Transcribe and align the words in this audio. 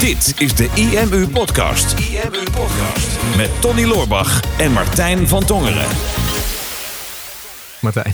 Dit 0.00 0.34
is 0.38 0.54
de 0.54 0.70
IMU 0.74 1.28
Podcast. 1.28 1.98
IMU 1.98 2.42
Podcast. 2.42 3.36
Met 3.36 3.60
Tony 3.60 3.84
Loorbach 3.84 4.58
en 4.58 4.72
Martijn 4.72 5.28
van 5.28 5.44
Tongeren. 5.44 5.86
Martijn, 7.80 8.12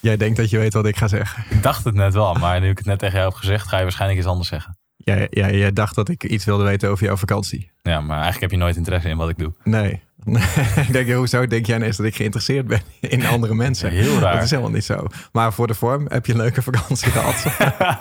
jij 0.00 0.16
denkt 0.16 0.36
dat 0.36 0.50
je 0.50 0.58
weet 0.58 0.72
wat 0.72 0.86
ik 0.86 0.96
ga 0.96 1.08
zeggen. 1.08 1.44
Ik 1.50 1.62
dacht 1.62 1.84
het 1.84 1.94
net 1.94 2.14
wel, 2.14 2.34
maar 2.34 2.60
nu 2.60 2.70
ik 2.70 2.78
het 2.78 2.86
net 2.86 2.98
tegen 2.98 3.14
jou 3.18 3.28
heb 3.28 3.38
gezegd, 3.38 3.68
ga 3.68 3.76
je 3.76 3.82
waarschijnlijk 3.82 4.20
iets 4.20 4.28
anders 4.28 4.48
zeggen. 4.48 4.78
Jij, 4.96 5.26
jij, 5.30 5.56
jij 5.56 5.72
dacht 5.72 5.94
dat 5.94 6.08
ik 6.08 6.24
iets 6.24 6.44
wilde 6.44 6.64
weten 6.64 6.90
over 6.90 7.04
jouw 7.04 7.16
vakantie. 7.16 7.70
Ja, 7.82 8.00
maar 8.00 8.20
eigenlijk 8.20 8.40
heb 8.40 8.50
je 8.50 8.56
nooit 8.56 8.76
interesse 8.76 9.08
in 9.08 9.16
wat 9.16 9.28
ik 9.28 9.38
doe. 9.38 9.52
Nee. 9.64 10.02
ik 10.86 10.92
denk, 10.92 11.10
hoezo 11.10 11.46
denk 11.46 11.66
jij 11.66 11.76
ineens 11.76 11.96
dat 11.96 12.06
ik 12.06 12.16
geïnteresseerd 12.16 12.66
ben 12.66 12.80
in 13.00 13.26
andere 13.26 13.54
mensen? 13.54 13.90
Heel 13.90 14.18
raar. 14.18 14.34
Dat 14.34 14.42
is 14.44 14.50
helemaal 14.50 14.72
niet 14.72 14.84
zo. 14.84 15.06
Maar 15.32 15.52
voor 15.52 15.66
de 15.66 15.74
vorm 15.74 16.06
heb 16.08 16.26
je 16.26 16.32
een 16.32 16.38
leuke 16.38 16.62
vakantie 16.62 17.10
gehad. 17.16 17.58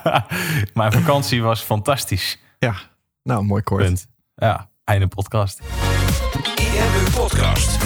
Mijn 0.73 0.91
vakantie 0.91 1.41
was 1.41 1.61
fantastisch. 1.61 2.39
ja, 2.59 2.75
nou, 3.23 3.43
mooi 3.43 3.63
kort. 3.63 3.83
Punt. 3.83 4.07
Ja, 4.35 4.69
einde 4.83 5.07
podcast. 5.07 5.61
IMU 6.57 7.11
Podcast. 7.15 7.77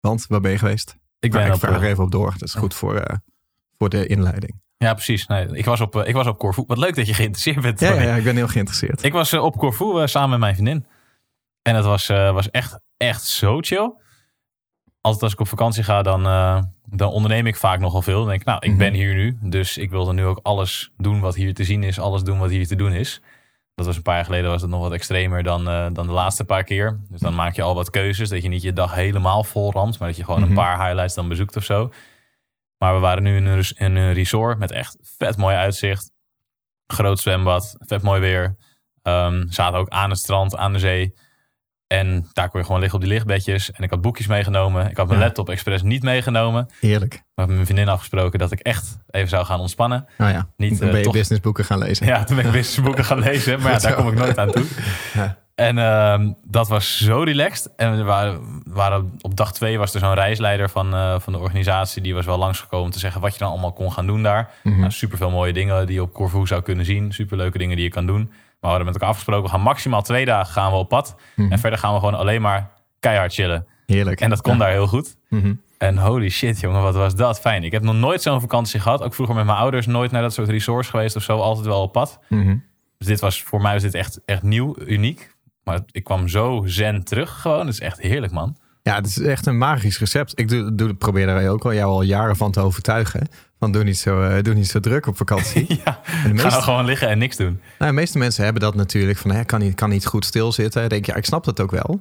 Want, 0.00 0.26
waar 0.28 0.40
ben 0.40 0.50
je 0.50 0.58
geweest? 0.58 0.96
Ik 1.18 1.30
ben 1.30 1.46
ik 1.46 1.52
op, 1.52 1.58
vraag 1.58 1.76
er 1.76 1.82
eh, 1.82 1.88
even 1.88 2.04
op 2.04 2.10
door. 2.10 2.32
Dat 2.32 2.42
is 2.42 2.54
goed 2.54 2.74
voor, 2.74 2.96
eh, 2.96 3.16
voor 3.78 3.88
de 3.88 4.06
inleiding. 4.06 4.60
Ja, 4.76 4.94
precies. 4.94 5.26
Nee, 5.26 5.48
ik, 5.56 5.64
was 5.64 5.80
op, 5.80 5.96
eh, 5.96 6.08
ik 6.08 6.14
was 6.14 6.26
op 6.26 6.38
Corfu. 6.38 6.64
Wat 6.66 6.78
leuk 6.78 6.94
dat 6.94 7.06
je 7.06 7.14
geïnteresseerd 7.14 7.60
bent. 7.60 7.80
Ja, 7.80 8.00
ja, 8.02 8.14
ik 8.14 8.24
ben 8.24 8.36
heel 8.36 8.48
geïnteresseerd. 8.48 9.02
Ik 9.02 9.12
was 9.12 9.32
op 9.32 9.56
Corfu 9.56 10.08
samen 10.08 10.30
met 10.30 10.38
mijn 10.38 10.54
vriendin. 10.54 10.86
En 11.62 11.74
het 11.74 11.84
was, 11.84 12.06
was 12.06 12.50
echt, 12.50 12.80
echt 13.08 13.22
zo 13.24 13.58
chill. 13.60 13.92
Altijd 15.00 15.22
als 15.22 15.32
ik 15.32 15.40
op 15.40 15.48
vakantie 15.48 15.82
ga, 15.82 16.02
dan, 16.02 16.26
eh, 16.26 16.62
dan 16.86 17.10
onderneem 17.10 17.46
ik 17.46 17.56
vaak 17.56 17.80
nogal 17.80 18.02
veel. 18.02 18.18
Dan 18.18 18.28
denk 18.28 18.40
ik, 18.40 18.46
nou, 18.46 18.58
ik 18.62 18.68
Mhm. 18.68 18.78
ben 18.78 18.92
hier 18.94 19.14
nu. 19.14 19.38
Dus 19.40 19.78
ik 19.78 19.90
wilde 19.90 20.12
nu 20.12 20.24
ook 20.24 20.40
alles 20.42 20.90
doen 20.96 21.20
wat 21.20 21.34
hier 21.34 21.54
te 21.54 21.64
zien 21.64 21.82
is. 21.82 21.98
Alles 21.98 22.22
doen 22.22 22.38
wat 22.38 22.50
hier 22.50 22.66
te 22.66 22.76
doen 22.76 22.92
is. 22.92 23.20
Dat 23.74 23.86
was 23.86 23.96
een 23.96 24.02
paar 24.02 24.14
jaar 24.14 24.24
geleden 24.24 24.50
was 24.50 24.62
het 24.62 24.70
nog 24.70 24.80
wat 24.80 24.92
extremer 24.92 25.42
dan, 25.42 25.68
eh, 25.68 25.86
dan 25.92 26.06
de 26.06 26.12
laatste 26.12 26.44
paar 26.44 26.64
keer. 26.64 27.00
Dus 27.08 27.20
dan 27.20 27.34
maak 27.34 27.54
je 27.56 27.62
al 27.62 27.74
wat 27.74 27.90
keuzes. 27.90 28.28
Dat 28.28 28.42
je 28.42 28.48
niet 28.48 28.62
je 28.62 28.72
dag 28.72 28.94
helemaal 28.94 29.44
vol 29.44 29.72
ramt. 29.72 29.98
Maar 29.98 30.08
dat 30.08 30.16
je 30.16 30.24
gewoon 30.24 30.40
Mhm. 30.40 30.48
een 30.48 30.54
paar 30.56 30.84
highlights 30.86 31.14
dan 31.14 31.28
bezoekt 31.28 31.56
of 31.56 31.64
zo. 31.64 31.90
Maar 32.78 32.94
we 32.94 33.00
waren 33.00 33.22
nu 33.22 33.36
in 33.36 33.46
een, 33.46 33.64
in 33.74 33.96
een 33.96 34.12
resort 34.12 34.58
met 34.58 34.70
echt 34.70 34.96
vet 35.18 35.36
mooi 35.36 35.56
uitzicht. 35.56 36.10
Groot 36.86 37.18
zwembad, 37.20 37.76
vet 37.78 38.02
mooi 38.02 38.20
weer. 38.20 38.56
Ehm 39.02 39.48
zaten 39.48 39.78
ook 39.78 39.88
aan 39.88 40.10
het 40.10 40.18
strand, 40.18 40.56
aan 40.56 40.72
de 40.72 40.78
zee. 40.78 41.14
En 41.92 42.26
daar 42.32 42.48
kon 42.50 42.60
je 42.60 42.66
gewoon 42.66 42.80
liggen 42.80 42.98
op 42.98 43.04
die 43.04 43.14
lichtbedjes. 43.14 43.70
En 43.72 43.82
ik 43.82 43.90
had 43.90 44.00
boekjes 44.00 44.26
meegenomen. 44.26 44.90
Ik 44.90 44.96
had 44.96 45.06
mijn 45.06 45.18
Ja. 45.18 45.24
laptop 45.24 45.48
expres 45.50 45.82
niet 45.82 46.02
meegenomen. 46.02 46.68
Heerlijk. 46.80 47.22
Maar 47.34 47.46
met 47.46 47.54
mijn 47.54 47.66
vriendin 47.66 47.88
afgesproken 47.88 48.38
dat 48.38 48.52
ik 48.52 48.60
echt 48.60 48.98
even 49.10 49.28
zou 49.28 49.44
gaan 49.44 49.60
ontspannen. 49.60 50.06
Nou 50.18 50.32
ja, 50.32 50.48
Niet, 50.56 50.70
dan 50.70 50.80
eh, 50.80 50.88
ben 50.88 50.98
je 50.98 51.04
toch- 51.04 51.12
businessboeken 51.12 51.64
gaan 51.64 51.78
lezen. 51.78 52.06
Ja, 52.12 52.24
toen 52.24 52.36
ben 52.36 52.44
ik 52.46 52.52
businessboeken 52.52 53.04
gaan 53.04 53.18
lezen. 53.18 53.60
Maar 53.60 53.72
ja, 53.72 53.78
daar 53.78 53.94
kom 53.94 54.08
ik 54.08 54.14
nooit 54.14 54.38
aan 54.38 54.50
toe. 54.50 54.64
Ja. 55.14 55.40
En 55.54 55.78
ehm, 55.78 56.32
dat 56.44 56.68
was 56.68 56.98
zo 57.04 57.22
relaxed. 57.22 57.72
En 57.76 57.96
we 57.96 58.02
waren, 58.02 58.40
waren 58.64 59.12
op 59.20 59.36
dag 59.36 59.52
twee 59.52 59.78
was 59.78 59.94
er 59.94 60.00
zo'n 60.00 60.14
reisleider 60.14 60.70
van, 60.70 60.94
eh, 60.94 61.14
van 61.20 61.32
de 61.32 61.38
organisatie. 61.38 62.02
Die 62.02 62.14
was 62.14 62.24
wel 62.26 62.38
langsgekomen 62.38 62.86
om 62.86 62.92
te 62.92 62.98
zeggen 62.98 63.20
wat 63.20 63.32
je 63.32 63.38
dan 63.38 63.50
allemaal 63.50 63.72
kon 63.72 63.92
gaan 63.92 64.06
doen 64.06 64.22
daar. 64.22 64.50
Mhm. 64.62 64.78
Nou, 64.80 64.90
super 64.90 65.18
veel 65.18 65.30
mooie 65.30 65.52
dingen 65.52 65.86
die 65.86 65.94
je 65.94 66.02
op 66.02 66.12
Corfu 66.12 66.46
zou 66.46 66.62
kunnen 66.62 66.84
zien. 66.84 67.12
Super 67.12 67.36
leuke 67.36 67.58
dingen 67.58 67.76
die 67.76 67.84
je 67.84 67.90
kan 67.90 68.06
doen. 68.06 68.32
Maar 68.62 68.70
we 68.70 68.76
hadden 68.76 68.84
met 68.84 68.94
elkaar 68.94 69.08
afgesproken, 69.08 69.44
we 69.44 69.50
gaan 69.50 69.60
maximaal 69.60 70.02
twee 70.02 70.24
dagen 70.24 70.52
gaan 70.52 70.70
we 70.72 70.76
op 70.78 70.88
pad. 70.88 71.16
Mhm. 71.36 71.52
En 71.52 71.58
verder 71.58 71.78
gaan 71.78 71.92
we 71.92 71.98
gewoon 71.98 72.14
alleen 72.14 72.42
maar 72.42 72.70
keihard 73.00 73.32
chillen. 73.34 73.66
Heerlijk. 73.86 74.20
En 74.20 74.30
dat 74.30 74.40
kon 74.40 74.52
Ja. 74.52 74.58
daar 74.58 74.70
heel 74.70 74.86
goed. 74.86 75.16
Mhm. 75.28 75.54
En 75.78 75.98
holy 75.98 76.28
shit, 76.28 76.60
jongen, 76.60 76.82
wat 76.82 76.94
was 76.94 77.14
dat 77.14 77.40
fijn. 77.40 77.64
Ik 77.64 77.72
heb 77.72 77.82
nog 77.82 77.94
nooit 77.94 78.22
zo'n 78.22 78.40
vakantie 78.40 78.80
gehad. 78.80 79.02
Ook 79.02 79.14
vroeger 79.14 79.34
met 79.36 79.44
mijn 79.44 79.58
ouders 79.58 79.86
nooit 79.86 80.10
naar 80.10 80.22
dat 80.22 80.32
soort 80.32 80.48
resorts 80.48 80.88
geweest 80.88 81.16
of 81.16 81.22
zo. 81.22 81.38
Altijd 81.38 81.66
wel 81.66 81.82
op 81.82 81.92
pad. 81.92 82.18
Mhm. 82.28 82.56
Dus 82.98 83.06
dit 83.06 83.20
was 83.20 83.42
voor 83.42 83.60
mij 83.62 83.72
was 83.72 83.82
dit 83.82 83.94
echt, 83.94 84.20
echt 84.24 84.42
nieuw, 84.42 84.74
uniek. 84.86 85.34
Maar 85.64 85.80
ik 85.90 86.04
kwam 86.04 86.28
zo 86.28 86.62
zen 86.64 87.04
terug 87.04 87.40
gewoon. 87.40 87.58
Het 87.66 87.74
is 87.74 87.80
echt 87.80 88.00
heerlijk, 88.00 88.32
man. 88.32 88.56
Ja, 88.82 88.94
het 88.94 89.06
is 89.06 89.18
echt 89.20 89.46
een 89.46 89.58
magisch 89.58 89.98
recept. 89.98 90.38
Ik 90.38 90.48
doe, 90.48 90.74
doe, 90.74 90.94
probeer 90.94 91.26
daar 91.26 91.48
ook 91.48 91.64
al 91.64 91.74
jou 91.74 91.90
al 91.90 92.02
jaren 92.02 92.36
van 92.36 92.50
te 92.52 92.60
overtuigen. 92.60 93.28
Van 93.58 93.72
doe 93.72 93.84
niet 93.84 93.98
zo, 93.98 94.22
eh, 94.22 94.42
doe 94.42 94.54
niet 94.54 94.68
zo 94.68 94.80
druk 94.80 95.06
op 95.06 95.16
vakantie. 95.16 95.66
Ja, 95.84 96.00
En 96.24 96.30
meeste, 96.30 96.48
nou 96.48 96.62
gewoon 96.62 96.84
liggen 96.84 97.08
en 97.08 97.18
niks 97.18 97.36
doen. 97.36 97.60
nou, 97.78 97.90
de 97.90 97.96
meeste 97.96 98.18
mensen 98.18 98.44
hebben 98.44 98.62
dat 98.62 98.74
natuurlijk 98.74 99.18
van, 99.18 99.30
hè, 99.30 99.44
kan, 99.44 99.60
niet, 99.60 99.74
kan 99.74 99.88
niet 99.90 100.06
goed 100.06 100.24
stilzitten. 100.24 100.82
Ik 100.84 100.90
denk, 100.90 101.06
ja, 101.06 101.14
ik 101.14 101.24
snap 101.24 101.44
dat 101.44 101.60
ook 101.60 101.70
wel. 101.70 102.00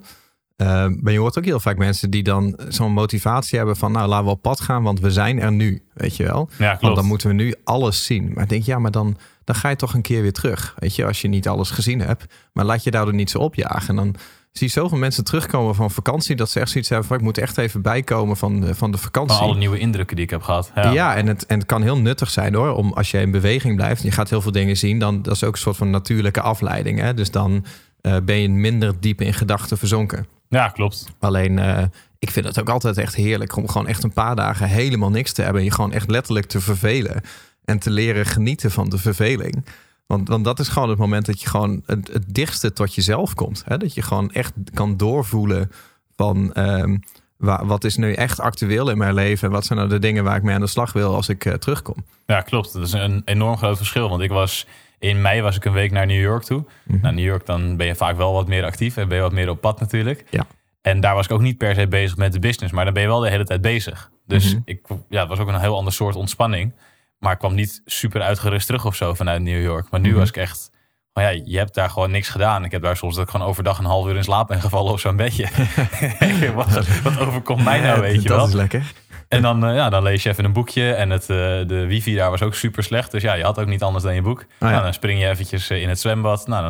Eh, 0.56 0.68
maar 1.02 1.14
je 1.14 1.20
hoort 1.20 1.38
ook 1.38 1.46
heel 1.46 1.59
vaak 1.59 1.78
mensen 1.78 2.09
die 2.09 2.24
dan 2.24 2.59
zo'n 2.68 2.91
motivatie 2.94 3.58
hebben 3.58 3.78
van, 3.78 3.91
nou, 3.91 4.08
laten 4.08 4.25
we 4.25 4.31
op 4.31 4.41
pad 4.41 4.62
gaan, 4.62 4.84
want 4.84 5.00
we 5.00 5.12
zijn 5.12 5.40
er 5.41 5.52
nu, 5.52 5.84
weet 5.94 6.16
je 6.18 6.24
wel. 6.24 6.50
Ja, 6.58 6.68
Want 6.68 6.80
klopt. 6.80 6.96
dan 6.96 7.06
moeten 7.06 7.28
we 7.28 7.34
nu 7.34 7.53
alles 7.64 8.06
zien. 8.06 8.31
Maar 8.34 8.44
ik 8.44 8.50
denk, 8.50 8.64
ja, 8.64 8.80
maar 8.80 8.91
dan, 8.91 9.18
dan 9.44 9.56
ga 9.56 9.70
je 9.70 9.75
toch 9.75 9.94
een 9.94 10.02
keer 10.02 10.22
weer 10.22 10.34
terug. 10.34 10.75
Weet 10.78 10.96
je, 10.96 11.06
als 11.06 11.22
je 11.22 11.28
niet 11.28 11.47
alles 11.47 11.70
gezien 11.70 12.00
hebt. 12.00 12.25
Maar 12.53 12.66
laat 12.66 12.84
je 12.84 12.91
daardoor 12.91 13.14
niet 13.14 13.30
zo 13.30 13.38
opjagen. 13.38 13.88
En 13.90 13.96
dan 13.96 14.16
zie 14.52 14.70
zoveel 14.70 14.98
mensen 14.98 15.24
terugkomen 15.24 15.76
van 15.76 15.92
vakantie... 15.92 16.36
dat 16.36 16.50
ze 16.50 16.60
echt 16.60 16.70
zoiets 16.70 16.90
hebben 16.90 17.08
van... 17.08 17.18
ik 17.18 17.24
moet 17.24 17.38
echt 17.38 17.58
even 17.58 17.82
bijkomen 17.82 18.38
van 18.38 18.60
de, 18.60 18.76
van 18.76 18.92
de 18.92 18.98
vakantie. 18.98 19.38
Van 19.38 19.48
alle 19.48 19.58
nieuwe 19.58 19.80
indrukken 19.80 20.16
die 20.16 20.26
ik 20.26 20.32
heb 20.32 20.42
gehad. 20.42 20.72
Ja, 20.76 20.92
Ja, 20.92 21.16
en, 21.16 21.28
het, 21.28 21.46
en 21.46 21.58
het 21.58 21.68
kan 21.68 21.82
heel 21.82 21.98
nuttig 21.98 22.30
zijn 22.30 22.54
hoor. 22.54 22.76
Om 22.76 22.94
als 22.94 23.12
je 23.12 23.20
in 23.20 23.32
beweging 23.32 23.76
blijft 23.76 24.02
en 24.02 24.08
je 24.08 24.14
gaat 24.14 24.30
heel 24.30 24.42
veel 24.42 24.52
dingen 24.52 24.78
zien, 24.78 25.00
dan 25.00 25.22
dat 25.22 25.36
is 25.36 25.44
ook 25.44 25.54
een 25.54 25.60
soort 25.60 25.78
van 25.78 25.90
natuurlijke 25.90 26.42
afleiding. 26.42 27.00
Hè? 27.00 27.14
Dus 27.14 27.32
dan 27.32 27.66
eh, 28.02 28.16
ben 28.24 28.36
je 28.36 28.50
minder 28.50 28.94
diep 29.00 29.22
in 29.22 29.34
gedachten 29.34 29.78
verzonken. 29.78 30.28
ja 30.50 30.68
klopt. 30.68 31.06
Alleen, 31.20 31.60
eh, 31.60 31.84
ik 32.20 32.32
vind 32.32 32.46
het 32.46 32.60
ook 32.60 32.70
altijd 32.70 32.98
echt 32.98 33.16
heerlijk 33.16 33.56
om 33.56 33.68
gewoon 33.68 33.88
echt 33.88 34.04
een 34.04 34.14
paar 34.14 34.36
dagen 34.36 34.68
helemaal 34.68 35.10
niks 35.10 35.32
te 35.32 35.42
hebben. 35.42 35.60
En 35.60 35.68
je 35.68 35.74
gewoon 35.74 35.94
echt 35.94 36.10
letterlijk 36.10 36.46
te 36.46 36.62
vervelen. 36.62 37.22
En 37.66 37.80
te 37.80 37.90
leren 37.90 38.26
genieten 38.26 38.72
van 38.72 38.90
de 38.90 38.98
verveling. 38.98 39.66
Want, 40.06 40.28
want 40.28 40.46
dat 40.46 40.60
is 40.60 40.68
gewoon 40.68 40.90
het 40.90 40.98
moment 40.98 41.26
dat 41.26 41.42
je 41.42 41.48
gewoon 41.48 41.84
het, 41.86 42.08
het 42.14 42.34
dichtste 42.34 42.74
tot 42.74 42.96
jezelf 42.96 43.34
komt. 43.34 43.64
Hè? 43.66 43.78
Dat 43.78 43.94
je 43.94 44.02
gewoon 44.02 44.32
echt 44.32 44.54
kan 44.74 44.98
doorvoelen 44.98 45.72
van 46.16 46.54
ehm, 46.54 46.98
wa- 47.38 47.66
wat 47.66 47.84
is 47.84 47.96
nu 47.98 48.14
echt 48.14 48.40
actueel 48.40 48.90
in 48.90 48.98
mijn 48.98 49.14
leven. 49.14 49.48
En 49.48 49.54
wat 49.54 49.66
zijn 49.66 49.80
nou 49.80 49.92
de 49.92 50.00
dingen 50.00 50.24
waar 50.24 50.36
ik 50.36 50.44
mee 50.44 50.56
aan 50.56 50.62
de 50.62 50.68
slag 50.68 50.94
wil 50.94 51.16
als 51.16 51.30
ik 51.30 51.46
eh, 51.46 51.54
terugkom. 51.54 51.96
Ja, 52.26 52.42
klopt. 52.42 52.74
Dat 52.74 52.84
is 52.84 52.92
een 52.94 53.22
enorm 53.26 53.58
groot 53.58 53.78
verschil. 53.78 54.10
Want 54.10 54.22
ik 54.22 54.30
was... 54.30 54.68
In 55.00 55.22
mei 55.22 55.42
was 55.42 55.56
ik 55.56 55.66
een 55.66 55.72
week 55.74 55.92
naar 55.92 56.06
New 56.06 56.22
York 56.22 56.44
toe. 56.44 56.66
Nou, 56.86 57.16
New 57.16 57.26
York, 57.26 57.46
dan 57.46 57.78
ben 57.78 57.88
je 57.88 57.96
vaak 57.96 58.18
wel 58.18 58.34
wat 58.34 58.48
meer 58.48 58.64
actief. 58.64 58.98
En 58.98 59.08
ben 59.08 59.18
je 59.18 59.24
wat 59.24 59.32
meer 59.32 59.50
op 59.50 59.62
pad 59.62 59.80
natuurlijk. 59.80 60.26
Ja. 60.30 60.46
En 60.82 61.00
daar 61.00 61.16
was 61.16 61.26
ik 61.26 61.32
ook 61.32 61.42
niet 61.42 61.58
per 61.58 61.76
se 61.76 61.88
bezig 61.88 62.18
met 62.18 62.34
de 62.34 62.40
business. 62.40 62.74
Maar 62.74 62.86
dan 62.86 62.94
ben 62.94 63.02
je 63.04 63.08
wel 63.10 63.20
de 63.20 63.30
hele 63.30 63.44
tijd 63.46 63.62
bezig. 63.62 64.12
Dus 64.28 64.54
Mhm. 64.54 64.62
ik, 64.66 64.80
ja, 65.10 65.20
het 65.20 65.30
was 65.30 65.40
ook 65.40 65.48
een 65.48 65.60
heel 65.60 65.76
ander 65.78 65.94
soort 65.94 66.16
ontspanning. 66.16 66.74
Maar 67.22 67.32
ik 67.34 67.40
kwam 67.40 67.54
niet 67.56 67.82
super 67.86 68.22
uitgerust 68.22 68.66
terug 68.66 68.86
of 68.86 68.96
zo 68.96 69.14
vanuit 69.14 69.42
New 69.42 69.62
York. 69.64 69.88
Maar 69.92 70.00
nu 70.00 70.09
Mhm. 70.09 70.20
was 70.20 70.30
ik 70.30 70.38
echt... 70.38 70.70
Oh 71.14 71.24
ja, 71.24 71.30
je 71.30 71.58
hebt 71.58 71.74
daar 71.74 71.90
gewoon 71.90 72.12
niks 72.12 72.30
gedaan. 72.30 72.64
Ik 72.66 72.72
heb 72.72 72.82
daar 72.82 72.98
soms 72.98 73.16
dat 73.16 73.24
ik 73.24 73.30
gewoon 73.30 73.48
overdag 73.48 73.78
een 73.80 73.86
half 73.86 74.08
uur 74.08 74.16
in 74.16 74.24
slaap 74.24 74.48
ben 74.48 74.62
gevallen 74.62 74.92
op 74.92 75.00
zo'n 75.00 75.16
bedje. 75.16 75.48
wat, 76.56 76.88
wat 77.04 77.20
overkomt 77.20 77.64
mij 77.64 77.80
nou, 77.80 78.02
weet 78.02 78.22
je 78.22 78.28
dat 78.28 78.38
wel? 78.38 78.48
is 78.48 78.54
lekker. 78.54 78.92
En 79.28 79.42
dan, 79.42 79.66
eh, 79.66 79.76
ja, 79.76 79.90
dan 79.90 80.04
lees 80.04 80.24
je 80.24 80.30
even 80.30 80.46
een 80.46 80.54
boekje. 80.54 80.94
En 80.94 81.09
het, 81.09 81.22
eh, 81.22 81.28
de 81.68 81.86
wifi 81.88 82.16
daar 82.16 82.30
was 82.30 82.42
ook 82.42 82.54
super 82.56 82.84
slecht. 82.84 83.12
Dus 83.12 83.22
ja, 83.22 83.34
je 83.34 83.44
had 83.44 83.59
ook 83.59 83.68
niet 83.68 83.84
anders 83.84 84.03
dan 84.03 84.16
je 84.16 84.22
boek. 84.22 84.40
Oh 84.40 84.46
ja. 84.59 84.70
nou, 84.70 84.84
dan 84.84 84.94
spring 84.94 85.20
je 85.20 85.28
eventjes 85.28 85.70
eh, 85.70 85.82
in 85.82 85.90
het 85.90 86.00
zwembad. 86.00 86.48
Nou, 86.48 86.64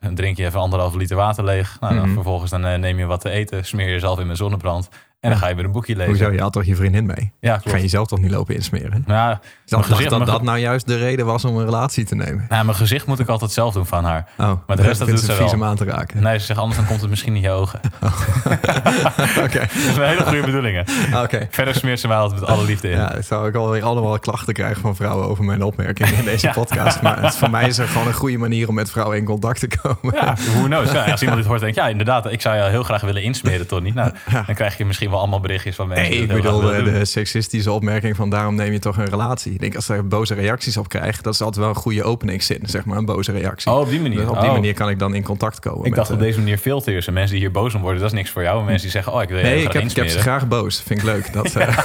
dan, 0.00 0.14
drink 0.14 0.36
je 0.36 0.44
even 0.44 0.60
anderhalve 0.60 0.96
liter 0.96 1.16
water 1.16 1.44
leeg. 1.44 1.76
Nou, 1.80 1.94
dan 1.94 2.04
Mhm. 2.04 2.14
vervolgens 2.14 2.50
dan, 2.50 2.80
neem 2.80 2.98
je 2.98 3.06
wat 3.06 3.20
te 3.20 3.30
eten. 3.30 3.64
Smeer 3.64 3.86
je 3.86 3.92
jezelf 3.92 4.18
in 4.18 4.24
mijn 4.26 4.36
zonnebrand. 4.38 4.88
En 5.20 5.30
dan 5.30 5.38
ga 5.38 5.48
je 5.48 5.54
weer 5.54 5.64
een 5.64 5.72
boekje 5.72 5.96
lezen. 5.96 6.10
Hoezo? 6.12 6.32
Je 6.32 6.40
had 6.40 6.52
toch 6.52 6.64
je 6.64 6.76
vriendin 6.76 7.06
mee? 7.06 7.32
Ja, 7.40 7.52
Ga 7.54 7.58
klopt. 7.60 7.76
je 7.76 7.82
jezelf 7.82 8.06
toch 8.06 8.18
niet 8.20 8.30
lopen 8.30 8.54
insmeren? 8.54 9.04
Nou, 9.06 9.18
ja, 9.18 9.30
Ik 9.32 9.38
mijn 9.40 9.50
dacht 9.66 9.86
gezicht, 9.86 10.10
dat 10.10 10.26
dat 10.26 10.42
nou 10.42 10.58
juist 10.58 10.86
de 10.86 10.96
reden 10.96 11.26
was 11.26 11.44
om 11.44 11.56
een 11.56 11.64
relatie 11.64 12.04
te 12.04 12.14
nemen. 12.14 12.46
nou, 12.48 12.64
mijn 12.64 12.76
gezicht 12.76 13.06
moet 13.06 13.18
ik 13.18 13.28
altijd 13.28 13.50
zelf 13.50 13.74
doen 13.74 13.86
van 13.86 14.04
haar. 14.04 14.26
Oh, 14.38 14.52
Maar 14.66 14.76
de 14.76 14.82
rest, 14.82 14.98
dat 14.98 15.08
doet 15.08 15.20
ze 15.20 15.32
vies 15.32 15.52
om 15.52 15.64
aan 15.64 15.76
te 15.76 15.84
raken. 15.84 16.22
Nee, 16.22 16.38
ze 16.38 16.44
zegt 16.44 16.58
anders 16.58 16.76
dan 16.78 16.86
komt 16.86 17.00
het 17.00 17.10
misschien 17.10 17.34
in 17.34 17.40
je 17.40 17.50
ogen. 17.50 17.80
Oké, 19.44 19.58
Dat 19.86 19.94
zijn 19.94 20.08
hele 20.08 20.22
goede 20.22 20.40
bedoelingen. 20.44 20.84
oké. 21.22 21.46
Verder 21.50 21.74
smeert 21.74 22.00
ze 22.00 22.08
mij 22.08 22.16
altijd 22.16 22.40
met 22.40 22.48
alle 22.48 22.64
liefde 22.64 22.88
in. 22.90 22.96
Ja, 22.96 23.14
ik 23.14 23.24
zou 23.24 23.48
ik 23.48 23.54
alweer 23.54 23.82
allemaal 23.82 24.18
klachten 24.18 24.54
krijgen 24.54 24.80
van 24.80 24.96
vrouwen 24.96 25.26
over 25.28 25.44
mijn 25.44 25.62
opmerkingen 25.64 26.14
in 26.14 26.24
deze 26.24 26.46
Ja. 26.46 26.52
podcast. 26.52 27.02
Maar 27.02 27.22
het, 27.22 27.36
voor 27.36 27.50
mij 27.50 27.68
is 27.68 27.76
het 27.76 27.88
gewoon 27.88 28.06
een 28.06 28.12
goede 28.14 28.38
manier 28.38 28.68
om 28.68 28.74
met 28.74 28.90
vrouwen 28.90 29.16
in 29.16 29.24
contact 29.24 29.60
te 29.60 29.68
komen. 29.82 30.14
Ja, 30.14 30.34
who 30.54 30.64
knows. 30.64 30.92
Ja, 30.92 31.04
als 31.10 31.20
iemand 31.20 31.38
dit 31.40 31.48
hoort, 31.48 31.60
denk 31.60 31.72
ik, 31.72 31.78
ja, 31.82 31.88
inderdaad, 31.88 32.32
ik 32.32 32.40
zou 32.40 32.56
je 32.56 32.62
heel 32.62 32.82
graag 32.82 33.00
willen 33.00 33.22
insmeren, 33.22 33.66
Tony. 33.66 33.90
Nou, 33.94 34.10
Ja. 34.30 34.42
dan 34.46 34.54
krijg 34.54 34.78
je 34.78 34.84
misschien 34.84 35.09
wel 35.10 35.18
allemaal 35.18 35.40
berichtjes 35.40 35.76
van 35.76 35.88
mensen. 35.88 36.08
Nee, 36.08 36.26
die 36.26 36.36
ik 36.36 36.42
bedoel 36.42 36.60
graag 36.60 36.82
de, 36.82 37.04
seksistische 37.04 37.72
opmerking 37.72 38.16
van 38.16 38.30
daarom 38.30 38.54
neem 38.54 38.72
je 38.72 38.78
toch 38.78 38.96
een 38.96 39.08
relatie. 39.08 39.52
Ik 39.52 39.60
denk 39.60 39.74
als 39.76 39.88
er 39.88 40.06
boze 40.08 40.34
reacties 40.34 40.76
op 40.76 40.88
krijg, 40.88 41.20
dat 41.20 41.34
is 41.34 41.40
altijd 41.40 41.64
wel 41.64 41.68
een 41.74 41.80
goede 41.80 42.04
openingszin, 42.04 42.60
zeg 42.62 42.84
maar, 42.84 42.96
een 42.98 43.04
boze 43.04 43.32
reactie. 43.32 43.70
Oh, 43.72 43.78
op 43.80 43.88
die 43.90 44.00
manier. 44.00 44.18
Dus 44.18 44.28
op 44.28 44.40
die 44.40 44.48
Oh. 44.48 44.52
manier 44.56 44.74
kan 44.74 44.88
ik 44.88 44.98
dan 44.98 45.14
in 45.14 45.22
contact 45.22 45.58
komen. 45.60 45.78
Ik 45.78 45.84
met, 45.84 45.94
dacht 45.94 46.10
op 46.10 46.16
eh, 46.16 46.22
deze 46.22 46.38
manier 46.38 46.58
filter 46.58 46.92
je 46.92 47.00
ze. 47.00 47.12
Mensen 47.12 47.32
die 47.32 47.40
hier 47.40 47.50
boos 47.50 47.74
om 47.74 47.80
worden, 47.80 48.00
dat 48.00 48.10
is 48.10 48.16
niks 48.16 48.30
voor 48.30 48.42
jou. 48.42 48.58
En 48.58 48.64
mensen 48.64 48.82
die 48.82 48.90
zeggen, 48.90 49.12
oh, 49.12 49.22
ik 49.22 49.28
wil 49.28 49.38
je 49.38 49.44
Nee, 49.44 49.62
ik 49.62 49.72
heb, 49.72 49.82
ik 49.82 49.96
heb 49.96 50.08
ze 50.08 50.18
graag 50.18 50.48
boos. 50.48 50.82
Vind 50.86 50.98
ik 50.98 51.04
leuk. 51.04 51.32
Dat, 51.32 51.54
eh, 51.56 51.78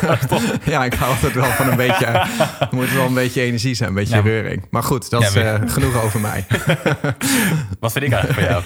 ja, 0.73 0.85
ik 0.85 0.93
hou 0.93 1.11
altijd 1.11 1.33
wel 1.33 1.43
van 1.43 1.67
een 1.69 1.77
beetje... 1.77 2.05
Er 2.05 2.67
moet 2.71 2.93
wel 2.93 3.05
een 3.05 3.13
beetje 3.13 3.41
energie 3.41 3.73
zijn, 3.73 3.89
een 3.89 3.95
beetje 3.95 4.15
Ja. 4.15 4.21
reuring. 4.21 4.65
Maar 4.69 4.83
goed, 4.83 5.09
dat 5.09 5.21
Ja, 5.21 5.27
is 5.27 5.35
eh, 5.35 5.53
genoeg 5.65 6.03
over 6.03 6.19
mij. 6.19 6.45
Wat 7.79 7.91
vind 7.91 8.05
ik 8.05 8.11
eigenlijk 8.11 8.33
van 8.33 8.43
jou? 8.43 8.63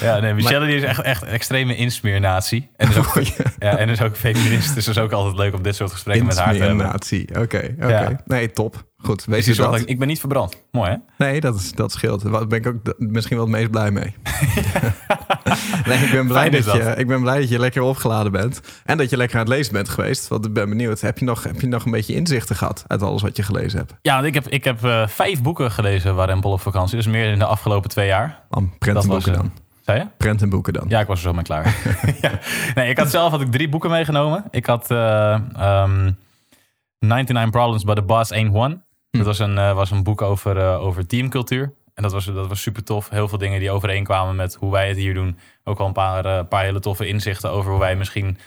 ja. 0.00 0.20
nee, 0.20 0.34
Michelle 0.34 0.66
die 0.66 0.76
is 0.76 0.82
echt, 0.82 1.00
echt 1.00 1.22
een 1.22 1.28
extreme 1.28 1.76
insmeernatie. 1.76 2.68
En 2.76 2.88
is 2.88 2.96
ook, 2.96 3.12
ja, 3.58 3.76
en 3.76 3.88
is 3.88 3.99
is 4.00 4.06
ook 4.06 4.16
feminist. 4.16 4.74
Dus 4.74 4.86
het 4.86 4.96
is 4.96 5.02
ook 5.02 5.12
altijd 5.12 5.36
leuk 5.36 5.54
om 5.54 5.62
dit 5.62 5.74
soort 5.74 5.92
gesprekken 5.92 6.26
met 6.26 6.38
haar 6.38 6.54
te 6.54 6.62
hebben. 6.62 6.94
Oké, 6.94 7.34
oké. 7.38 7.74
Ja. 7.78 8.20
Nee, 8.24 8.50
top. 8.50 8.88
Goed, 9.02 9.24
weet 9.24 9.44
Dus 9.44 9.56
je 9.56 9.62
dat? 9.62 9.82
ik, 9.86 9.98
ben 9.98 10.08
niet 10.08 10.20
verbrand. 10.20 10.56
Mooi 10.70 10.90
hè? 10.90 10.96
Nee, 11.26 11.40
dat, 11.40 11.54
is, 11.54 11.72
dat 11.72 11.92
scheelt. 11.92 12.32
Daar 12.32 12.46
ben 12.46 12.58
ik 12.58 12.66
ook 12.66 12.94
misschien 12.98 13.36
wel 13.36 13.46
het 13.46 13.54
meest 13.54 13.70
blij 13.70 13.90
mee. 13.90 14.02
nee, 15.86 15.98
ik 15.98 16.10
ben, 16.12 16.26
blij 16.26 16.50
dat 16.50 16.64
je, 16.64 16.94
ik 16.96 17.06
ben 17.06 17.20
blij 17.20 17.38
dat 17.38 17.48
je 17.48 17.58
lekker 17.58 17.82
opgeladen 17.82 18.32
bent. 18.32 18.60
En 18.84 18.98
dat 18.98 19.10
je 19.10 19.16
lekker 19.16 19.38
aan 19.38 19.44
het 19.44 19.54
lezen 19.54 19.72
bent 19.72 19.88
geweest. 19.88 20.28
Want 20.28 20.46
ik 20.46 20.52
ben 20.52 20.68
benieuwd, 20.68 21.00
heb 21.00 21.18
je 21.18 21.24
nog, 21.24 21.42
heb 21.42 21.60
je 21.60 21.66
nog 21.66 21.84
een 21.84 21.90
beetje 21.90 22.14
inzichten 22.14 22.56
gehad 22.56 22.84
uit 22.86 23.02
alles 23.02 23.22
wat 23.22 23.36
je 23.36 23.42
gelezen 23.42 23.78
hebt? 23.78 23.94
Ja, 24.02 24.22
ik 24.22 24.34
heb, 24.34 24.48
ik 24.48 24.64
heb 24.64 24.84
eh, 24.84 25.06
vijf 25.06 25.42
boeken 25.42 25.70
gelezen 25.70 26.14
waar 26.14 26.28
Rempel 26.28 26.50
op 26.50 26.60
vakantie 26.60 26.98
is. 26.98 27.06
Meer 27.06 27.32
in 27.32 27.38
de 27.38 27.44
afgelopen 27.44 27.90
twee 27.90 28.06
jaar. 28.06 28.42
Am, 28.50 28.78
prentenboeken 28.78 29.32
was, 29.32 29.42
dan. 29.42 29.52
Zei 29.90 30.02
je? 30.02 30.08
Prentenboeken 30.16 30.72
dan. 30.72 30.84
Ja, 30.88 31.00
ik 31.00 31.06
was 31.06 31.16
er 31.16 31.24
zo 31.24 31.32
mee 31.32 31.42
klaar. 31.42 31.76
ja. 32.20 32.38
Nee, 32.74 32.90
ik 32.90 32.98
had 32.98 33.10
zelf 33.10 33.30
had 33.30 33.40
ik 33.40 33.52
drie 33.52 33.68
boeken 33.68 33.90
meegenomen. 33.90 34.44
Ik 34.50 34.66
had 34.66 34.90
eh, 34.90 35.32
ehm, 35.54 36.12
99 36.98 37.50
Problems 37.50 37.84
by 37.84 37.94
the 37.94 38.02
Boss 38.02 38.32
Ain't 38.32 38.54
One. 38.54 38.80
Dat 39.10 39.26
was 39.26 39.38
een, 39.38 39.58
eh, 39.58 39.74
was 39.74 39.90
een 39.90 40.02
boek 40.02 40.22
over, 40.22 40.58
eh, 40.58 40.80
over 40.80 41.06
teamcultuur. 41.06 41.74
En 41.94 42.02
dat 42.02 42.12
was, 42.12 42.24
dat 42.24 42.48
was 42.48 42.62
super 42.62 42.84
tof. 42.84 43.08
Heel 43.08 43.28
veel 43.28 43.38
dingen 43.38 43.60
die 43.60 43.70
overeenkkwamen 43.70 44.36
met 44.36 44.54
hoe 44.54 44.72
wij 44.72 44.88
het 44.88 44.96
hier 44.96 45.14
doen. 45.14 45.38
Ook 45.64 45.78
al 45.78 45.86
een 45.86 45.92
paar, 45.92 46.24
eh, 46.24 46.48
paar 46.48 46.64
hele 46.64 46.80
toffe 46.80 47.06
inzichten 47.06 47.50
over 47.50 47.70
hoe 47.70 47.80
wij 47.80 47.96
misschien 47.96 48.38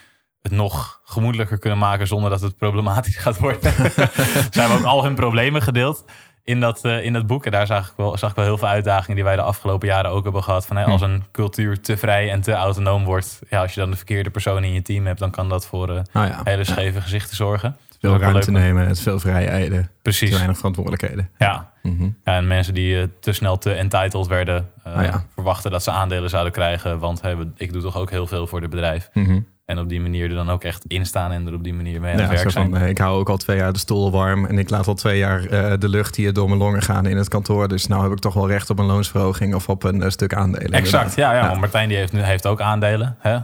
het 0.41 0.51
nog 0.51 1.01
gemoedelijker 1.03 1.59
kunnen 1.59 1.79
maken 1.79 2.07
zonder 2.07 2.29
dat 2.29 2.41
het 2.41 2.57
problematisch 2.57 3.17
gaat 3.25 3.39
worden. 3.39 3.73
Ze 4.51 4.59
hebben 4.59 4.77
ook 4.77 4.83
al 4.83 5.03
hun 5.03 5.15
problemen 5.15 5.61
gedeeld 5.61 6.05
in 6.43 6.59
dat, 6.59 6.85
eh, 6.85 7.03
in 7.05 7.13
dat 7.13 7.27
boek. 7.27 7.45
En 7.45 7.51
daar 7.51 7.67
zag 7.67 7.87
ik, 7.87 7.93
wel, 7.97 8.17
zag 8.17 8.29
ik 8.29 8.35
wel 8.35 8.45
heel 8.45 8.57
veel 8.57 8.67
uitdagingen 8.67 9.15
die 9.15 9.23
wij 9.23 9.35
de 9.35 9.41
afgelopen 9.41 9.87
jaren 9.87 10.11
ook 10.11 10.23
hebben 10.23 10.43
gehad. 10.43 10.65
Van, 10.65 10.77
als 10.77 11.01
een 11.01 11.23
cultuur 11.31 11.81
te 11.81 11.97
vrij 11.97 12.31
en 12.31 12.41
te 12.41 12.51
autonoom 12.53 13.03
wordt. 13.03 13.39
Ja, 13.49 13.61
als 13.61 13.73
je 13.73 13.79
dan 13.79 13.89
de 13.89 13.95
verkeerde 13.95 14.29
persoon 14.29 14.63
in 14.63 14.73
je 14.73 14.81
team 14.81 15.05
hebt, 15.05 15.19
dan 15.19 15.31
kan 15.31 15.49
dat 15.49 15.65
voor 15.67 15.89
eh, 15.89 16.01
Nou 16.13 16.27
ja, 16.27 16.41
hele 16.43 16.63
scheve 16.63 17.01
gezichten 17.01 17.35
zorgen. 17.35 17.77
veel 17.99 18.17
ruimte 18.17 18.51
nemen, 18.51 18.87
het 18.87 18.99
veel 18.99 19.19
vrijheden, 19.19 19.81
te 19.83 19.89
Precies. 20.01 20.35
weinig 20.35 20.57
verantwoordelijkheden. 20.57 21.29
Ja. 21.37 21.71
Mhm. 21.81 22.03
ja, 22.03 22.35
en 22.37 22.47
mensen 22.47 22.73
die 22.73 22.99
eh, 23.01 23.07
te 23.19 23.33
snel 23.33 23.57
te 23.57 23.73
entitled 23.73 24.27
werden, 24.27 24.69
ja. 24.83 25.25
verwachten 25.33 25.71
dat 25.71 25.83
ze 25.83 25.91
aandelen 25.91 26.29
zouden 26.29 26.51
krijgen. 26.53 26.99
Want 26.99 27.21
we- 27.21 27.51
ik 27.57 27.73
doe 27.73 27.81
toch 27.81 27.97
ook 27.97 28.09
heel 28.09 28.27
veel 28.27 28.47
voor 28.47 28.61
het 28.61 28.69
bedrijf. 28.69 29.09
Mhm. 29.13 29.39
En 29.65 29.79
op 29.79 29.89
die 29.89 30.01
manier 30.01 30.29
er 30.29 30.35
dan 30.35 30.49
ook 30.49 30.63
echt 30.63 30.85
in 30.87 31.05
staan 31.05 31.31
en 31.31 31.47
er 31.47 31.53
op 31.53 31.63
die 31.63 31.73
manier 31.73 32.01
mee 32.01 32.13
aan 32.13 32.19
het 32.19 32.29
werk 32.29 32.49
zijn. 32.51 32.69
van, 32.69 32.81
ik 32.81 32.97
hou 32.97 33.19
ook 33.19 33.29
al 33.29 33.37
twee 33.37 33.57
jaar 33.57 33.73
de 33.73 33.79
stoel 33.79 34.11
warm 34.11 34.45
en 34.45 34.57
ik 34.57 34.69
laat 34.69 34.87
al 34.87 34.93
twee 34.93 35.17
jaar 35.17 35.45
eh, 35.45 35.73
de 35.79 35.89
lucht 35.89 36.15
hier 36.15 36.33
door 36.33 36.47
mijn 36.47 36.59
longen 36.59 36.81
gaan 36.81 37.05
in 37.05 37.17
het 37.17 37.27
kantoor. 37.27 37.67
Dus 37.67 37.87
nou 37.87 38.03
heb 38.03 38.11
ik 38.11 38.19
toch 38.19 38.33
wel 38.33 38.47
recht 38.47 38.69
op 38.69 38.79
een 38.79 38.85
loonsverhoging 38.85 39.55
of 39.55 39.69
op 39.69 39.83
een 39.83 40.01
eh, 40.01 40.09
stuk 40.09 40.33
aandelen. 40.33 40.71
Exact, 40.71 41.15
ja, 41.15 41.33
Ja. 41.33 41.47
want 41.47 41.59
Martijn 41.59 41.87
die 41.87 41.97
heeft, 41.97 42.13
nu, 42.13 42.21
heeft 42.21 42.47
ook 42.47 42.61
aandelen. 42.61 43.15
Hè? 43.19 43.37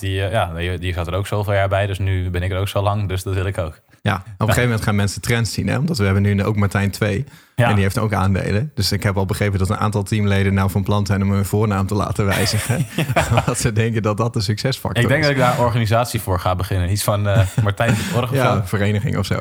Die, 0.00 0.24
eh, 0.24 0.32
ja, 0.32 0.52
die, 0.54 0.78
die 0.78 0.92
zat 0.94 1.06
er 1.06 1.14
ook 1.14 1.26
zoveel 1.26 1.52
jaar 1.54 1.68
bij, 1.68 1.86
dus 1.86 1.98
nu 1.98 2.30
ben 2.30 2.42
ik 2.42 2.50
er 2.50 2.58
ook 2.58 2.68
zo 2.68 2.82
lang, 2.82 3.08
dus 3.08 3.22
dat 3.22 3.34
wil 3.34 3.46
ik 3.46 3.58
ook. 3.58 3.80
Ja, 4.02 4.14
op 4.14 4.22
een 4.24 4.46
gegeven 4.46 4.62
moment 4.62 4.82
gaan 4.82 4.94
mensen 4.96 5.20
trends 5.20 5.52
zien. 5.52 5.68
Hè? 5.68 5.78
Omdat 5.78 5.98
we 5.98 6.04
hebben 6.04 6.22
nu 6.22 6.44
ook 6.44 6.56
Martijn 6.56 6.90
2. 6.90 7.24
Ja. 7.56 7.68
En 7.68 7.74
die 7.74 7.82
heeft 7.82 7.98
ook 7.98 8.12
aandelen. 8.12 8.70
Dus 8.74 8.92
ik 8.92 9.02
heb 9.02 9.16
al 9.16 9.26
begrepen 9.26 9.58
dat 9.58 9.70
een 9.70 9.76
aantal 9.76 10.02
teamleden 10.02 10.54
nou 10.54 10.70
van 10.70 10.82
plan 10.82 11.06
zijn 11.06 11.22
om 11.22 11.30
hun 11.30 11.44
voornaam 11.44 11.86
te 11.86 11.94
laten 11.94 12.24
wijzigen. 12.26 12.86
Omdat 13.30 13.58
ze 13.58 13.72
denken 13.72 14.02
dat 14.02 14.16
dat 14.16 14.32
de 14.32 14.40
succesfactor 14.40 15.02
Ik 15.02 15.08
denk 15.08 15.20
is. 15.20 15.26
dat 15.26 15.36
ik 15.36 15.42
daar 15.42 15.58
een 15.58 15.64
organisatie 15.64 16.20
voor 16.20 16.40
ga 16.40 16.54
beginnen. 16.56 16.90
Iets 16.90 17.04
van 17.04 17.28
eh 17.28 17.46
Martijn 17.62 17.96
Org 18.14 18.30
of 18.30 18.36
Ja, 18.36 18.54
zo. 18.56 18.62
vereniging 18.64 19.16
of 19.18 19.26
zo. 19.26 19.38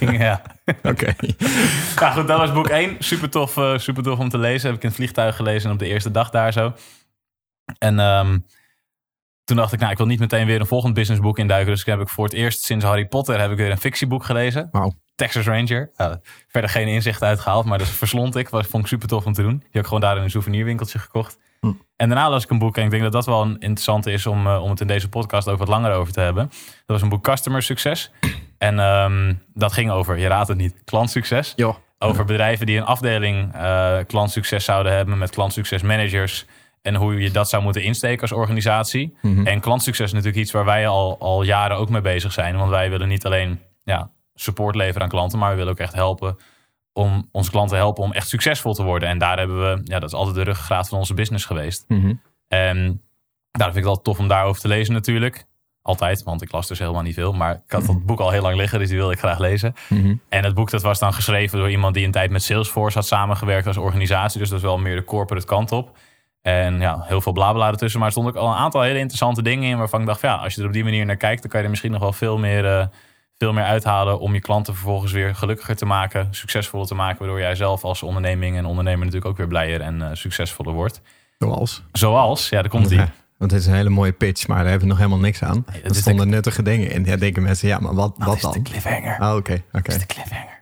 ja. 0.00 0.42
Oké. 0.82 1.14
ja, 1.98 2.10
goed, 2.10 2.26
dat 2.28 2.38
was 2.38 2.52
boek 2.52 2.68
1. 2.68 2.96
Super 2.98 3.30
tof, 3.30 3.56
eh, 3.56 3.78
super 3.78 4.02
tof 4.02 4.18
om 4.18 4.28
te 4.28 4.38
lezen. 4.38 4.66
Heb 4.68 4.76
ik 4.76 4.82
in 4.82 4.88
het 4.88 4.96
vliegtuig 4.96 5.36
gelezen 5.36 5.70
op 5.70 5.78
de 5.78 5.86
eerste 5.86 6.10
dag 6.10 6.30
daar 6.30 6.52
zo. 6.52 6.72
En 7.78 7.98
ehm, 7.98 8.38
toen 9.48 9.56
dacht 9.56 9.72
ik, 9.72 9.78
nou, 9.78 9.92
ik 9.92 9.98
wil 9.98 10.06
niet 10.06 10.20
meteen 10.20 10.46
weer 10.46 10.60
een 10.60 10.66
volgend 10.66 10.94
businessboek 10.94 11.38
induiken. 11.38 11.72
Dus 11.72 11.84
heb 11.84 12.00
ik 12.00 12.08
voor 12.08 12.24
het 12.24 12.34
eerst 12.34 12.64
sinds 12.64 12.84
Harry 12.84 13.06
Potter 13.06 13.40
heb 13.40 13.50
ik 13.50 13.56
weer 13.56 13.70
een 13.70 13.78
fictieboek 13.78 14.24
gelezen. 14.24 14.68
Wauw. 14.72 14.94
Texas 15.14 15.46
Ranger. 15.46 15.90
Verder 16.48 16.70
geen 16.70 16.88
inzicht 16.88 17.22
uitgehaald, 17.22 17.64
maar 17.64 17.78
dat 17.78 17.88
verslond 17.88 18.36
ik. 18.36 18.48
Was, 18.48 18.66
vond 18.66 18.82
ik 18.82 18.88
super 18.88 19.08
tof 19.08 19.26
om 19.26 19.32
te 19.32 19.42
doen. 19.42 19.58
Die 19.58 19.68
heb 19.70 19.80
ik 19.80 19.86
gewoon 19.86 20.00
daar 20.00 20.16
in 20.16 20.22
een 20.22 20.30
souvenirwinkeltje 20.30 20.98
gekocht. 20.98 21.38
Hm. 21.60 21.66
En 21.96 22.08
daarna 22.08 22.30
las 22.30 22.44
ik 22.44 22.50
een 22.50 22.58
boek 22.58 22.76
en 22.76 22.84
ik 22.84 22.90
denk 22.90 23.02
dat 23.02 23.12
dat 23.12 23.26
wel 23.26 23.42
een 23.42 23.58
interessante 23.58 24.12
is 24.12 24.26
om, 24.26 24.46
eh, 24.46 24.62
om 24.62 24.70
het 24.70 24.80
in 24.80 24.86
deze 24.86 25.08
podcast 25.08 25.48
ook 25.48 25.58
wat 25.58 25.68
langer 25.68 25.92
over 25.92 26.12
te 26.12 26.20
hebben. 26.20 26.46
Dat 26.48 26.86
was 26.86 27.02
een 27.02 27.08
boek 27.08 27.22
Customer 27.22 27.62
Success. 27.62 28.10
En 28.58 28.78
ehm, 28.78 29.34
dat 29.54 29.72
ging 29.72 29.90
over, 29.90 30.18
je 30.18 30.26
raadt 30.26 30.48
het 30.48 30.56
niet, 30.56 30.74
klantsucces. 30.84 31.52
Over 31.98 32.24
bedrijven 32.24 32.66
die 32.66 32.76
een 32.76 32.84
afdeling 32.84 33.54
eh 33.54 33.98
klantsucces 34.06 34.64
zouden 34.64 34.92
hebben 34.92 35.18
met 35.18 35.30
klantsuccesmanagers. 35.30 36.46
En 36.82 36.94
hoe 36.94 37.20
je 37.20 37.30
dat 37.30 37.48
zou 37.48 37.62
moeten 37.62 37.82
insteken 37.82 38.20
als 38.20 38.32
organisatie. 38.32 39.16
Mhm. 39.22 39.46
En 39.46 39.60
klantsucces 39.60 40.06
is 40.06 40.12
natuurlijk 40.12 40.42
iets 40.42 40.52
waar 40.52 40.64
wij 40.64 40.88
al, 40.88 41.18
al 41.18 41.42
jaren 41.42 41.76
ook 41.76 41.88
mee 41.88 42.00
bezig 42.00 42.32
zijn. 42.32 42.56
Want 42.56 42.70
wij 42.70 42.90
willen 42.90 43.08
niet 43.08 43.26
alleen 43.26 43.60
ja, 43.84 44.10
support 44.34 44.74
leveren 44.74 45.02
aan 45.02 45.08
klanten, 45.08 45.38
maar 45.38 45.50
we 45.50 45.56
willen 45.56 45.72
ook 45.72 45.78
echt 45.78 45.94
helpen 45.94 46.36
om 46.92 47.28
onze 47.32 47.50
klanten 47.50 47.76
te 47.76 47.82
helpen 47.82 48.04
om 48.04 48.12
echt 48.12 48.28
succesvol 48.28 48.74
te 48.74 48.82
worden. 48.82 49.08
En 49.08 49.18
daar 49.18 49.38
hebben 49.38 49.58
we, 49.60 49.80
ja, 49.84 49.98
dat 49.98 50.08
is 50.08 50.14
altijd 50.14 50.36
de 50.36 50.42
ruggengraat 50.42 50.88
van 50.88 50.98
onze 50.98 51.14
business 51.14 51.44
geweest. 51.44 51.84
Mhm. 51.88 52.14
En 52.48 53.02
daar 53.50 53.72
vind 53.72 53.76
ik 53.76 53.84
het 53.84 53.84
wel 53.84 54.02
tof 54.02 54.18
om 54.18 54.28
daarover 54.28 54.60
te 54.60 54.68
lezen 54.68 54.94
natuurlijk. 54.94 55.46
Altijd, 55.82 56.22
want 56.22 56.42
ik 56.42 56.52
las 56.52 56.66
dus 56.68 56.78
helemaal 56.78 57.02
niet 57.02 57.14
veel. 57.14 57.32
Maar 57.32 57.54
ik 57.54 57.72
had 57.72 57.86
dat 57.86 58.06
boek 58.06 58.20
al 58.20 58.30
heel 58.30 58.42
lang 58.42 58.56
liggen, 58.56 58.78
dus 58.78 58.88
die 58.88 58.96
wilde 58.96 59.12
ik 59.12 59.18
graag 59.18 59.38
lezen. 59.38 59.74
Mhm. 59.88 60.14
En 60.28 60.44
het 60.44 60.54
boek 60.54 60.70
dat 60.70 60.82
was 60.82 60.98
dan 60.98 61.14
geschreven 61.14 61.58
door 61.58 61.70
iemand 61.70 61.94
die 61.94 62.04
een 62.04 62.10
tijd 62.10 62.30
met 62.30 62.42
Salesforce 62.42 62.98
had 62.98 63.06
samengewerkt 63.06 63.66
als 63.66 63.76
organisatie. 63.76 64.40
Dus 64.40 64.48
dat 64.48 64.58
is 64.58 64.64
wel 64.64 64.78
meer 64.78 64.96
de 64.96 65.04
corporate 65.04 65.46
kant 65.46 65.72
op. 65.72 65.96
En 66.48 66.80
ja, 66.80 67.04
heel 67.04 67.20
veel 67.20 67.32
blabla 67.32 67.68
ertussen. 67.68 67.98
Maar 67.98 68.08
er 68.08 68.14
stonden 68.14 68.34
ook 68.34 68.40
al 68.40 68.48
een 68.48 68.56
aantal 68.56 68.82
hele 68.82 68.98
interessante 68.98 69.42
dingen 69.42 69.68
in 69.68 69.78
waarvan 69.78 70.00
ik 70.00 70.06
dacht, 70.06 70.20
ja, 70.20 70.34
als 70.34 70.54
je 70.54 70.60
er 70.60 70.66
op 70.66 70.72
die 70.72 70.84
manier 70.84 71.06
naar 71.06 71.16
kijkt, 71.16 71.40
dan 71.40 71.50
kan 71.50 71.58
je 71.58 71.64
er 71.64 71.70
misschien 71.70 71.92
nog 71.92 72.00
wel 72.00 72.12
veel 72.12 72.38
meer, 72.38 72.78
eh, 72.78 72.86
veel 73.36 73.52
meer 73.52 73.64
uithalen 73.64 74.18
om 74.18 74.34
je 74.34 74.40
klanten 74.40 74.74
vervolgens 74.74 75.12
weer 75.12 75.34
gelukkiger 75.34 75.76
te 75.76 75.86
maken, 75.86 76.28
succesvoller 76.30 76.86
te 76.86 76.94
maken, 76.94 77.18
waardoor 77.18 77.40
jij 77.40 77.54
zelf 77.54 77.84
als 77.84 78.02
onderneming 78.02 78.56
en 78.56 78.64
ondernemer 78.64 78.98
natuurlijk 78.98 79.30
ook 79.30 79.36
weer 79.36 79.48
blijer 79.48 79.80
en 79.80 80.02
eh, 80.02 80.08
succesvoller 80.12 80.72
wordt. 80.72 81.00
Zoals. 81.38 81.82
Zoals, 81.92 82.48
ja, 82.48 82.60
daar 82.60 82.70
komt. 82.70 82.90
Ja, 82.90 83.08
want 83.38 83.50
het 83.50 83.60
is 83.60 83.66
een 83.66 83.74
hele 83.74 83.88
mooie 83.88 84.12
pitch, 84.12 84.46
maar 84.46 84.58
daar 84.58 84.70
hebben 84.70 84.88
we 84.88 84.94
nog 84.94 84.98
helemaal 84.98 85.24
niks 85.24 85.42
aan. 85.42 85.64
dat 85.82 85.90
er 85.90 85.94
stonden 85.94 86.28
nuttige 86.28 86.62
dingen 86.62 86.90
in. 86.90 87.04
Ja, 87.04 87.16
denken 87.16 87.42
mensen, 87.42 87.68
ja, 87.68 87.78
maar 87.78 87.94
wat, 87.94 88.14
wat, 88.16 88.36
is 88.36 88.42
de 88.42 88.62
cliffhanger. 88.62 89.18
Ah, 89.18 89.36
oké, 89.36 89.52
oké. 89.52 89.62
Dat 89.72 89.88
is 89.88 89.98
de 89.98 90.06
cliffhanger. 90.06 90.57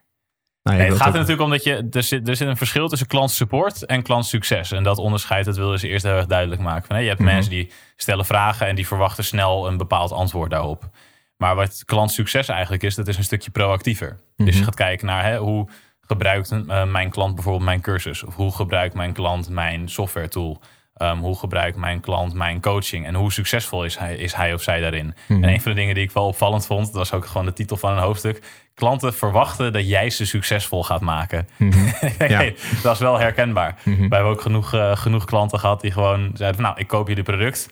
Nou, 0.66 0.78
Nee, 0.78 0.88
het 0.88 0.96
gaat 0.96 1.06
er 1.06 1.12
natuurlijk 1.12 1.40
om 1.42 1.50
dat 1.50 1.62
je. 1.64 1.88
Er 1.90 2.02
zit, 2.02 2.28
er 2.28 2.36
zit 2.36 2.48
een 2.48 2.56
verschil 2.56 2.88
tussen 2.88 3.06
klantsupport 3.06 3.84
en 3.86 4.02
klantsucces. 4.02 4.72
En 4.72 4.82
dat 4.82 4.98
onderscheid 4.98 5.44
dat 5.44 5.56
willen 5.56 5.78
ze 5.78 5.88
eerst 5.88 6.04
heel 6.04 6.14
erg 6.16 6.26
duidelijk 6.26 6.60
maken. 6.60 6.86
Van, 6.86 6.96
hè, 6.96 7.02
je 7.02 7.08
hebt 7.08 7.20
Mhm. 7.20 7.32
mensen 7.32 7.50
die 7.50 7.70
stellen 7.96 8.24
vragen 8.24 8.66
en 8.66 8.74
die 8.74 8.86
verwachten 8.86 9.24
snel 9.24 9.66
een 9.68 9.76
bepaald 9.76 10.12
antwoord 10.12 10.50
daarop. 10.50 10.88
Maar 11.36 11.54
wat 11.54 11.82
klantsucces 11.84 12.48
eigenlijk 12.48 12.82
is, 12.82 12.94
dat 12.94 13.08
is 13.08 13.16
een 13.16 13.24
stukje 13.24 13.50
proactiever. 13.50 14.18
Dus 14.36 14.46
je 14.48 14.54
Mhm. 14.54 14.64
gaat 14.64 14.74
kijken 14.74 15.06
naar 15.06 15.24
hè, 15.24 15.36
hoe 15.38 15.68
gebruikt 16.00 16.50
eh, 16.50 16.84
mijn 16.84 17.10
klant 17.10 17.34
bijvoorbeeld 17.34 17.64
mijn 17.64 17.80
cursus? 17.80 18.22
Of 18.24 18.34
hoe 18.34 18.52
gebruikt 18.54 18.94
mijn 18.94 19.12
klant 19.12 19.48
mijn 19.48 19.88
software 19.88 20.28
tool? 20.28 20.60
Ehm, 20.96 21.18
hoe 21.18 21.38
gebruikt 21.38 21.76
mijn 21.76 22.00
klant 22.00 22.34
mijn 22.34 22.60
coaching? 22.60 23.06
En 23.06 23.14
hoe 23.14 23.32
succesvol 23.32 23.84
is 23.84 23.98
hij, 23.98 24.16
is 24.16 24.34
hij 24.34 24.54
of 24.54 24.62
zij 24.62 24.80
daarin? 24.80 25.14
Mhm. 25.28 25.44
En 25.44 25.48
een 25.48 25.60
van 25.60 25.72
de 25.72 25.78
dingen 25.78 25.94
die 25.94 26.04
ik 26.04 26.10
wel 26.10 26.26
opvallend 26.26 26.66
vond, 26.66 26.86
dat 26.86 26.94
was 26.94 27.12
ook 27.12 27.26
gewoon 27.26 27.46
de 27.46 27.52
titel 27.52 27.76
van 27.76 27.92
een 27.92 28.02
hoofdstuk. 28.02 28.42
Klanten 28.74 29.14
verwachten 29.14 29.72
dat 29.72 29.88
jij 29.88 30.10
ze 30.10 30.26
succesvol 30.26 30.84
gaat 30.84 31.00
maken. 31.00 31.48
Mhm. 31.56 31.78
Ja. 32.28 32.50
Dat 32.82 32.94
is 32.94 33.00
wel 33.00 33.18
herkenbaar. 33.18 33.74
Mhm. 33.84 33.96
Wij 34.08 34.18
hebben 34.18 34.32
ook 34.32 34.40
genoeg, 34.40 34.72
eh, 34.74 34.96
genoeg 34.96 35.24
klanten 35.24 35.58
gehad 35.58 35.80
die 35.80 35.92
gewoon 35.92 36.30
zeiden 36.34 36.60
van, 36.60 36.64
nou, 36.64 36.80
ik 36.80 36.86
koop 36.86 37.08
jullie 37.08 37.22
product. 37.22 37.68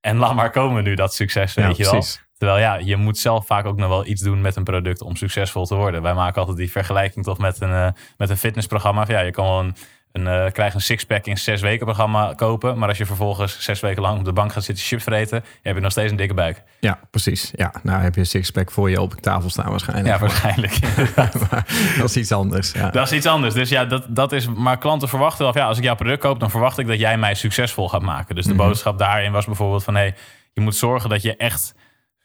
En 0.00 0.16
laat 0.16 0.34
maar 0.34 0.50
komen 0.50 0.84
nu 0.84 0.94
dat 0.94 1.14
succes, 1.14 1.54
Ja, 1.54 1.66
weet 1.66 1.76
je 1.76 1.82
wel. 1.82 1.92
precies. 1.92 2.24
Terwijl 2.38 2.60
ja, 2.60 2.74
je 2.74 2.96
moet 2.96 3.18
zelf 3.18 3.46
vaak 3.46 3.66
ook 3.66 3.76
nog 3.76 3.88
wel 3.88 4.06
iets 4.06 4.22
doen 4.22 4.40
met 4.40 4.56
een 4.56 4.64
product 4.64 5.00
om 5.02 5.16
succesvol 5.16 5.66
te 5.66 5.74
worden. 5.74 6.02
Wij 6.02 6.14
maken 6.14 6.40
altijd 6.40 6.56
die 6.56 6.70
vergelijking 6.70 7.24
toch 7.24 7.38
met 7.38 7.60
een, 7.60 7.72
eh, 7.72 7.88
met 8.16 8.30
een 8.30 8.36
fitnessprogramma. 8.36 9.06
Van, 9.06 9.14
ja, 9.14 9.20
je 9.20 9.30
kan 9.30 9.44
wel 9.44 9.58
een, 9.60 9.76
een, 10.16 10.26
eh, 10.26 10.52
krijg 10.52 10.74
een 10.74 10.80
sixpack 10.80 11.26
in 11.26 11.36
zes 11.36 11.60
weken 11.60 11.84
programma 11.86 12.32
kopen. 12.36 12.78
Maar 12.78 12.88
als 12.88 12.98
je 12.98 13.06
vervolgens 13.06 13.60
zes 13.60 13.80
weken 13.80 14.02
lang 14.02 14.18
op 14.18 14.24
de 14.24 14.32
bank 14.32 14.52
gaat 14.52 14.64
zitten 14.64 14.84
chips 14.84 15.02
vreten, 15.04 15.44
heb 15.62 15.74
je 15.74 15.80
nog 15.80 15.90
steeds 15.90 16.10
een 16.10 16.16
dikke 16.16 16.34
buik. 16.34 16.62
Ja, 16.80 16.98
precies. 17.10 17.50
Ja, 17.54 17.72
nou 17.82 18.02
heb 18.02 18.14
je 18.14 18.20
een 18.20 18.26
sixpack 18.26 18.70
voor 18.70 18.90
je 18.90 19.00
op 19.00 19.14
tafel 19.14 19.50
staan 19.50 19.70
waarschijnlijk. 19.70 20.08
Ja, 20.14 20.18
waarschijnlijk. 20.20 20.78
Maar 21.50 21.66
dat 21.98 22.08
is 22.08 22.16
iets 22.16 22.32
anders. 22.32 22.72
Ja. 22.72 22.90
Dat 22.90 23.06
is 23.06 23.12
iets 23.12 23.26
anders. 23.26 23.54
Dus 23.54 23.68
ja, 23.68 23.84
dat, 23.84 24.06
dat 24.08 24.32
is. 24.32 24.48
Maar 24.48 24.78
klanten 24.78 25.08
verwachten 25.08 25.44
wel. 25.44 25.56
Ja, 25.56 25.66
als 25.66 25.78
ik 25.78 25.84
jouw 25.84 25.94
product 25.94 26.20
koop, 26.20 26.40
dan 26.40 26.50
verwacht 26.50 26.78
ik 26.78 26.86
dat 26.86 26.98
jij 26.98 27.18
mij 27.18 27.34
succesvol 27.34 27.88
gaat 27.88 28.02
maken. 28.02 28.34
Dus 28.34 28.44
de 28.44 28.54
Mhm. 28.54 28.62
boodschap 28.66 28.98
daarin 28.98 29.32
was 29.32 29.44
bijvoorbeeld 29.46 29.84
van: 29.84 29.94
hey, 29.94 30.14
je 30.52 30.60
moet 30.60 30.76
zorgen 30.76 31.10
dat 31.10 31.22
je 31.22 31.36
echt 31.36 31.74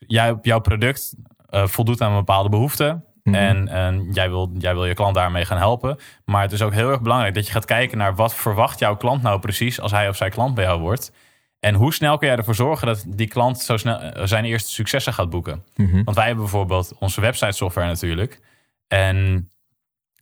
jij, 0.07 0.37
jouw 0.41 0.59
product 0.59 1.13
eh, 1.49 1.67
voldoet 1.67 2.01
aan 2.01 2.11
een 2.11 2.17
bepaalde 2.17 2.49
behoefte. 2.49 3.01
Mhm. 3.23 3.35
En, 3.35 3.67
en 3.67 4.07
jij, 4.11 4.29
wil, 4.29 4.51
jij 4.57 4.73
wil 4.73 4.85
je 4.85 4.93
klant 4.93 5.15
daarmee 5.15 5.45
gaan 5.45 5.57
helpen. 5.57 5.99
Maar 6.25 6.41
het 6.41 6.51
is 6.51 6.61
ook 6.61 6.73
heel 6.73 6.89
erg 6.89 7.01
belangrijk 7.01 7.33
dat 7.33 7.45
je 7.45 7.51
gaat 7.51 7.65
kijken 7.65 7.97
naar 7.97 8.15
wat 8.15 8.35
verwacht 8.35 8.79
jouw 8.79 8.95
klant 8.95 9.21
nou 9.21 9.39
precies 9.39 9.79
als 9.79 9.91
hij 9.91 10.09
of 10.09 10.15
zij 10.15 10.29
klant 10.29 10.55
bij 10.55 10.63
jou 10.63 10.79
wordt. 10.79 11.11
En 11.59 11.73
hoe 11.75 11.93
snel 11.93 12.17
kun 12.17 12.27
jij 12.27 12.37
ervoor 12.37 12.55
zorgen 12.55 12.87
dat 12.87 13.03
die 13.07 13.27
klant 13.27 13.59
zo 13.59 13.77
snel 13.77 13.99
eh, 13.99 14.25
zijn 14.25 14.45
eerste 14.45 14.71
successen 14.71 15.13
gaat 15.13 15.29
boeken? 15.29 15.63
Mhm. 15.75 16.03
Want 16.03 16.15
wij 16.17 16.25
hebben 16.25 16.43
bijvoorbeeld 16.43 16.93
onze 16.99 17.21
website 17.21 17.51
software 17.51 17.87
natuurlijk. 17.87 18.39
En 18.87 19.49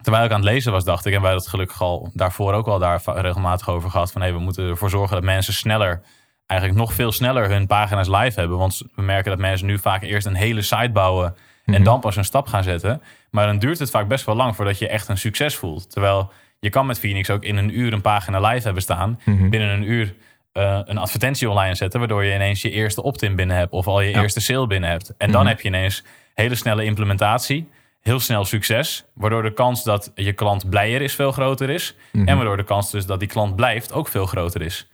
terwijl 0.02 0.26
ik 0.26 0.32
aan 0.32 0.42
het 0.42 0.50
lezen 0.50 0.72
was, 0.72 0.84
dacht 0.84 1.06
ik, 1.06 1.14
en 1.14 1.22
wij 1.22 1.32
dat 1.32 1.48
gelukkig 1.48 1.82
al 1.82 2.10
daarvoor 2.14 2.54
ook 2.54 2.66
wel 2.66 2.80
daar 2.80 3.02
regelmatig 3.06 3.70
over 3.70 3.90
gehad, 3.90 4.12
van 4.12 4.22
hey, 4.22 4.34
we 4.34 4.40
moeten 4.40 4.70
ervoor 4.70 4.90
zorgen 4.90 5.16
dat 5.16 5.24
mensen 5.24 5.54
sneller 5.54 6.02
eigenlijk 6.46 6.80
nog 6.80 6.94
veel 6.94 7.12
sneller 7.12 7.50
hun 7.50 7.68
pagina's 7.68 8.08
live 8.08 8.40
hebben. 8.40 8.58
Want 8.58 8.82
we 8.96 9.02
merken 9.02 9.32
dat 9.32 9.40
mensen 9.40 9.68
nu 9.68 9.78
vaak 9.78 10.02
eerst 10.02 10.28
een 10.28 10.36
hele 10.36 10.62
site 10.62 10.92
bouwen 10.94 11.36
en 11.74 11.82
Mhm. 11.82 11.84
dan 11.84 12.00
pas 12.00 12.16
een 12.16 12.26
stap 12.26 12.48
gaan 12.48 12.64
zetten. 12.64 13.02
Maar 13.32 13.46
dan 13.46 13.60
duurt 13.60 13.80
het 13.80 13.90
vaak 13.90 14.08
best 14.08 14.26
wel 14.26 14.36
lang 14.36 14.56
voordat 14.56 14.80
je 14.80 14.88
echt 14.88 15.08
een 15.08 15.18
succes 15.18 15.56
voelt. 15.56 15.92
Terwijl 15.92 16.32
je 16.60 16.70
kan 16.70 16.86
met 16.86 17.00
Phoenix 17.00 17.30
ook 17.30 17.44
in 17.44 17.58
een 17.58 17.80
uur 17.80 17.94
een 17.94 18.02
pagina 18.02 18.40
live 18.40 18.64
hebben 18.64 18.82
staan. 18.82 19.20
Mhm. 19.26 19.50
Binnen 19.50 19.70
een 19.70 19.90
uur 19.92 20.16
eh, 20.52 20.80
een 20.86 20.98
advertentie 20.98 21.50
online 21.50 21.76
zetten, 21.76 22.00
waardoor 22.00 22.24
je 22.24 22.34
ineens 22.36 22.62
je 22.62 22.70
eerste 22.72 23.04
opt-in 23.04 23.36
binnen 23.36 23.58
hebt 23.58 23.72
of 23.72 23.88
al 23.88 24.02
je 24.02 24.10
Ja. 24.10 24.22
eerste 24.22 24.40
sale 24.42 24.68
binnen 24.68 24.90
hebt. 24.90 25.14
En 25.18 25.32
dan 25.32 25.42
Mhm. 25.42 25.50
heb 25.50 25.62
je 25.62 25.68
ineens 25.68 26.04
hele 26.34 26.56
snelle 26.56 26.84
implementatie, 26.84 27.70
heel 28.02 28.20
snel 28.20 28.46
succes, 28.46 29.06
waardoor 29.14 29.44
de 29.44 29.54
kans 29.54 29.84
dat 29.84 30.12
je 30.16 30.34
klant 30.34 30.70
blijer 30.70 31.02
is 31.02 31.16
veel 31.16 31.32
groter 31.32 31.70
is. 31.70 31.96
En 32.12 32.36
waardoor 32.36 32.58
de 32.58 32.64
kans 32.64 32.92
dus 32.92 33.06
dat 33.06 33.20
die 33.20 33.28
klant 33.28 33.56
blijft 33.56 33.94
ook 33.94 34.08
veel 34.08 34.26
groter 34.26 34.62
is. 34.62 34.88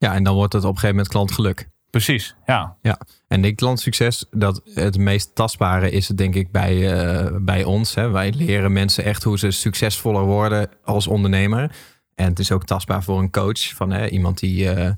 Ja, 0.00 0.14
en 0.14 0.22
dan 0.22 0.34
wordt 0.34 0.52
het 0.52 0.62
op 0.62 0.68
een 0.68 0.74
gegeven 0.74 0.96
moment 0.96 1.12
klantgeluk. 1.14 1.68
Precies, 1.90 2.34
ja. 2.46 2.76
Ja, 2.82 2.98
en 3.28 3.44
ik 3.44 3.56
klantsucces, 3.56 4.24
dat 4.30 4.60
het 4.74 4.98
meest 4.98 5.34
tastbare 5.34 5.90
is 5.90 6.06
denk 6.06 6.34
ik 6.34 6.50
bij, 6.50 6.92
eh, 6.92 7.36
bij 7.40 7.64
ons. 7.64 7.94
Hè. 7.94 8.10
Wij 8.10 8.32
leren 8.32 8.72
mensen 8.72 9.04
echt 9.04 9.22
hoe 9.22 9.38
ze 9.38 9.50
succesvoller 9.50 10.22
worden 10.22 10.68
als 10.84 11.06
ondernemer. 11.06 11.76
En 12.14 12.28
het 12.28 12.38
is 12.38 12.52
ook 12.52 12.64
tastbaar 12.64 13.02
voor 13.02 13.18
een 13.18 13.30
coach. 13.30 13.74
Van 13.74 13.90
hè, 13.90 14.08
iemand 14.08 14.38
die 14.38 14.70
eh, 14.70 14.92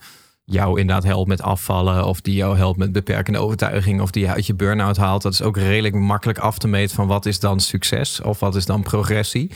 jou 0.44 0.80
inderdaad 0.80 1.04
helpt 1.04 1.28
met 1.28 1.42
afvallen. 1.42 2.06
Of 2.06 2.20
die 2.20 2.34
jou 2.34 2.56
helpt 2.56 2.78
met 2.78 2.92
beperkende 2.92 3.38
overtuiging. 3.38 4.00
Of 4.00 4.10
die 4.10 4.24
je 4.24 4.32
uit 4.32 4.46
je 4.46 4.54
burn-out 4.54 4.96
haalt. 4.96 5.22
Dat 5.22 5.32
is 5.32 5.42
ook 5.42 5.56
redelijk 5.56 5.94
makkelijk 5.94 6.38
af 6.38 6.58
te 6.58 6.68
meten 6.68 6.96
van 6.96 7.06
wat 7.06 7.26
is 7.26 7.40
dan 7.40 7.60
succes. 7.60 8.20
Of 8.20 8.40
wat 8.40 8.54
is 8.54 8.66
dan 8.66 8.82
progressie. 8.82 9.50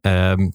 Ehm, 0.00 0.48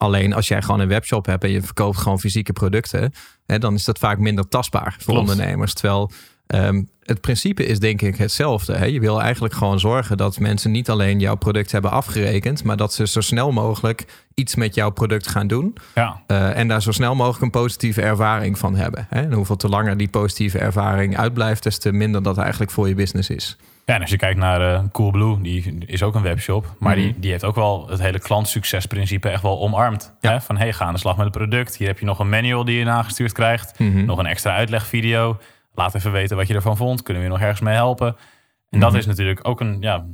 alleen 0.00 0.32
als 0.32 0.48
jij 0.48 0.62
gewoon 0.62 0.80
een 0.80 0.88
webshop 0.88 1.26
hebt 1.26 1.44
en 1.44 1.50
je 1.50 1.62
verkoopt 1.62 1.98
gewoon 1.98 2.20
fysieke 2.20 2.52
producten. 2.52 3.12
Hè, 3.46 3.58
dan 3.58 3.74
is 3.74 3.84
dat 3.84 3.98
vaak 3.98 4.18
minder 4.18 4.48
tastbaar 4.48 4.96
voor 4.98 5.14
Klopt. 5.14 5.30
ondernemers. 5.30 5.74
Terwijl 5.74 6.10
ehm, 6.46 6.82
het 7.02 7.20
principe 7.20 7.66
is 7.66 7.78
denk 7.78 8.02
ik 8.02 8.16
hetzelfde. 8.16 8.76
Hè? 8.76 8.84
Je 8.84 9.00
wil 9.00 9.22
eigenlijk 9.22 9.54
gewoon 9.54 9.80
zorgen 9.80 10.16
dat 10.16 10.38
mensen 10.38 10.70
niet 10.70 10.90
alleen 10.90 11.20
jouw 11.20 11.34
product 11.34 11.72
hebben 11.72 11.90
afgerekend, 11.90 12.64
maar 12.64 12.76
dat 12.76 12.92
ze 12.92 13.06
zo 13.06 13.20
snel 13.20 13.52
mogelijk 13.52 14.04
iets 14.34 14.54
met 14.54 14.74
jouw 14.74 14.90
product 14.90 15.28
gaan 15.28 15.46
doen. 15.46 15.76
ja. 15.94 16.22
eh, 16.26 16.58
en 16.58 16.68
daar 16.68 16.82
zo 16.82 16.92
snel 16.92 17.14
mogelijk 17.14 17.42
een 17.42 17.50
positieve 17.50 18.02
ervaring 18.02 18.58
van 18.58 18.74
hebben. 18.76 19.06
Hè? 19.08 19.20
En 19.20 19.32
hoeveel 19.32 19.56
te 19.56 19.68
langer 19.68 19.96
die 19.96 20.08
positieve 20.08 20.58
ervaring 20.58 21.16
uitblijft, 21.16 21.62
des 21.62 21.78
te 21.78 21.92
minder 21.92 22.22
dat 22.22 22.38
eigenlijk 22.38 22.70
voor 22.70 22.88
je 22.88 22.94
business 22.94 23.30
is. 23.30 23.56
Ja, 23.90 23.96
en 23.96 24.00
als 24.02 24.10
je 24.10 24.16
kijkt 24.16 24.38
naar 24.38 24.74
eh, 24.74 24.82
Coolblue, 24.92 25.40
die 25.40 25.84
is 25.86 26.02
ook 26.02 26.14
een 26.14 26.22
webshop. 26.22 26.74
Maar 26.78 26.94
die, 26.94 27.08
Mhm. 27.10 27.20
die 27.20 27.30
heeft 27.30 27.44
ook 27.44 27.54
wel 27.54 27.88
het 27.88 28.00
hele 28.00 28.18
klantsuccesprincipe 28.18 29.28
echt 29.28 29.42
wel 29.42 29.60
omarmd. 29.60 30.16
Ja. 30.20 30.30
Hè? 30.30 30.40
Van 30.40 30.56
hey, 30.56 30.72
ga 30.72 30.84
aan 30.84 30.92
de 30.92 30.98
slag 30.98 31.16
met 31.16 31.24
het 31.26 31.36
product. 31.36 31.76
Hier 31.76 31.86
heb 31.86 31.98
je 31.98 32.04
nog 32.04 32.18
een 32.18 32.28
manual 32.28 32.64
die 32.64 32.78
je 32.78 32.84
nagestuurd 32.84 33.32
krijgt. 33.32 33.78
Mhm. 33.78 34.04
Nog 34.04 34.18
een 34.18 34.26
extra 34.26 34.54
uitlegvideo. 34.56 35.38
Laat 35.74 35.94
even 35.94 36.12
weten 36.12 36.36
wat 36.36 36.48
je 36.48 36.54
ervan 36.54 36.76
vond. 36.76 37.02
Kunnen 37.02 37.22
we 37.22 37.28
je 37.28 37.34
nog 37.34 37.42
ergens 37.42 37.60
mee 37.60 37.74
helpen? 37.74 38.16
En 38.70 38.80
dat 38.80 38.90
Mhm. 38.90 38.98
is 38.98 39.06
natuurlijk 39.06 39.48
ook 39.48 39.60
een, 39.60 39.76
ja, 39.80 40.06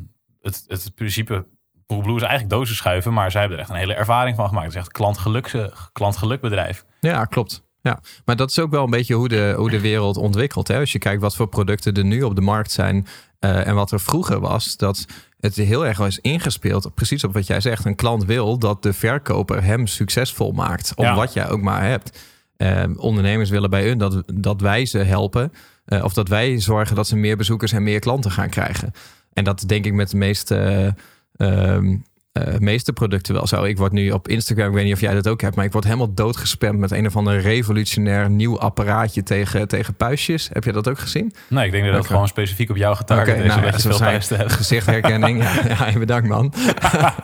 het, 0.42 0.64
het 0.68 0.92
principe. 0.94 1.46
Coolblue 1.86 2.16
is 2.16 2.22
eigenlijk 2.22 2.50
dozen 2.52 2.76
schuiven, 2.76 3.12
maar 3.12 3.30
zij 3.30 3.40
hebben 3.40 3.58
er 3.58 3.64
echt 3.64 3.72
een 3.74 3.80
hele 3.80 3.94
ervaring 3.94 4.36
van 4.36 4.48
gemaakt. 4.48 4.66
Het 4.66 4.74
is 4.74 4.80
echt 4.80 4.92
klantgeluk, 4.92 5.70
klantgelukbedrijf. 5.92 6.84
Ja, 7.00 7.24
klopt. 7.24 7.64
Ja, 7.86 8.00
maar 8.24 8.36
dat 8.36 8.50
is 8.50 8.58
ook 8.58 8.70
wel 8.70 8.84
een 8.84 8.90
beetje 8.90 9.14
hoe 9.14 9.28
de, 9.28 9.54
hoe 9.56 9.70
de 9.70 9.80
wereld 9.80 10.16
ontwikkelt. 10.16 10.68
Hè? 10.68 10.78
Als 10.78 10.92
je 10.92 10.98
kijkt 10.98 11.20
wat 11.20 11.36
voor 11.36 11.46
producten 11.48 11.94
er 11.94 12.04
nu 12.04 12.22
op 12.22 12.34
de 12.34 12.40
markt 12.40 12.70
zijn 12.72 13.06
eh, 13.38 13.66
en 13.66 13.74
wat 13.74 13.90
er 13.92 14.00
vroeger 14.00 14.40
was, 14.40 14.76
dat 14.76 15.04
het 15.40 15.54
heel 15.54 15.86
erg 15.86 15.98
is 16.00 16.18
ingespeeld, 16.20 16.94
precies 16.94 17.24
op 17.24 17.32
wat 17.32 17.46
jij 17.46 17.60
zegt. 17.60 17.84
Een 17.84 17.94
klant 17.94 18.24
wil 18.24 18.58
dat 18.58 18.82
de 18.82 18.92
verkoper 18.92 19.62
hem 19.64 19.86
succesvol 19.86 20.52
maakt, 20.52 20.92
om 20.94 21.04
Ja. 21.04 21.14
wat 21.14 21.32
jij 21.32 21.48
ook 21.48 21.60
maar 21.60 21.82
hebt. 21.84 22.18
Eh, 22.56 22.84
ondernemers 22.96 23.50
willen 23.50 23.70
bij 23.70 23.86
hun 23.86 23.98
dat, 23.98 24.22
dat 24.34 24.60
wij 24.60 24.86
ze 24.86 24.98
helpen, 24.98 25.52
eh, 25.84 26.04
of 26.04 26.12
dat 26.12 26.28
wij 26.28 26.60
zorgen 26.60 26.96
dat 26.96 27.06
ze 27.06 27.16
meer 27.16 27.36
bezoekers 27.36 27.72
en 27.72 27.82
meer 27.82 28.00
klanten 28.00 28.30
gaan 28.30 28.48
krijgen. 28.50 28.92
En 29.32 29.44
dat 29.44 29.64
denk 29.66 29.84
ik 29.84 29.92
met 29.92 30.10
de 30.10 30.16
meeste 30.16 30.94
ehm, 31.36 31.96
eh, 32.36 32.58
meeste 32.58 32.92
producten 32.92 33.34
wel 33.34 33.46
zo. 33.46 33.64
Ik 33.64 33.76
word 33.76 33.92
nu 33.92 34.10
op 34.10 34.28
Instagram, 34.28 34.68
ik 34.68 34.74
weet 34.74 34.84
niet 34.84 34.92
of 34.94 35.00
jij 35.00 35.14
dat 35.14 35.28
ook 35.28 35.40
hebt, 35.40 35.56
maar 35.56 35.64
ik 35.64 35.72
word 35.72 35.84
helemaal 35.84 36.14
doodgespamd 36.14 36.78
met 36.78 36.90
een 36.90 37.06
of 37.06 37.16
ander 37.16 37.40
revolutionair 37.40 38.30
nieuw 38.30 38.58
apparaatje 38.58 39.22
tegen, 39.22 39.68
tegen 39.68 39.94
puistjes. 39.94 40.48
Heb 40.52 40.64
je 40.64 40.72
dat 40.72 40.88
ook 40.88 40.98
gezien? 40.98 41.34
Nee, 41.48 41.66
ik 41.66 41.72
denk 41.72 41.84
dat 41.86 41.94
Oké. 41.98 42.06
gewoon 42.06 42.28
specifiek 42.28 42.70
op 42.70 42.76
jou 42.76 42.96
getarget 42.96 43.38
is, 43.38 43.46
nou, 43.46 43.64
je 43.64 43.70
dat 43.70 43.82
veel 43.82 44.00
hebt. 44.00 44.52
Gezichtherkenning. 44.52 45.42
ja, 45.68 45.86
ja, 45.88 45.98
bedankt 45.98 46.28
man. 46.28 46.52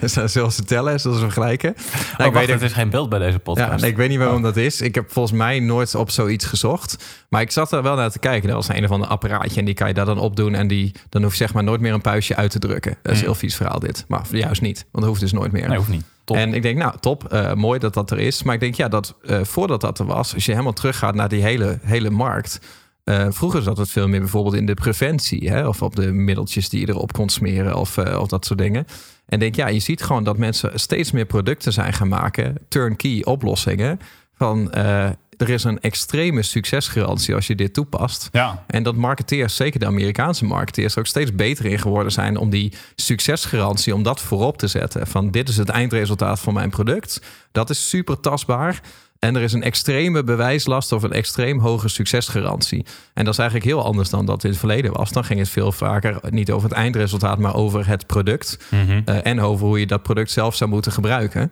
Zullen 0.04 0.52
ze 0.52 0.64
tellen? 0.64 1.00
Zullen 1.00 1.16
ze 1.18 1.22
vergelijken? 1.24 1.74
Nou, 1.74 2.02
Oh, 2.18 2.26
ik 2.26 2.32
wacht, 2.32 2.46
weet 2.46 2.48
het 2.60 2.62
is 2.62 2.72
geen 2.72 2.90
beeld 2.90 3.08
bij 3.08 3.18
deze 3.18 3.38
podcast. 3.38 3.70
ja, 3.70 3.76
nee, 3.76 3.90
ik 3.90 3.96
weet 3.96 4.08
niet 4.08 4.18
waarom 4.18 4.42
dat 4.42 4.56
is. 4.56 4.80
Ik 4.80 4.94
heb 4.94 5.12
volgens 5.12 5.38
mij 5.38 5.60
nooit 5.60 5.94
op 5.94 6.10
zoiets 6.10 6.44
gezocht. 6.44 7.04
Maar 7.28 7.40
ik 7.40 7.50
zat 7.50 7.72
er 7.72 7.82
wel 7.82 7.96
naar 7.96 8.10
te 8.10 8.18
kijken. 8.18 8.48
Dat 8.48 8.66
was 8.66 8.76
een 8.76 8.84
of 8.84 8.90
ander 8.90 9.08
apparaatje. 9.08 9.58
En 9.58 9.64
die 9.64 9.74
kan 9.74 9.88
je 9.88 9.94
daar 9.94 10.04
dan 10.04 10.18
opdoen. 10.18 10.54
En 10.54 10.66
die, 10.68 10.92
dan 11.08 11.22
hoef 11.22 11.30
je 11.30 11.36
zeg 11.36 11.52
maar 11.52 11.64
nooit 11.64 11.80
meer 11.80 11.92
een 11.92 12.00
puistje 12.00 12.36
uit 12.36 12.50
te 12.50 12.58
drukken. 12.58 12.96
Dat 13.02 13.12
is 13.12 13.18
Hmm. 13.18 13.26
heel 13.28 13.34
vies 13.38 13.56
verhaal 13.56 13.78
dit. 13.78 14.04
Maar 14.08 14.22
juist 14.60 14.74
niet. 14.74 14.86
Want 14.90 15.04
dat 15.04 15.04
hoeft 15.04 15.20
dus 15.20 15.32
nooit 15.32 15.52
meer. 15.52 15.68
Nee, 15.68 15.76
hoeft 15.76 15.88
niet. 15.88 16.04
Top. 16.24 16.36
En 16.36 16.54
ik 16.54 16.62
denk, 16.62 16.78
nou, 16.78 16.94
top, 17.00 17.32
eh, 17.32 17.54
mooi 17.54 17.78
dat 17.78 17.94
dat 17.94 18.10
er 18.10 18.18
is. 18.18 18.42
Maar 18.42 18.54
ik 18.54 18.60
denk, 18.60 18.74
ja, 18.74 18.88
dat 18.88 19.14
eh, 19.22 19.44
voordat 19.44 19.80
dat 19.80 19.98
er 19.98 20.06
was, 20.06 20.34
als 20.34 20.44
je 20.44 20.50
helemaal 20.50 20.72
teruggaat 20.72 21.14
naar 21.14 21.28
die 21.28 21.42
hele, 21.42 21.78
hele 21.82 22.10
markt. 22.10 22.60
eh, 23.04 23.26
vroeger 23.30 23.62
zat 23.62 23.76
het 23.76 23.90
veel 23.90 24.08
meer 24.08 24.20
bijvoorbeeld 24.20 24.54
in 24.54 24.66
de 24.66 24.74
preventie, 24.74 25.50
hè, 25.50 25.68
of 25.68 25.82
op 25.82 25.96
de 25.96 26.12
middeltjes 26.12 26.68
die 26.68 26.80
je 26.80 26.88
erop 26.88 27.12
kon 27.12 27.28
smeren, 27.28 27.76
of, 27.76 27.98
of 27.98 28.28
dat 28.28 28.46
soort 28.46 28.58
dingen. 28.58 28.86
En 29.26 29.38
denk, 29.38 29.54
ja, 29.54 29.68
je 29.68 29.78
ziet 29.78 30.02
gewoon 30.02 30.24
dat 30.24 30.38
mensen 30.38 30.80
steeds 30.80 31.10
meer 31.10 31.26
producten 31.26 31.72
zijn 31.72 31.92
gaan 31.92 32.08
maken, 32.08 32.56
turnkey 32.68 33.24
oplossingen. 33.24 34.00
Van 34.36 34.70
er 35.36 35.50
is 35.50 35.64
een 35.64 35.80
extreme 35.80 36.42
succesgarantie 36.42 37.34
als 37.34 37.46
je 37.46 37.54
dit 37.54 37.74
toepast. 37.74 38.28
ja, 38.32 38.64
En 38.66 38.82
dat 38.82 38.96
marketeers, 38.96 39.56
zeker 39.56 39.80
de 39.80 39.86
Amerikaanse 39.86 40.44
marketeers, 40.44 40.92
er 40.92 40.98
ook 40.98 41.06
steeds 41.06 41.34
beter 41.34 41.64
in 41.64 41.78
geworden 41.78 42.12
zijn 42.12 42.36
om 42.36 42.50
die 42.50 42.72
succesgarantie, 42.94 43.94
om 43.94 44.02
dat 44.02 44.20
voorop 44.20 44.58
te 44.58 44.66
zetten. 44.66 45.06
Van 45.06 45.30
dit 45.30 45.48
is 45.48 45.56
het 45.56 45.68
eindresultaat 45.68 46.40
van 46.40 46.54
mijn 46.54 46.70
product. 46.70 47.20
Dat 47.52 47.70
is 47.70 47.88
super 47.88 48.20
tastbaar. 48.20 48.80
En 49.18 49.36
er 49.36 49.42
is 49.42 49.52
een 49.52 49.62
extreme 49.62 50.24
bewijslast 50.24 50.92
of 50.92 51.02
een 51.02 51.12
extreem 51.12 51.60
hoge 51.60 51.88
succesgarantie. 51.88 52.84
En 53.14 53.24
dat 53.24 53.32
is 53.32 53.38
eigenlijk 53.38 53.68
heel 53.70 53.84
anders 53.84 54.10
dan 54.10 54.26
dat 54.26 54.44
in 54.44 54.50
het 54.50 54.58
verleden 54.58 54.92
was. 54.92 55.12
Dan 55.12 55.24
ging 55.24 55.38
het 55.38 55.48
veel 55.48 55.72
vaker 55.72 56.18
niet 56.30 56.50
over 56.50 56.68
het 56.68 56.78
eindresultaat, 56.78 57.38
maar 57.38 57.54
over 57.54 57.86
het 57.86 58.06
product. 58.06 58.58
Mhm. 58.70 59.00
eh, 59.04 59.26
en 59.26 59.40
over 59.40 59.66
hoe 59.66 59.80
je 59.80 59.86
dat 59.86 60.02
product 60.02 60.30
zelf 60.30 60.54
zou 60.54 60.70
moeten 60.70 60.92
gebruiken. 60.92 61.50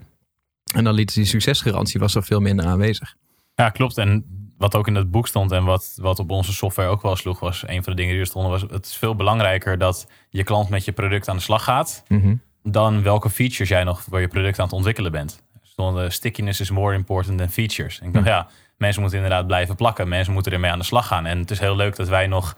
En 0.74 0.84
dan 0.84 0.94
liet 0.94 1.14
die 1.14 1.24
succesgarantie 1.24 2.00
was 2.00 2.14
er 2.14 2.22
veel 2.22 2.40
minder 2.40 2.66
aanwezig. 2.66 3.14
Ja, 3.62 3.70
klopt. 3.70 3.98
En 3.98 4.24
wat 4.58 4.76
ook 4.76 4.86
in 4.86 4.94
het 4.94 5.10
boek 5.10 5.26
stond 5.26 5.52
en 5.52 5.64
wat, 5.64 5.92
wat 6.00 6.18
op 6.18 6.30
onze 6.30 6.52
software 6.52 6.88
ook 6.88 7.02
wel 7.02 7.16
sloeg, 7.16 7.40
was 7.40 7.62
een 7.66 7.82
van 7.84 7.92
de 7.92 7.98
dingen 7.98 8.12
die 8.12 8.20
er 8.20 8.26
stonden, 8.26 8.50
was 8.50 8.62
het 8.62 8.86
is 8.86 8.96
veel 8.96 9.14
belangrijker 9.14 9.78
dat 9.78 10.06
je 10.30 10.42
klant 10.44 10.68
met 10.68 10.84
je 10.84 10.92
product 10.92 11.28
aan 11.28 11.36
de 11.36 11.42
slag 11.42 11.64
gaat, 11.64 12.04
Mhm. 12.08 12.34
dan 12.62 13.02
welke 13.02 13.30
features 13.30 13.68
jij 13.68 13.84
nog 13.84 14.02
voor 14.02 14.20
je 14.20 14.28
product 14.28 14.58
aan 14.58 14.64
het 14.64 14.74
ontwikkelen 14.74 15.12
bent. 15.12 15.44
Er 15.54 15.60
stond 15.62 16.12
stickiness 16.12 16.60
is 16.60 16.70
more 16.70 16.94
important 16.94 17.38
than 17.38 17.48
features. 17.48 18.00
En 18.00 18.06
ik 18.06 18.12
dacht, 18.12 18.26
ja, 18.26 18.48
mensen 18.76 19.00
moeten 19.00 19.18
inderdaad 19.18 19.46
blijven 19.46 19.76
plakken. 19.76 20.08
Mensen 20.08 20.32
moeten 20.32 20.52
ermee 20.52 20.70
aan 20.70 20.78
de 20.78 20.84
slag 20.84 21.06
gaan. 21.06 21.26
En 21.26 21.38
het 21.38 21.50
is 21.50 21.58
heel 21.58 21.76
leuk 21.76 21.96
dat 21.96 22.08
wij 22.08 22.26
nog 22.26 22.56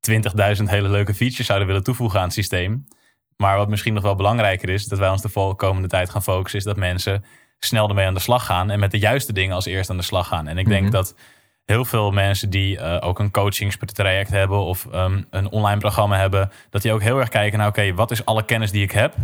20.000 0.00 0.68
hele 0.70 0.88
leuke 0.88 1.14
features 1.14 1.46
zouden 1.46 1.66
willen 1.66 1.82
toevoegen 1.82 2.18
aan 2.18 2.24
het 2.24 2.34
systeem. 2.34 2.84
Maar 3.36 3.56
wat 3.56 3.68
misschien 3.68 3.94
nog 3.94 4.02
wel 4.02 4.14
belangrijker 4.14 4.68
is, 4.68 4.84
dat 4.86 4.98
wij 4.98 5.08
ons 5.08 5.22
de 5.22 5.54
komende 5.56 5.88
tijd 5.88 6.10
gaan 6.10 6.22
focussen, 6.22 6.58
is 6.58 6.64
dat 6.64 6.76
mensen 6.76 7.24
snel 7.64 7.88
ermee 7.88 8.06
aan 8.06 8.14
de 8.14 8.20
slag 8.20 8.44
gaan 8.46 8.70
en 8.70 8.78
met 8.80 8.90
de 8.90 8.98
juiste 8.98 9.32
dingen 9.32 9.54
als 9.54 9.64
eerst 9.66 9.90
aan 9.90 9.96
de 9.96 10.02
slag 10.02 10.28
gaan. 10.28 10.46
En 10.48 10.58
ik 10.58 10.68
denk 10.68 10.82
Mhm. 10.82 10.90
dat 10.92 11.14
heel 11.64 11.84
veel 11.84 12.10
mensen 12.10 12.50
die 12.50 12.78
eh, 12.78 13.08
ook 13.08 13.18
een 13.18 13.30
coachingstraject 13.30 14.30
hebben 14.30 14.58
of 14.64 14.86
ehm, 14.86 15.22
een 15.30 15.50
online 15.50 15.78
programma 15.80 16.16
hebben, 16.18 16.50
dat 16.70 16.82
die 16.82 16.92
ook 16.92 17.02
heel 17.02 17.18
erg 17.18 17.28
kijken 17.28 17.58
naar, 17.58 17.68
oké, 17.68 17.94
wat 17.94 18.10
is 18.10 18.24
alle 18.24 18.44
kennis 18.44 18.70
die 18.70 18.82
ik 18.82 18.90
heb? 18.92 19.14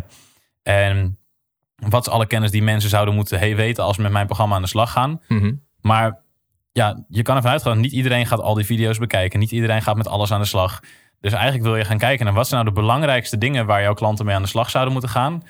En 0.63 1.19
wat 1.75 2.07
is 2.07 2.13
alle 2.13 2.27
kennis 2.27 2.51
die 2.51 2.63
mensen 2.63 2.91
zouden 2.91 3.15
moeten 3.15 3.39
he- 3.39 3.55
weten 3.55 3.85
als 3.85 3.97
ze 3.97 4.03
met 4.03 4.13
mijn 4.13 4.27
programma 4.27 4.55
aan 4.55 4.63
de 4.63 4.69
slag 4.69 4.93
gaan? 4.93 5.21
Mhm. 5.29 5.53
Maar 5.81 6.19
ja, 6.73 7.05
je 7.09 7.23
kan 7.23 7.37
ervan 7.37 7.51
uitgaan, 7.51 7.81
niet 7.81 7.93
iedereen 7.93 8.27
gaat 8.27 8.41
al 8.41 8.55
die 8.55 8.65
video's 8.67 8.99
bekijken. 8.99 9.39
Niet 9.39 9.51
iedereen 9.51 9.83
gaat 9.83 9.97
met 9.97 10.09
alles 10.09 10.33
aan 10.33 10.41
de 10.41 10.47
slag. 10.47 10.81
Dus 11.21 11.33
eigenlijk 11.33 11.65
wil 11.65 11.77
je 11.77 11.85
gaan 11.85 11.99
kijken 11.99 12.25
naar 12.25 12.35
wat 12.35 12.49
zijn 12.49 12.63
nou 12.65 12.75
de 12.75 12.81
belangrijkste 12.81 13.39
dingen 13.39 13.67
waar 13.67 13.83
jouw 13.83 13.95
klanten 13.95 14.25
mee 14.27 14.35
aan 14.35 14.43
de 14.43 14.49
slag 14.49 14.71
zouden 14.71 14.93
moeten 14.93 15.11
gaan. 15.11 15.43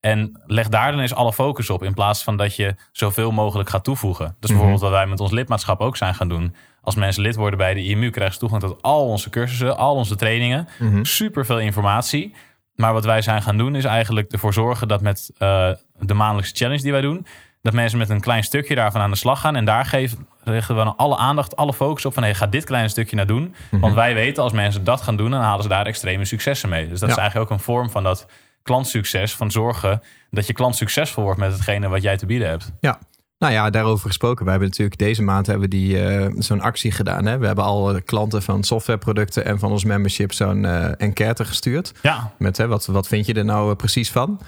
En 0.00 0.42
leg 0.46 0.68
daar 0.68 0.90
dan 0.90 1.00
eens 1.00 1.14
alle 1.14 1.32
focus 1.32 1.70
op. 1.70 1.82
In 1.82 1.94
plaats 1.94 2.22
van 2.22 2.36
dat 2.36 2.56
je 2.56 2.74
zoveel 2.92 3.30
mogelijk 3.30 3.68
gaat 3.68 3.84
toevoegen. 3.84 4.24
Dat 4.24 4.34
is 4.40 4.40
Mhm. 4.40 4.48
bijvoorbeeld 4.58 4.80
wat 4.80 4.90
wij 4.90 5.06
met 5.06 5.20
ons 5.20 5.30
lidmaatschap 5.30 5.80
ook 5.80 5.96
zijn 5.96 6.14
gaan 6.14 6.28
doen. 6.28 6.54
Als 6.82 6.94
mensen 6.94 7.22
lid 7.22 7.36
worden 7.36 7.58
bij 7.58 7.74
de 7.74 7.84
IMU, 7.84 8.10
krijgen 8.10 8.34
ze 8.34 8.40
toegang 8.40 8.62
tot 8.62 8.82
al 8.82 9.08
onze 9.08 9.30
cursussen, 9.30 9.76
al 9.76 9.94
onze 9.94 10.16
trainingen. 10.16 10.68
Mhm. 10.78 11.04
Super 11.04 11.46
veel 11.46 11.58
informatie. 11.60 12.34
Maar 12.74 12.92
wat 12.92 13.04
wij 13.04 13.22
zijn 13.22 13.42
gaan 13.42 13.56
doen, 13.56 13.74
is 13.74 13.84
eigenlijk 13.84 14.32
ervoor 14.32 14.52
zorgen 14.52 14.88
dat 14.88 15.00
met 15.00 15.30
eh, 15.38 15.70
de 15.98 16.14
maandelijkse 16.14 16.54
challenge 16.54 16.82
die 16.82 16.92
wij 16.92 17.00
doen, 17.00 17.26
dat 17.62 17.72
mensen 17.72 17.98
met 17.98 18.08
een 18.10 18.20
klein 18.20 18.44
stukje 18.44 18.74
daarvan 18.74 19.00
aan 19.00 19.10
de 19.10 19.16
slag 19.16 19.40
gaan. 19.40 19.56
En 19.56 19.64
daar 19.64 19.84
geven, 19.84 20.26
richten 20.44 20.76
we 20.76 20.84
dan 20.84 20.96
alle 20.96 21.16
aandacht, 21.16 21.56
alle 21.56 21.72
focus 21.72 22.04
op 22.04 22.14
van 22.14 22.22
hey, 22.22 22.34
ga 22.34 22.46
dit 22.46 22.64
kleine 22.64 22.88
stukje 22.88 23.16
nou 23.16 23.28
doen. 23.28 23.54
Mhm. 23.70 23.80
Want 23.80 23.94
wij 23.94 24.14
weten 24.14 24.42
als 24.42 24.52
mensen 24.52 24.84
dat 24.84 25.00
gaan 25.00 25.16
doen, 25.16 25.30
dan 25.30 25.40
halen 25.40 25.62
ze 25.62 25.68
daar 25.68 25.86
extreme 25.86 26.24
successen 26.24 26.68
mee. 26.68 26.88
Dus 26.88 27.00
dat 27.00 27.08
is 27.08 27.16
eigenlijk 27.16 27.50
ook 27.50 27.58
een 27.58 27.64
vorm 27.64 27.90
van 27.90 28.02
dat 28.02 28.26
klantsucces, 28.66 29.34
van 29.34 29.50
zorgen 29.50 30.02
dat 30.30 30.46
je 30.46 30.52
klant 30.52 30.76
succesvol 30.76 31.22
wordt 31.22 31.38
met 31.38 31.52
hetgene 31.52 31.88
wat 31.88 32.02
jij 32.02 32.16
te 32.16 32.26
bieden 32.26 32.48
hebt. 32.48 32.72
Ja, 32.80 32.98
Nou 33.38 33.52
ja, 33.52 33.70
daarover 33.70 34.06
gesproken. 34.06 34.44
We 34.44 34.50
hebben 34.50 34.68
natuurlijk 34.68 34.98
deze 34.98 35.22
maand 35.22 35.46
hebben 35.46 35.70
we 35.70 35.76
die 35.76 36.04
eh, 36.04 36.32
zo'n 36.38 36.60
actie 36.60 36.92
gedaan. 36.92 37.26
Hè? 37.26 37.38
We 37.38 37.46
hebben 37.46 37.64
al 37.64 38.02
klanten 38.04 38.42
van 38.42 38.64
softwareproducten 38.64 39.44
en 39.44 39.58
van 39.58 39.70
ons 39.70 39.84
membership 39.84 40.32
zo'n 40.32 40.64
uh, 40.64 41.00
enquête 41.00 41.44
gestuurd. 41.44 41.92
Ja. 42.02 42.32
Met 42.38 42.56
hè, 42.56 42.66
wat, 42.66 42.86
wat 42.86 43.06
vind 43.06 43.26
je 43.26 43.34
er 43.34 43.44
nou 43.44 43.74
precies 43.74 44.10
van? 44.10 44.40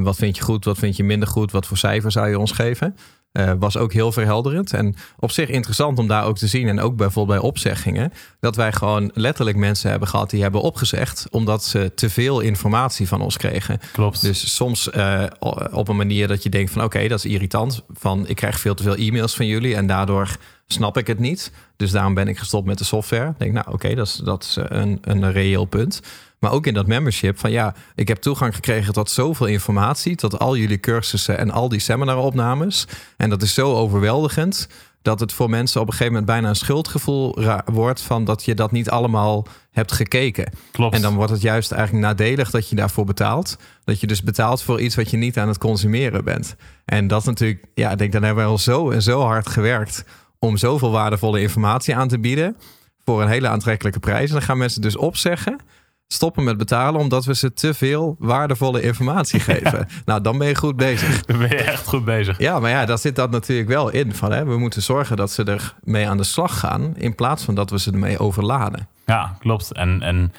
wat 0.00 0.16
vind 0.16 0.36
je 0.36 0.42
goed, 0.42 0.64
wat 0.64 0.78
vind 0.78 0.96
je 0.96 1.04
minder 1.04 1.28
goed? 1.28 1.52
Wat 1.52 1.66
voor 1.66 1.76
cijfer 1.76 2.12
zou 2.12 2.28
je 2.28 2.38
ons 2.38 2.52
geven? 2.52 2.96
Uh, 3.38 3.52
was 3.58 3.76
ook 3.76 3.92
heel 3.92 4.12
verhelderend. 4.12 4.72
En 4.72 4.94
op 5.18 5.30
zich 5.30 5.48
interessant 5.48 5.98
om 5.98 6.06
daar 6.06 6.24
ook 6.24 6.38
te 6.38 6.46
zien. 6.46 6.68
En 6.68 6.80
ook 6.80 6.96
bijvoorbeeld 6.96 7.38
bij 7.40 7.48
opzeggingen. 7.48 8.12
Dat 8.40 8.56
wij 8.56 8.72
gewoon 8.72 9.10
letterlijk 9.14 9.56
mensen 9.56 9.90
hebben 9.90 10.08
gehad 10.08 10.30
die 10.30 10.42
hebben 10.42 10.60
opgezegd. 10.60 11.26
Omdat 11.30 11.64
ze 11.64 11.92
te 11.94 12.10
veel 12.10 12.40
informatie 12.40 13.08
van 13.08 13.20
ons 13.20 13.36
kregen. 13.36 13.80
Klopt. 13.92 14.22
Dus 14.22 14.54
soms 14.54 14.90
uh, 14.96 15.24
op 15.70 15.88
een 15.88 15.96
manier 15.96 16.28
dat 16.28 16.42
je 16.42 16.48
denkt 16.48 16.70
van 16.70 16.84
oké, 16.84 17.08
dat 17.08 17.18
is 17.18 17.30
irritant. 17.30 17.82
Van 17.92 18.28
ik 18.28 18.36
krijg 18.36 18.60
veel 18.60 18.74
te 18.74 18.82
veel 18.82 18.96
e-mails 18.96 19.36
van 19.36 19.46
jullie. 19.46 19.74
En 19.74 19.86
daardoor 19.86 20.36
snap 20.68 20.96
ik 20.96 21.06
het 21.06 21.18
niet. 21.18 21.52
Dus 21.76 21.90
daarom 21.90 22.14
ben 22.14 22.28
ik 22.28 22.38
gestopt 22.38 22.66
met 22.66 22.78
de 22.78 22.84
software. 22.84 23.34
Denk 23.38 23.52
nou 23.52 23.66
oké, 23.72 23.94
dat, 23.94 24.06
is, 24.06 24.14
dat 24.14 24.42
is 24.42 24.58
een, 24.60 24.98
een 25.00 25.32
reëel 25.32 25.64
punt. 25.64 26.00
Maar 26.38 26.52
ook 26.52 26.66
in 26.66 26.74
dat 26.74 26.86
membership 26.86 27.38
van 27.38 27.50
ja, 27.50 27.74
ik 27.94 28.08
heb 28.08 28.18
toegang 28.18 28.54
gekregen 28.54 28.92
tot 28.92 29.10
zoveel 29.10 29.46
informatie, 29.46 30.16
tot 30.16 30.38
al 30.38 30.56
jullie 30.56 30.80
cursussen 30.80 31.38
en 31.38 31.50
al 31.50 31.68
die 31.68 31.80
seminaropnames. 31.80 32.86
En 33.16 33.30
dat 33.30 33.42
is 33.42 33.54
zo 33.54 33.74
overweldigend 33.74 34.68
dat 35.02 35.20
het 35.20 35.32
voor 35.32 35.50
mensen 35.50 35.80
op 35.80 35.86
een 35.86 35.92
gegeven 35.92 36.12
moment 36.12 36.30
bijna 36.30 36.48
een 36.48 36.56
schuldgevoel 36.56 37.38
wordt 37.64 38.00
van 38.00 38.24
dat 38.24 38.44
je 38.44 38.54
dat 38.54 38.72
niet 38.72 38.90
allemaal 38.90 39.46
hebt 39.70 39.92
gekeken. 39.92 40.52
Klopt. 40.72 40.94
En 40.94 41.02
dan 41.02 41.14
wordt 41.14 41.32
het 41.32 41.40
juist 41.40 41.72
eigenlijk 41.72 42.06
nadelig 42.06 42.50
dat 42.50 42.68
je 42.68 42.76
daarvoor 42.76 43.04
betaalt. 43.04 43.56
Dat 43.84 44.00
je 44.00 44.06
dus 44.06 44.22
betaalt 44.22 44.62
voor 44.62 44.80
iets 44.80 44.94
wat 44.94 45.10
je 45.10 45.16
niet 45.16 45.38
aan 45.38 45.48
het 45.48 45.58
consumeren 45.58 46.24
bent. 46.24 46.56
En 46.84 47.06
dat 47.06 47.24
natuurlijk, 47.24 47.64
ja, 47.74 47.90
ik 47.90 47.98
denk 47.98 48.12
dan 48.12 48.22
hebben 48.22 48.44
we 48.44 48.50
al 48.50 48.58
zo 48.58 48.90
en 48.90 49.02
zo 49.02 49.20
hard 49.20 49.48
gewerkt 49.48 50.04
om 50.38 50.56
zoveel 50.56 50.90
waardevolle 50.90 51.40
informatie 51.40 51.96
aan 51.96 52.08
te 52.08 52.18
bieden 52.18 52.56
voor 53.04 53.22
een 53.22 53.28
hele 53.28 53.48
aantrekkelijke 53.48 53.98
prijs. 53.98 54.28
En 54.28 54.34
dan 54.34 54.42
gaan 54.42 54.58
mensen 54.58 54.80
dus 54.80 54.96
opzeggen 54.96 55.60
stoppen 56.08 56.44
met 56.44 56.56
betalen 56.56 57.00
omdat 57.00 57.24
we 57.24 57.34
ze 57.34 57.52
te 57.52 57.74
veel 57.74 58.16
waardevolle 58.18 58.82
informatie 58.82 59.40
geven. 59.50 59.88
Nou, 60.04 60.20
dan 60.20 60.38
ben 60.38 60.48
je 60.48 60.54
goed 60.56 60.76
bezig. 60.76 61.20
Dan 61.26 61.38
ben 61.38 61.48
je 61.48 61.56
echt 61.56 61.86
goed 61.86 62.04
bezig. 62.04 62.38
Ja, 62.38 62.60
maar 62.60 62.70
ja, 62.70 62.84
daar 62.84 62.98
zit 62.98 63.16
dat 63.16 63.30
natuurlijk 63.30 63.68
wel 63.68 63.90
in. 63.90 64.14
Van, 64.14 64.32
hè, 64.32 64.44
we 64.44 64.58
moeten 64.58 64.82
zorgen 64.82 65.16
dat 65.16 65.30
ze 65.30 65.58
ermee 65.84 66.08
aan 66.08 66.16
de 66.16 66.24
slag 66.24 66.58
gaan 66.58 66.96
in 66.96 67.14
plaats 67.14 67.44
van 67.44 67.54
dat 67.54 67.70
we 67.70 67.78
ze 67.78 67.92
ermee 67.92 68.18
overladen. 68.18 68.88
Ja, 69.06 69.36
klopt. 69.38 69.72
En, 69.72 70.02
en 70.02 70.32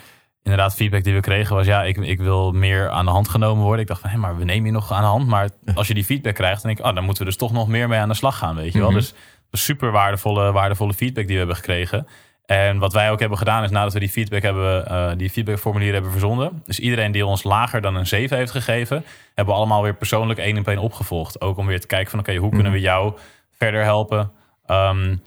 inderdaad, 0.44 0.76
feedback 0.76 1.04
die 1.04 1.14
we 1.14 1.20
kregen 1.20 1.56
was 1.56 1.66
ja, 1.66 1.84
ik, 1.84 1.98
ik 1.98 2.20
wil 2.20 2.52
meer 2.52 2.90
aan 2.90 3.06
de 3.06 3.12
hand 3.12 3.30
genomen 3.30 3.64
worden. 3.64 3.82
Ik 3.82 3.88
dacht 3.88 4.02
van, 4.02 4.10
hé, 4.10 4.18
maar 4.18 4.38
we 4.38 4.44
nemen 4.44 4.66
je 4.66 4.72
nog 4.72 4.92
aan 4.92 5.02
de 5.02 5.08
hand. 5.08 5.28
Maar 5.28 5.50
als 5.76 5.88
je 5.88 5.94
die 5.94 6.06
feedback 6.06 6.36
krijgt, 6.36 6.62
dan 6.62 6.66
denk 6.66 6.80
ik, 6.80 6.86
oh, 6.86 6.96
dan 6.96 7.04
moeten 7.04 7.24
we 7.24 7.30
dus 7.30 7.40
toch 7.40 7.52
nog 7.52 7.68
meer 7.68 7.88
mee 7.88 8.00
aan 8.00 8.10
de 8.10 8.16
slag 8.16 8.38
gaan, 8.38 8.56
weet 8.56 8.74
je 8.74 8.80
wel. 8.80 8.88
Mhm. 8.88 8.98
Dus 8.98 9.14
super 9.52 9.92
waardevolle, 9.92 10.52
waardevolle 10.52 10.94
feedback 10.94 11.24
die 11.24 11.34
we 11.34 11.38
hebben 11.38 11.56
gekregen. 11.56 12.08
En 12.46 12.78
wat 12.78 12.94
wij 12.94 13.12
ook 13.12 13.20
hebben 13.20 13.38
gedaan 13.38 13.64
is 13.64 13.70
nadat 13.70 13.94
we 13.94 14.00
die 14.00 14.10
feedback 14.10 14.42
hebben, 14.42 14.86
uh, 14.92 15.12
die 15.18 15.30
feedbackformulier 15.30 15.94
hebben 15.94 16.12
verzonden. 16.12 16.64
Dus 16.66 16.80
iedereen 16.80 17.12
die 17.12 17.26
ons 17.26 17.44
lager 17.44 17.82
dan 17.82 17.96
een 17.96 18.08
7 18.08 18.38
heeft 18.38 18.52
gegeven, 18.52 19.06
hebben 19.34 19.54
we 19.54 19.60
allemaal 19.60 19.84
weer 19.84 19.96
persoonlijk 19.96 20.40
één 20.40 20.58
op 20.58 20.68
één 20.68 20.78
opgevolgd. 20.78 21.42
Ook 21.42 21.58
om 21.58 21.66
weer 21.66 21.80
te 21.80 21.88
kijken 21.88 22.10
van 22.10 22.20
oké, 22.20 22.36
hoe 22.36 22.50
kunnen 22.50 22.72
we 22.72 22.78
mhm. 22.78 22.88
jou 22.88 23.14
verder 23.58 23.84
helpen? 23.84 24.32
Um, 24.68 25.22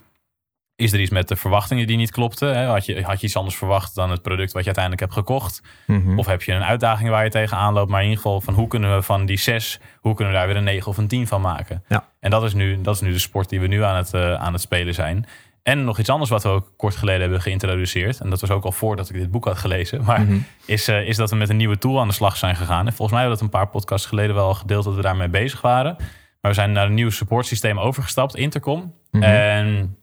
is 0.75 0.93
er 0.93 0.99
iets 0.99 1.11
met 1.11 1.27
de 1.27 1.35
verwachtingen 1.35 1.87
die 1.87 1.97
niet 1.97 2.11
klopten? 2.11 2.57
Hè? 2.57 2.65
Had, 2.65 2.85
je, 2.85 3.03
had 3.03 3.19
je 3.19 3.27
iets 3.27 3.35
anders 3.35 3.55
verwacht 3.55 3.95
dan 3.95 4.11
het 4.11 4.21
product 4.21 4.51
wat 4.51 4.61
je 4.61 4.73
uiteindelijk 4.73 5.03
hebt 5.03 5.13
gekocht? 5.13 5.61
Mhm. 5.87 6.19
Of 6.19 6.25
heb 6.25 6.43
je 6.43 6.51
een 6.51 6.63
uitdaging 6.63 7.09
waar 7.09 7.23
je 7.23 7.29
tegenaan 7.29 7.73
loopt? 7.73 7.89
Maar 7.89 8.01
in 8.01 8.07
ieder 8.09 8.21
geval 8.21 8.41
van 8.41 8.53
hoe 8.53 8.67
kunnen 8.67 8.95
we 8.95 9.01
van 9.01 9.25
die 9.25 9.37
6, 9.37 9.79
hoe 9.99 10.13
kunnen 10.15 10.33
we 10.33 10.39
daar 10.39 10.47
weer 10.47 10.57
een 10.57 10.63
9 10.63 10.87
of 10.87 10.97
een 10.97 11.07
10 11.07 11.27
van 11.27 11.41
maken? 11.41 11.83
Ja. 11.87 12.09
En 12.19 12.29
dat 12.29 12.43
is, 12.43 12.53
nu, 12.53 12.81
dat 12.81 12.95
is 12.95 13.01
nu 13.01 13.11
de 13.11 13.19
sport 13.19 13.49
die 13.49 13.59
we 13.59 13.67
nu 13.67 13.83
aan 13.83 13.95
het, 13.95 14.13
uh, 14.13 14.33
aan 14.33 14.53
het 14.53 14.61
spelen 14.61 14.93
zijn. 14.93 15.25
En 15.63 15.83
nog 15.83 15.99
iets 15.99 16.09
anders 16.09 16.29
wat 16.29 16.43
we 16.43 16.49
ook 16.49 16.73
kort 16.77 16.95
geleden 16.95 17.21
hebben 17.21 17.41
geïntroduceerd. 17.41 18.19
En 18.19 18.29
dat 18.29 18.41
was 18.41 18.49
ook 18.49 18.63
al 18.63 18.71
voordat 18.71 19.09
ik 19.09 19.15
dit 19.15 19.31
boek 19.31 19.45
had 19.45 19.57
gelezen. 19.57 20.03
Maar 20.03 20.21
mhm. 20.21 20.37
is, 20.65 20.89
uh, 20.89 21.07
is 21.07 21.15
dat 21.15 21.29
we 21.29 21.35
met 21.35 21.49
een 21.49 21.57
nieuwe 21.57 21.77
tool 21.77 21.99
aan 21.99 22.07
de 22.07 22.13
slag 22.13 22.37
zijn 22.37 22.55
gegaan. 22.55 22.85
En 22.85 22.93
volgens 22.93 23.11
mij 23.11 23.19
hebben 23.19 23.37
we 23.37 23.43
dat 23.43 23.53
een 23.53 23.59
paar 23.59 23.71
podcasts 23.71 24.07
geleden 24.07 24.35
wel 24.35 24.53
gedeeld 24.53 24.83
dat 24.83 24.95
we 24.95 25.01
daarmee 25.01 25.29
bezig 25.29 25.61
waren. 25.61 25.95
Maar 26.41 26.51
we 26.51 26.53
zijn 26.53 26.71
naar 26.71 26.85
een 26.85 26.93
nieuw 26.93 27.09
supportsysteem 27.09 27.79
overgestapt, 27.79 28.35
Intercom. 28.35 28.93
Mhm. 29.11 29.23
En 29.23 29.97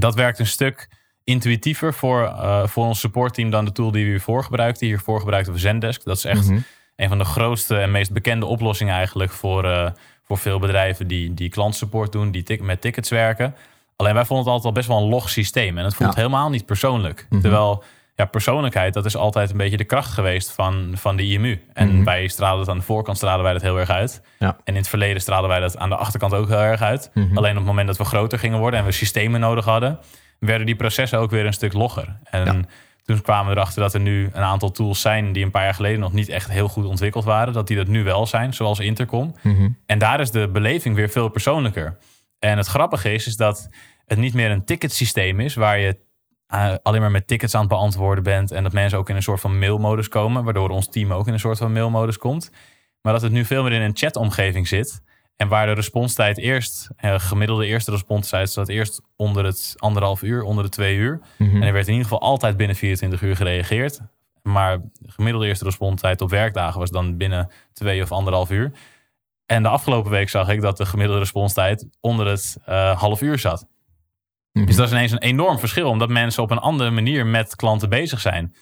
dat 0.00 0.14
werkt 0.14 0.38
een 0.38 0.46
stuk 0.46 0.88
intuïtiever 1.24 1.94
voor, 1.94 2.22
uh, 2.22 2.66
voor 2.66 2.86
ons 2.86 3.00
supportteam 3.00 3.50
dan 3.50 3.64
de 3.64 3.72
tool 3.72 3.90
die 3.90 4.04
we 4.04 4.10
hiervoor 4.10 4.44
gebruikten. 4.44 4.86
Hiervoor 4.86 5.20
gebruikten 5.20 5.52
we 5.52 5.58
Zendesk. 5.58 6.04
Dat 6.04 6.16
is 6.16 6.24
echt 6.24 6.48
mhm. 6.48 6.58
een 6.96 7.08
van 7.08 7.18
de 7.18 7.24
grootste 7.24 7.76
en 7.76 7.90
meest 7.90 8.12
bekende 8.12 8.46
oplossingen 8.46 8.94
eigenlijk 8.94 9.32
voor, 9.32 9.64
uh, 9.64 9.90
voor 10.22 10.38
veel 10.38 10.58
bedrijven 10.58 11.06
die, 11.06 11.34
die 11.34 11.48
klantsupport 11.48 12.12
doen, 12.12 12.30
die 12.30 12.62
met 12.62 12.80
tickets 12.80 13.10
werken. 13.10 13.54
Alleen 13.96 14.14
wij 14.14 14.24
vonden 14.24 14.44
het 14.44 14.54
altijd 14.54 14.74
al 14.74 14.80
best 14.80 14.88
wel 14.88 15.02
een 15.02 15.08
log 15.08 15.30
systeem. 15.30 15.78
En 15.78 15.84
het 15.84 15.94
voelt 15.94 16.14
helemaal 16.14 16.50
niet 16.50 16.66
persoonlijk. 16.66 17.26
Mhm. 17.30 17.40
Terwijl 17.40 17.84
ja, 18.16 18.24
persoonlijkheid, 18.24 18.94
dat 18.94 19.04
is 19.04 19.16
altijd 19.16 19.50
een 19.50 19.56
beetje 19.56 19.76
de 19.76 19.84
kracht 19.84 20.12
geweest 20.12 20.52
van, 20.52 20.92
van 20.94 21.16
de 21.16 21.22
IMU. 21.22 21.62
En 21.72 21.94
mhm. 21.94 22.04
wij 22.04 22.28
stralen 22.28 22.60
het 22.60 22.68
aan 22.68 22.78
de 22.78 22.84
voorkant, 22.84 23.16
stralen 23.16 23.44
wij 23.44 23.52
dat 23.52 23.62
heel 23.62 23.78
erg 23.78 23.90
uit. 23.90 24.22
Ja. 24.38 24.48
En 24.48 24.72
in 24.72 24.76
het 24.76 24.88
verleden 24.88 25.20
stralen 25.20 25.48
wij 25.48 25.60
dat 25.60 25.78
aan 25.78 25.88
de 25.88 25.96
achterkant 25.96 26.34
ook 26.34 26.48
heel 26.48 26.58
erg 26.58 26.82
uit. 26.82 27.10
Mhm. 27.14 27.36
Alleen 27.36 27.50
op 27.50 27.56
het 27.56 27.66
moment 27.66 27.86
dat 27.86 27.96
we 27.96 28.04
groter 28.04 28.38
gingen 28.38 28.58
worden 28.58 28.80
en 28.80 28.86
we 28.86 28.92
systemen 28.92 29.40
nodig 29.40 29.64
hadden, 29.64 29.98
werden 30.38 30.66
die 30.66 30.76
processen 30.76 31.18
ook 31.18 31.30
weer 31.30 31.46
een 31.46 31.52
stuk 31.52 31.72
logger. 31.72 32.18
En 32.24 32.68
toen 33.02 33.20
kwamen 33.20 33.52
we 33.52 33.56
erachter 33.56 33.82
dat 33.82 33.94
er 33.94 34.00
nu 34.00 34.28
een 34.32 34.42
aantal 34.42 34.70
tools 34.70 35.00
zijn 35.00 35.32
die 35.32 35.44
een 35.44 35.50
paar 35.50 35.64
jaar 35.64 35.74
geleden 35.74 36.00
nog 36.00 36.12
niet 36.12 36.28
echt 36.28 36.50
heel 36.50 36.68
goed 36.68 36.84
ontwikkeld 36.84 37.24
waren. 37.24 37.52
Dat 37.52 37.66
die 37.66 37.76
dat 37.76 37.86
nu 37.86 38.04
wel 38.04 38.26
zijn, 38.26 38.54
zoals 38.54 38.78
Intercom. 38.78 39.34
En 39.86 39.98
daar 39.98 40.20
is 40.20 40.30
de 40.30 40.48
beleving 40.48 40.94
weer 40.94 41.08
veel 41.08 41.28
persoonlijker. 41.28 41.96
En 42.38 42.56
het 42.56 42.66
grappige 42.66 43.12
is, 43.12 43.26
is 43.26 43.36
dat 43.36 43.68
het 44.06 44.18
niet 44.18 44.34
meer 44.34 44.50
een 44.50 44.64
ticketsysteem 44.64 45.40
is 45.40 45.54
waar 45.54 45.78
je 45.78 45.96
alleen 46.82 47.00
maar 47.00 47.10
met 47.10 47.26
tickets 47.26 47.54
aan 47.54 47.60
het 47.60 47.68
beantwoorden 47.68 48.24
bent 48.24 48.50
en 48.50 48.62
dat 48.62 48.72
mensen 48.72 48.98
ook 48.98 49.08
in 49.08 49.16
een 49.16 49.22
soort 49.22 49.40
van 49.40 49.58
mailmodus 49.58 50.08
komen, 50.08 50.44
waardoor 50.44 50.68
ons 50.68 50.88
team 50.88 51.12
ook 51.12 51.26
in 51.26 51.32
een 51.32 51.38
soort 51.38 51.58
van 51.58 51.72
mailmodus 51.72 52.18
komt. 52.18 52.50
Maar 53.02 53.12
dat 53.12 53.22
het 53.22 53.32
nu 53.32 53.44
veel 53.44 53.62
meer 53.62 53.72
in 53.72 53.82
een 53.82 53.96
chatomgeving 53.96 54.68
zit. 54.68 55.02
En 55.36 55.48
waar 55.48 55.66
de 55.66 55.72
responstijd 55.72 56.38
eerst, 56.38 56.88
uh, 57.00 57.18
gemiddelde 57.18 57.66
eerste 57.66 57.90
responstijd, 57.90 58.50
zat 58.50 58.68
eerst 58.68 59.00
onder 59.16 59.44
het 59.44 59.74
anderhalf 59.76 60.22
uur, 60.22 60.42
onder 60.42 60.64
de 60.64 60.70
twee 60.70 60.96
uur. 60.96 61.20
Mhm. 61.38 61.56
En 61.56 61.62
er 61.62 61.72
werd 61.72 61.86
in 61.86 61.92
ieder 61.92 62.08
geval 62.08 62.28
altijd 62.28 62.56
binnen 62.56 62.76
24 62.76 63.22
uur 63.22 63.36
gereageerd. 63.36 64.00
Maar 64.42 64.78
de 64.78 65.10
gemiddelde 65.10 65.46
eerste 65.46 65.64
responstijd 65.64 66.20
op 66.20 66.30
werkdagen 66.30 66.80
was 66.80 66.90
dan 66.90 67.16
binnen 67.16 67.50
twee 67.72 68.02
of 68.02 68.12
anderhalf 68.12 68.50
uur. 68.50 68.72
En 69.46 69.62
de 69.62 69.68
afgelopen 69.68 70.10
week 70.10 70.28
zag 70.28 70.48
ik 70.48 70.60
dat 70.60 70.76
de 70.76 70.86
gemiddelde 70.86 71.20
responstijd 71.20 71.86
onder 72.00 72.26
het 72.26 72.56
uh, 72.68 73.00
half 73.00 73.22
uur 73.22 73.38
zat. 73.38 73.66
Dus 74.64 74.76
dat 74.76 74.86
is 74.86 74.92
ineens 74.92 75.12
een 75.12 75.18
enorm 75.18 75.58
verschil, 75.58 75.88
omdat 75.88 76.08
mensen 76.08 76.42
op 76.42 76.50
een 76.50 76.58
andere 76.58 76.90
manier 76.90 77.26
met 77.26 77.56
klanten 77.56 77.88
bezig 77.88 78.20
zijn. 78.20 78.54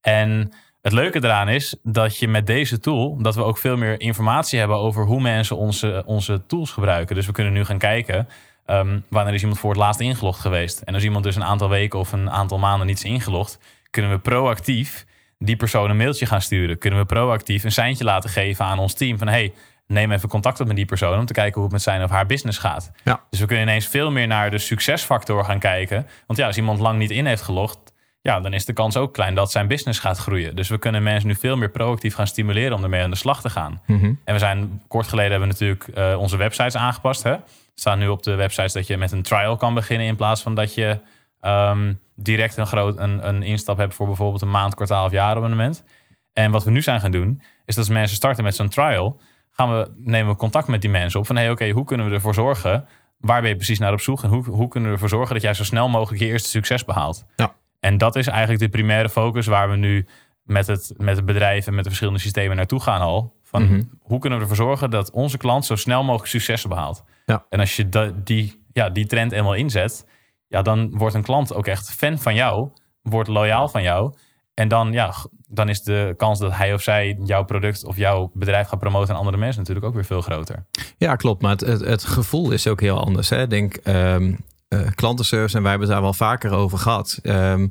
En 0.00 0.52
het 0.82 0.92
leuke 0.92 1.24
eraan 1.24 1.48
is 1.48 1.76
dat 1.82 2.18
je 2.18 2.28
met 2.28 2.46
deze 2.46 2.78
tool, 2.78 3.22
dat 3.22 3.34
we 3.34 3.44
ook 3.44 3.58
veel 3.58 3.76
meer 3.76 4.00
informatie 4.00 4.58
hebben 4.58 4.76
over 4.76 5.04
hoe 5.04 5.20
mensen 5.20 5.56
onze, 5.56 6.02
onze 6.06 6.46
tools 6.46 6.70
gebruiken. 6.70 7.14
Dus 7.14 7.26
we 7.26 7.32
kunnen 7.32 7.52
nu 7.52 7.64
gaan 7.64 7.78
kijken, 7.78 8.28
um, 8.66 9.04
wanneer 9.08 9.34
is 9.34 9.40
iemand 9.40 9.60
voor 9.60 9.70
het 9.70 9.78
laatst 9.78 10.00
ingelogd 10.00 10.40
geweest? 10.40 10.80
En 10.80 10.94
als 10.94 11.02
iemand 11.02 11.24
dus 11.24 11.36
een 11.36 11.44
aantal 11.44 11.68
weken 11.68 11.98
of 11.98 12.12
een 12.12 12.30
aantal 12.30 12.58
maanden 12.58 12.86
niet 12.86 12.96
is 12.96 13.04
ingelogd, 13.04 13.58
kunnen 13.90 14.10
we 14.10 14.18
proactief 14.18 15.06
die 15.38 15.56
persoon 15.56 15.90
een 15.90 15.96
mailtje 15.96 16.26
gaan 16.26 16.42
sturen. 16.42 16.78
Kunnen 16.78 16.98
we 16.98 17.04
proactief 17.04 17.64
een 17.64 17.72
seintje 17.72 18.04
laten 18.04 18.30
geven 18.30 18.64
aan 18.64 18.78
ons 18.78 18.94
team 18.94 19.18
van 19.18 19.28
hey, 19.28 19.52
neem 19.90 20.12
even 20.12 20.28
contact 20.28 20.60
op 20.60 20.66
met 20.66 20.76
die 20.76 20.84
persoon 20.84 21.18
om 21.18 21.26
te 21.26 21.32
kijken 21.32 21.54
hoe 21.54 21.62
het 21.62 21.72
met 21.72 21.82
zijn 21.82 22.02
of 22.02 22.10
haar 22.10 22.26
business 22.26 22.58
gaat. 22.58 22.90
Ja. 23.04 23.20
Dus 23.30 23.40
we 23.40 23.46
kunnen 23.46 23.64
ineens 23.64 23.86
veel 23.86 24.10
meer 24.10 24.26
naar 24.26 24.50
de 24.50 24.58
succesfactor 24.58 25.44
gaan 25.44 25.58
kijken. 25.58 26.06
Want 26.26 26.38
ja, 26.38 26.46
als 26.46 26.56
iemand 26.56 26.78
lang 26.78 26.98
niet 26.98 27.10
in 27.10 27.26
heeft 27.26 27.42
gelogd, 27.42 27.78
ja, 28.20 28.40
dan 28.40 28.52
is 28.52 28.64
de 28.64 28.72
kans 28.72 28.96
ook 28.96 29.12
klein 29.12 29.34
dat 29.34 29.50
zijn 29.50 29.66
business 29.66 29.98
gaat 29.98 30.18
groeien. 30.18 30.56
Dus 30.56 30.68
we 30.68 30.78
kunnen 30.78 31.02
mensen 31.02 31.28
nu 31.28 31.34
veel 31.34 31.56
meer 31.56 31.70
proactief 31.70 32.14
gaan 32.14 32.26
stimuleren 32.26 32.76
om 32.76 32.82
ermee 32.82 33.02
aan 33.02 33.10
de 33.10 33.16
slag 33.16 33.40
te 33.40 33.50
gaan. 33.50 33.82
Mhm. 33.86 34.12
En 34.24 34.34
we 34.34 34.38
zijn 34.38 34.82
kort 34.88 35.08
geleden 35.08 35.30
hebben 35.30 35.48
we 35.48 35.54
natuurlijk 35.54 35.98
uh, 35.98 36.20
onze 36.20 36.36
websites 36.36 36.76
aangepast. 36.76 37.22
Hè? 37.22 37.36
staan 37.80 37.98
nu 37.98 38.08
op 38.08 38.22
de 38.22 38.34
websites 38.34 38.72
dat 38.72 38.86
je 38.86 38.96
met 38.96 39.12
een 39.12 39.22
trial 39.22 39.56
kan 39.56 39.74
beginnen 39.74 40.06
in 40.06 40.16
plaats 40.16 40.42
van 40.42 40.54
dat 40.54 40.74
je 40.74 40.98
um, 41.40 42.00
direct 42.14 42.56
een, 42.56 42.66
groot, 42.66 42.98
een, 42.98 43.28
een 43.28 43.42
instap 43.42 43.76
hebt 43.76 43.94
voor 43.94 44.06
bijvoorbeeld 44.06 44.42
een 44.42 44.50
maand, 44.50 44.74
kwartaal 44.74 45.04
of 45.04 45.10
jaar 45.10 45.36
abonnement. 45.36 45.84
En 46.32 46.50
wat 46.50 46.64
we 46.64 46.70
nu 46.70 46.82
zijn 46.82 47.00
gaan 47.00 47.10
doen, 47.10 47.42
is 47.64 47.74
dat 47.74 47.88
mensen 47.88 48.16
starten 48.16 48.44
met 48.44 48.54
zo'n 48.54 48.68
trial, 48.68 49.20
gaan 49.50 49.70
we, 49.78 49.90
nemen 49.96 50.32
we 50.32 50.38
contact 50.38 50.68
met 50.68 50.80
die 50.80 50.90
mensen 50.90 51.20
op. 51.20 51.26
Van 51.26 51.36
hey, 51.36 51.50
oké, 51.50 51.70
hoe 51.70 51.84
kunnen 51.84 52.08
we 52.08 52.14
ervoor 52.14 52.34
zorgen? 52.34 52.86
Waar 53.18 53.40
ben 53.40 53.50
je 53.50 53.56
precies 53.56 53.78
naar 53.78 53.92
op 53.92 54.00
zoek? 54.00 54.22
En 54.22 54.28
hoe, 54.28 54.44
hoe 54.44 54.68
kunnen 54.68 54.88
we 54.88 54.94
ervoor 54.94 55.08
zorgen 55.08 55.34
dat 55.34 55.42
jij 55.42 55.54
zo 55.54 55.64
snel 55.64 55.88
mogelijk 55.88 56.22
je 56.22 56.28
eerste 56.28 56.48
succes 56.48 56.84
behaalt? 56.84 57.24
Ja. 57.36 57.54
En 57.80 57.98
dat 57.98 58.16
is 58.16 58.26
eigenlijk 58.26 58.60
de 58.60 58.68
primaire 58.68 59.08
focus 59.08 59.46
waar 59.46 59.70
we 59.70 59.76
nu 59.76 60.06
met 60.42 60.66
het, 60.66 60.94
met 60.96 61.16
het 61.16 61.24
bedrijf 61.26 61.66
en 61.66 61.72
met 61.72 61.82
de 61.82 61.88
verschillende 61.88 62.20
systemen 62.20 62.56
naartoe 62.56 62.80
gaan 62.80 63.00
al. 63.00 63.38
Van 63.42 63.62
Mhm. 63.62 63.82
hoe 64.00 64.18
kunnen 64.18 64.38
we 64.38 64.44
ervoor 64.44 64.64
zorgen 64.66 64.90
dat 64.90 65.10
onze 65.10 65.36
klant 65.38 65.64
zo 65.64 65.76
snel 65.76 66.02
mogelijk 66.04 66.28
successen 66.30 66.68
behaalt? 66.68 67.04
Ja. 67.26 67.44
En 67.48 67.60
als 67.60 67.76
je 67.76 67.88
da- 67.88 68.12
die, 68.24 68.62
ja, 68.72 68.90
die 68.90 69.06
trend 69.06 69.32
eenmaal 69.32 69.54
inzet, 69.54 70.06
ja, 70.46 70.62
dan 70.62 70.90
wordt 70.98 71.14
een 71.14 71.22
klant 71.22 71.54
ook 71.54 71.66
echt 71.66 71.90
fan 71.90 72.18
van 72.18 72.34
jou, 72.34 72.68
wordt 73.02 73.28
loyaal 73.28 73.68
van 73.68 73.82
jou. 73.82 74.14
En 74.54 74.68
dan, 74.68 74.92
ja, 74.92 75.12
dan 75.50 75.68
is 75.68 75.82
de 75.82 76.14
kans 76.16 76.38
dat 76.38 76.52
hij 76.52 76.74
of 76.74 76.82
zij 76.82 77.18
jouw 77.24 77.44
product 77.44 77.84
of 77.84 77.96
jouw 77.96 78.30
bedrijf 78.34 78.68
gaat 78.68 78.78
promoten 78.78 79.10
aan 79.14 79.18
andere 79.18 79.36
mensen 79.36 79.58
natuurlijk 79.58 79.86
ook 79.86 79.94
weer 79.94 80.04
veel 80.04 80.20
groter. 80.20 80.64
Ja, 80.98 81.16
klopt. 81.16 81.42
Maar 81.42 81.56
het, 81.56 81.80
het, 81.80 82.04
gevoel 82.04 82.50
is 82.50 82.66
ook 82.66 82.80
heel 82.80 83.04
anders. 83.04 83.28
Hè? 83.28 83.46
Denk, 83.46 83.74
ehm, 83.74 84.32
eh, 84.68 84.80
klantenservice, 84.94 85.56
en 85.56 85.62
wij 85.62 85.70
hebben 85.70 85.88
het 85.88 85.96
daar 85.96 86.06
wel 86.06 86.14
vaker 86.14 86.52
over 86.52 86.78
gehad, 86.78 87.18
ehm, 87.22 87.68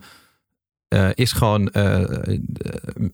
eh, 0.88 1.10
is 1.14 1.32
gewoon 1.32 1.70
eh, 1.70 2.04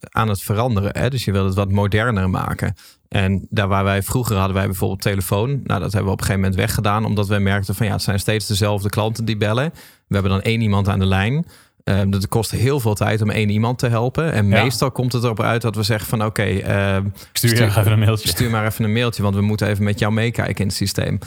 aan 0.10 0.30
het 0.30 0.42
veranderen. 0.42 0.98
Hè? 0.98 1.10
Dus 1.10 1.26
je 1.26 1.32
wil 1.32 1.46
het 1.46 1.56
wat 1.56 1.72
moderner 1.72 2.30
maken. 2.30 2.76
En 3.08 3.48
daar 3.50 3.68
waar 3.68 3.84
wij 3.84 4.04
vroeger 4.04 4.36
hadden 4.36 4.56
wij 4.56 4.66
bijvoorbeeld 4.66 5.02
telefoon. 5.02 5.50
Nou, 5.50 5.80
dat 5.80 5.92
hebben 5.92 6.06
we 6.06 6.12
op 6.12 6.20
een 6.20 6.26
gegeven 6.26 6.42
moment 6.42 6.56
weggedaan. 6.56 7.06
Omdat 7.06 7.28
we 7.28 7.40
merkten 7.40 7.76
van 7.76 7.86
ja, 7.86 7.92
het 7.92 8.02
zijn 8.02 8.20
steeds 8.20 8.48
dezelfde 8.48 8.90
klanten 8.90 9.26
die 9.26 9.38
bellen. 9.38 9.72
We 10.08 10.14
hebben 10.14 10.32
dan 10.32 10.42
één 10.42 10.62
iemand 10.62 10.88
aan 10.88 11.00
de 11.00 11.06
lijn. 11.06 11.46
Um, 11.90 12.12
dat 12.12 12.28
kost 12.28 12.52
heel 12.52 12.80
veel 12.80 12.96
tijd 12.96 13.22
om 13.22 13.30
één 13.30 13.50
iemand 13.50 13.80
te 13.80 13.88
helpen. 13.88 14.32
En 14.32 14.48
Ja. 14.48 14.64
meestal 14.64 14.92
komt 14.92 15.14
het 15.14 15.24
erop 15.24 15.42
uit 15.42 15.62
dat 15.62 15.76
we 15.76 15.84
zeggen 15.84 16.08
van 16.08 16.26
oké, 16.26 16.44
ehm, 16.44 17.06
Ik 17.06 17.12
stuur 17.34 17.62
even 17.62 17.92
een 17.92 18.00
mailtje. 18.00 18.28
Stuur 18.28 18.50
maar 18.50 18.66
even 18.66 18.84
een 18.84 18.94
mailtje, 18.94 19.24
want 19.24 19.36
we 19.36 19.42
moeten 19.42 19.68
even 19.68 19.84
met 19.84 20.00
jou 20.00 20.14
meekijken 20.14 20.56
in 20.56 20.68
het 20.68 20.76
systeem. 20.76 21.20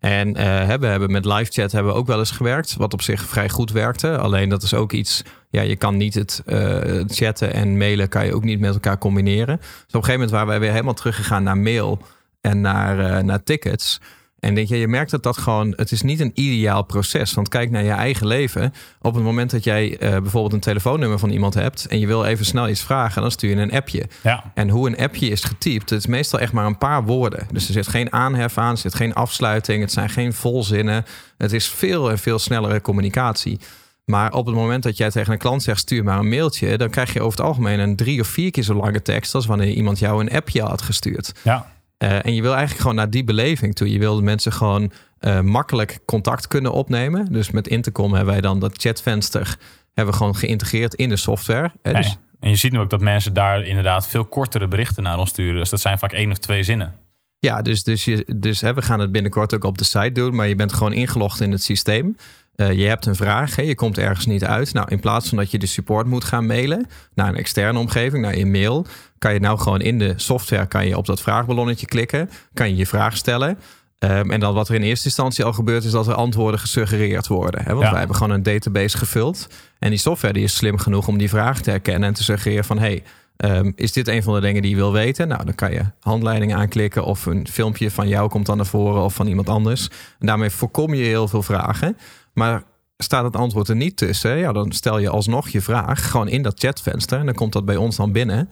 En 0.00 0.36
eh, 0.36 0.44
hebben, 0.66 0.90
hebben 0.90 1.10
met 1.10 1.24
live 1.24 1.52
chat 1.52 1.72
hebben 1.72 1.92
we 1.92 1.98
ook 1.98 2.06
wel 2.06 2.18
eens 2.18 2.30
gewerkt, 2.30 2.76
wat 2.76 2.92
op 2.92 3.02
zich 3.02 3.22
vrij 3.22 3.48
goed 3.48 3.70
werkte. 3.70 4.18
Alleen 4.18 4.48
dat 4.48 4.62
is 4.62 4.74
ook 4.74 4.92
iets, 4.92 5.22
ja, 5.50 5.62
je 5.62 5.76
kan 5.76 5.96
niet 5.96 6.14
het 6.14 6.42
eh, 6.46 6.78
chatten 7.06 7.52
en 7.52 7.76
mailen 7.78 8.08
kan 8.08 8.26
je 8.26 8.34
ook 8.34 8.44
niet 8.44 8.60
met 8.60 8.74
elkaar 8.74 8.98
combineren. 8.98 9.56
Dus 9.56 9.66
op 9.66 9.74
een 9.80 9.90
gegeven 9.90 10.12
moment 10.12 10.30
waren 10.30 10.48
wij 10.48 10.60
weer 10.60 10.70
helemaal 10.70 10.94
teruggegaan 10.94 11.42
naar 11.42 11.58
mail 11.58 11.98
en 12.40 12.60
naar, 12.60 12.98
eh, 12.98 13.22
naar 13.22 13.42
tickets. 13.42 14.00
En 14.44 14.54
denk 14.54 14.68
je, 14.68 14.76
je 14.76 14.88
merkt 14.88 15.10
dat 15.10 15.22
dat 15.22 15.38
gewoon, 15.38 15.72
het 15.76 15.92
is 15.92 16.02
niet 16.02 16.20
een 16.20 16.30
ideaal 16.34 16.82
proces. 16.82 17.34
Want 17.34 17.48
kijk 17.48 17.70
naar 17.70 17.82
je 17.84 17.90
eigen 17.90 18.26
leven. 18.26 18.74
Op 19.00 19.14
het 19.14 19.24
moment 19.24 19.50
dat 19.50 19.64
jij 19.64 19.98
eh, 19.98 20.10
bijvoorbeeld 20.10 20.52
een 20.52 20.60
telefoonnummer 20.60 21.18
van 21.18 21.30
iemand 21.30 21.54
hebt 21.54 21.86
en 21.86 21.98
je 21.98 22.06
wil 22.06 22.24
even 22.24 22.44
snel 22.44 22.68
iets 22.68 22.82
vragen, 22.82 23.22
dan 23.22 23.30
stuur 23.30 23.50
je 23.50 23.56
een 23.56 23.72
appje. 23.72 24.06
Ja, 24.22 24.52
En 24.54 24.68
hoe 24.68 24.88
een 24.88 24.98
appje 24.98 25.28
is 25.28 25.44
getypt, 25.44 25.90
het 25.90 25.98
is 25.98 26.06
meestal 26.06 26.38
echt 26.38 26.52
maar 26.52 26.66
een 26.66 26.78
paar 26.78 27.04
woorden. 27.04 27.46
Dus 27.52 27.66
er 27.66 27.72
zit 27.72 27.88
geen 27.88 28.12
aanhef 28.12 28.58
aan, 28.58 28.70
er 28.70 28.78
zit 28.78 28.94
geen 28.94 29.14
afsluiting, 29.14 29.80
het 29.80 29.92
zijn 29.92 30.10
geen 30.10 30.32
volzinnen. 30.32 31.04
Het 31.38 31.52
is 31.52 31.68
veel 31.68 32.10
en 32.10 32.18
veel 32.18 32.38
snellere 32.38 32.80
communicatie. 32.80 33.58
Maar 34.04 34.32
op 34.32 34.46
het 34.46 34.54
moment 34.54 34.82
dat 34.82 34.96
jij 34.96 35.10
tegen 35.10 35.32
een 35.32 35.38
klant 35.38 35.62
zegt, 35.62 35.80
stuur 35.80 36.04
maar 36.04 36.18
een 36.18 36.28
mailtje, 36.28 36.78
dan 36.78 36.90
krijg 36.90 37.12
je 37.12 37.20
over 37.20 37.38
het 37.38 37.46
algemeen 37.46 37.78
een 37.78 37.96
drie 37.96 38.20
of 38.20 38.26
vier 38.26 38.50
keer 38.50 38.62
zo 38.62 38.74
lange 38.74 39.02
tekst 39.02 39.34
als 39.34 39.46
wanneer 39.46 39.68
iemand 39.72 39.98
jou 39.98 40.20
een 40.20 40.30
appje 40.30 40.62
had 40.62 40.82
gestuurd. 40.82 41.32
ja. 41.42 41.72
Uh, 42.04 42.26
en 42.26 42.34
je 42.34 42.42
wil 42.42 42.50
eigenlijk 42.50 42.80
gewoon 42.80 42.96
naar 42.96 43.10
die 43.10 43.24
beleving 43.24 43.74
toe. 43.74 43.90
Je 43.90 43.98
wil 43.98 44.22
mensen 44.22 44.52
gewoon 44.52 44.92
uh, 45.20 45.40
makkelijk 45.40 45.98
contact 46.04 46.48
kunnen 46.48 46.72
opnemen. 46.72 47.32
Dus 47.32 47.50
met 47.50 47.68
Intercom 47.68 48.14
hebben 48.14 48.32
wij 48.32 48.42
dan 48.42 48.58
dat 48.58 48.80
chatvenster 48.80 49.56
hebben 49.94 50.14
we 50.14 50.20
gewoon 50.20 50.36
geïntegreerd 50.36 50.94
in 50.94 51.08
de 51.08 51.16
software. 51.16 51.72
Hè? 51.82 51.92
Nee. 51.92 52.02
Dus 52.02 52.18
En 52.40 52.50
je 52.50 52.56
ziet 52.56 52.72
nu 52.72 52.78
ook 52.78 52.90
dat 52.90 53.00
mensen 53.00 53.34
daar 53.34 53.62
inderdaad 53.62 54.08
veel 54.08 54.24
kortere 54.24 54.68
berichten 54.68 55.02
naar 55.02 55.18
ons 55.18 55.30
sturen. 55.30 55.54
Dus 55.60 55.70
dat 55.70 55.80
zijn 55.80 55.98
vaak 55.98 56.12
één 56.12 56.30
of 56.30 56.38
twee 56.38 56.62
zinnen. 56.62 56.94
Ja, 57.38 57.62
dus, 57.62 57.82
dus, 57.82 58.04
je, 58.04 58.26
dus 58.36 58.60
hè, 58.60 58.74
we 58.74 58.82
gaan 58.82 59.00
het 59.00 59.12
binnenkort 59.12 59.54
ook 59.54 59.64
op 59.64 59.78
de 59.78 59.84
site 59.84 60.12
doen. 60.12 60.34
Maar 60.34 60.48
je 60.48 60.54
bent 60.54 60.72
gewoon 60.72 60.92
ingelogd 60.92 61.40
in 61.40 61.52
het 61.52 61.62
systeem. 61.62 62.16
Uh, 62.56 62.72
je 62.72 62.86
hebt 62.86 63.06
een 63.06 63.14
vraag, 63.16 63.56
hè, 63.56 63.62
je 63.62 63.74
komt 63.74 63.98
ergens 63.98 64.26
niet 64.26 64.44
uit. 64.44 64.72
Nou, 64.72 64.86
in 64.90 65.00
plaats 65.00 65.28
van 65.28 65.38
dat 65.38 65.50
je 65.50 65.58
de 65.58 65.66
support 65.66 66.06
moet 66.06 66.24
gaan 66.24 66.46
mailen 66.46 66.86
naar 67.14 67.28
een 67.28 67.36
externe 67.36 67.78
omgeving, 67.78 68.22
naar 68.22 68.36
je 68.38 68.46
mail, 68.46 68.86
kan 69.18 69.32
je 69.32 69.40
nou 69.40 69.58
gewoon 69.58 69.80
in 69.80 69.98
de 69.98 70.12
software 70.16 70.66
kan 70.66 70.86
je 70.86 70.96
op 70.96 71.06
dat 71.06 71.20
vraagballonnetje 71.22 71.86
klikken, 71.86 72.30
kan 72.54 72.68
je 72.68 72.76
je 72.76 72.86
vraag 72.86 73.16
stellen. 73.16 73.58
Um, 73.98 74.30
en 74.30 74.40
dan 74.40 74.54
wat 74.54 74.68
er 74.68 74.74
in 74.74 74.82
eerste 74.82 75.04
instantie 75.06 75.44
al 75.44 75.52
gebeurt, 75.52 75.84
is 75.84 75.90
dat 75.90 76.06
er 76.06 76.14
antwoorden 76.14 76.60
gesuggereerd 76.60 77.26
worden. 77.26 77.62
Hè? 77.62 77.70
Want 77.70 77.82
Ja. 77.84 77.90
wij 77.90 77.98
hebben 77.98 78.16
gewoon 78.16 78.32
een 78.32 78.42
database 78.42 78.98
gevuld. 78.98 79.48
En 79.78 79.90
die 79.90 79.98
software 79.98 80.34
die 80.34 80.42
is 80.42 80.56
slim 80.56 80.78
genoeg 80.78 81.08
om 81.08 81.18
die 81.18 81.28
vraag 81.28 81.60
te 81.60 81.70
herkennen 81.70 82.08
en 82.08 82.14
te 82.14 82.22
suggereren 82.22 82.64
van 82.64 82.78
hey, 82.78 83.02
um, 83.36 83.72
is 83.76 83.92
dit 83.92 84.08
een 84.08 84.22
van 84.22 84.34
de 84.34 84.40
dingen 84.40 84.62
die 84.62 84.70
je 84.70 84.76
wil 84.76 84.92
weten? 84.92 85.28
Nou, 85.28 85.44
dan 85.44 85.54
kan 85.54 85.72
je 85.72 85.82
handleiding 86.00 86.54
aanklikken 86.54 87.04
of 87.04 87.26
een 87.26 87.46
filmpje 87.50 87.90
van 87.90 88.08
jou 88.08 88.28
komt 88.28 88.46
dan 88.46 88.56
naar 88.56 88.66
voren 88.66 89.02
of 89.02 89.14
van 89.14 89.26
iemand 89.26 89.48
anders. 89.48 89.88
En 90.18 90.26
daarmee 90.26 90.50
voorkom 90.50 90.94
je 90.94 91.04
heel 91.04 91.28
veel 91.28 91.42
vragen. 91.42 91.96
Maar 92.34 92.62
staat 92.96 93.24
het 93.24 93.36
antwoord 93.36 93.68
er 93.68 93.76
niet 93.76 93.96
tussen, 93.96 94.36
ja, 94.36 94.52
dan 94.52 94.72
stel 94.72 94.98
je 94.98 95.08
alsnog 95.08 95.48
je 95.48 95.60
vraag 95.60 96.10
gewoon 96.10 96.28
in 96.28 96.42
dat 96.42 96.58
chatvenster. 96.58 97.18
En 97.18 97.26
dan 97.26 97.34
komt 97.34 97.52
dat 97.52 97.64
bij 97.64 97.76
ons 97.76 97.96
dan 97.96 98.12
binnen. 98.12 98.50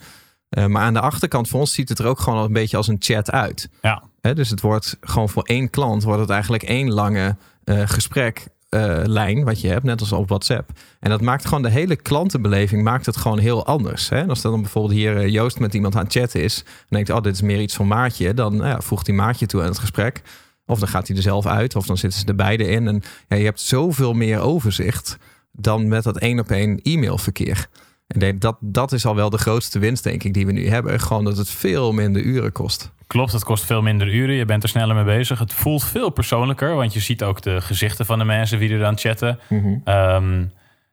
Uh, 0.59 0.67
maar 0.67 0.83
aan 0.83 0.95
de 0.95 1.01
achterkant 1.01 1.49
voor 1.49 1.61
ons 1.61 1.73
ziet 1.73 1.89
het 1.89 1.99
er 1.99 2.07
ook 2.07 2.21
gewoon 2.21 2.45
een 2.45 2.53
beetje 2.53 2.77
als 2.77 2.89
een 2.89 2.97
chat 2.99 3.31
uit. 3.31 3.69
Ja. 3.83 4.03
He, 4.21 4.35
dus 4.35 4.51
het 4.51 4.61
wordt 4.61 4.97
gewoon 5.01 5.29
voor 5.29 5.43
één 5.43 5.71
klant 5.71 6.03
wordt 6.03 6.21
het 6.21 6.31
eigenlijk 6.31 6.63
één 6.63 6.93
lange 6.93 7.37
uh, 7.65 7.83
gespreklijn 7.85 9.39
uh, 9.39 9.45
wat 9.45 9.61
je 9.61 9.69
hebt, 9.69 9.85
net 9.85 10.01
als 10.01 10.13
op 10.13 10.29
WhatsApp. 10.29 10.71
En 11.01 11.11
dat 11.11 11.21
maakt 11.21 11.45
gewoon 11.45 11.63
de 11.63 11.71
hele 11.71 11.97
klantenbeleving 11.97 12.83
maakt 12.83 13.07
het 13.07 13.17
gewoon 13.17 13.39
heel 13.39 13.67
anders. 13.67 14.09
Hè? 14.09 14.27
Als 14.27 14.41
dan 14.41 14.61
bijvoorbeeld 14.61 14.95
hier 14.95 15.29
Joost 15.29 15.59
met 15.59 15.75
iemand 15.75 15.97
aan 15.97 16.05
het 16.05 16.13
chatten 16.13 16.43
is, 16.43 16.65
en 16.67 16.87
denkt, 16.89 17.11
oh, 17.11 17.21
dit 17.21 17.35
is 17.35 17.43
meer 17.43 17.61
iets 17.61 17.77
voor 17.77 17.87
Maatje, 17.87 18.35
dan 18.35 18.57
ja, 18.57 18.81
voegt 18.81 19.07
hij 19.07 19.17
Maatje 19.17 19.47
toe 19.47 19.61
aan 19.61 19.69
het 19.69 19.79
gesprek. 19.79 20.23
Of 20.67 20.79
dan 20.79 20.89
gaat 20.89 21.07
hij 21.09 21.17
er 21.17 21.23
zelf 21.23 21.47
uit, 21.47 21.77
of 21.77 21.87
dan 21.87 21.97
zitten 21.99 22.21
ze 22.21 22.27
er 22.27 22.35
beide 22.35 22.65
in. 22.69 22.89
En 22.89 23.03
ja, 23.29 23.37
je 23.37 23.45
hebt 23.45 23.61
zoveel 23.61 24.13
meer 24.13 24.39
overzicht 24.41 25.19
dan 25.53 25.89
met 25.89 26.03
dat 26.03 26.19
één 26.19 26.39
op 26.39 26.51
één 26.51 26.81
e-mailverkeer. 26.83 27.67
En 28.07 28.39
dat, 28.39 28.57
dat 28.61 28.93
is 28.93 29.07
al 29.07 29.15
wel 29.15 29.31
de 29.31 29.39
grootste 29.39 29.79
winst, 29.79 30.05
denk 30.05 30.23
ik, 30.23 30.35
die 30.35 30.47
we 30.47 30.53
nu 30.53 30.69
hebben. 30.69 31.01
Gewoon 31.01 31.25
dat 31.25 31.37
het 31.37 31.51
veel 31.51 31.93
minder 31.93 32.23
uren 32.23 32.53
kost. 32.53 32.93
Klopt, 33.07 33.33
het 33.33 33.45
kost 33.45 33.65
veel 33.65 33.83
minder 33.83 34.15
uren. 34.15 34.35
Je 34.35 34.45
bent 34.45 34.63
er 34.63 34.69
sneller 34.69 34.95
mee 34.95 35.05
bezig. 35.05 35.39
Het 35.39 35.53
voelt 35.53 35.85
veel 35.85 36.11
persoonlijker, 36.11 36.75
want 36.75 36.93
je 36.93 37.01
ziet 37.01 37.23
ook 37.23 37.43
de 37.43 37.61
gezichten 37.61 38.07
van 38.07 38.19
de 38.19 38.25
mensen 38.25 38.59
wie 38.59 38.73
er 38.73 38.85
aan 38.85 38.99
chatten. 38.99 39.39
Mhm. 39.49 39.89
Um, 39.95 40.53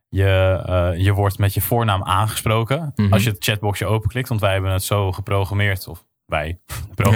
je, 0.09 0.63
uh, 0.69 1.03
je 1.05 1.13
wordt 1.13 1.37
met 1.37 1.53
je 1.53 1.61
voornaam 1.61 2.03
aangesproken 2.03 2.91
Mhm. 2.95 3.13
als 3.13 3.23
je 3.23 3.29
het 3.29 3.43
chatboxje 3.43 3.85
openklikt. 3.85 4.29
Want 4.29 4.41
wij 4.41 4.53
hebben 4.53 4.71
het 4.71 4.83
zo 4.83 5.11
geprogrammeerd, 5.11 5.87
of 5.87 6.05
wij, 6.29 6.59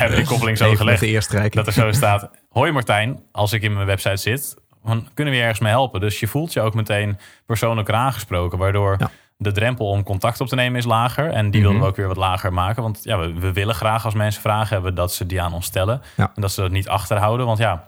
hebben 0.00 0.16
die 0.16 0.26
koppeling 0.26 0.58
zo 0.58 0.74
gelegd. 0.74 1.52
Dat 1.54 1.66
er 1.66 1.72
zo 1.72 1.92
staat, 1.92 2.30
hoi 2.48 2.72
Martijn, 2.72 3.22
als 3.32 3.52
ik 3.52 3.62
in 3.62 3.72
mijn 3.74 3.86
website 3.86 4.16
zit, 4.16 4.56
dan 4.84 5.08
kunnen 5.14 5.32
we 5.32 5.38
je 5.38 5.44
ergens 5.44 5.62
mee 5.62 5.72
helpen. 5.72 6.00
Dus 6.00 6.20
je 6.20 6.26
voelt 6.26 6.52
je 6.52 6.60
ook 6.60 6.74
meteen 6.74 7.18
persoonlijker 7.46 7.94
aangesproken, 7.94 8.58
waardoor 8.58 8.96
Ja. 8.98 9.10
de 9.36 9.52
drempel 9.52 9.86
om 9.88 10.02
contact 10.02 10.40
op 10.40 10.46
te 10.48 10.54
nemen 10.54 10.78
is 10.78 10.84
lager. 10.84 11.30
En 11.30 11.50
die 11.50 11.60
Mhm. 11.60 11.68
willen 11.68 11.82
we 11.84 11.90
ook 11.90 11.96
weer 11.96 12.08
wat 12.08 12.16
lager 12.16 12.52
maken. 12.52 12.82
Want 12.82 13.00
ja, 13.02 13.18
we, 13.18 13.32
we 13.32 13.52
willen 13.52 13.74
graag 13.74 14.04
als 14.04 14.14
mensen 14.14 14.42
vragen 14.42 14.74
hebben 14.74 14.94
dat 14.94 15.12
ze 15.12 15.26
die 15.26 15.42
aan 15.42 15.52
ons 15.54 15.66
stellen. 15.66 16.02
Ja. 16.16 16.32
En 16.34 16.42
dat 16.42 16.52
ze 16.52 16.60
dat 16.60 16.70
niet 16.70 16.88
achterhouden. 16.88 17.46
Want 17.46 17.58
ja, 17.58 17.84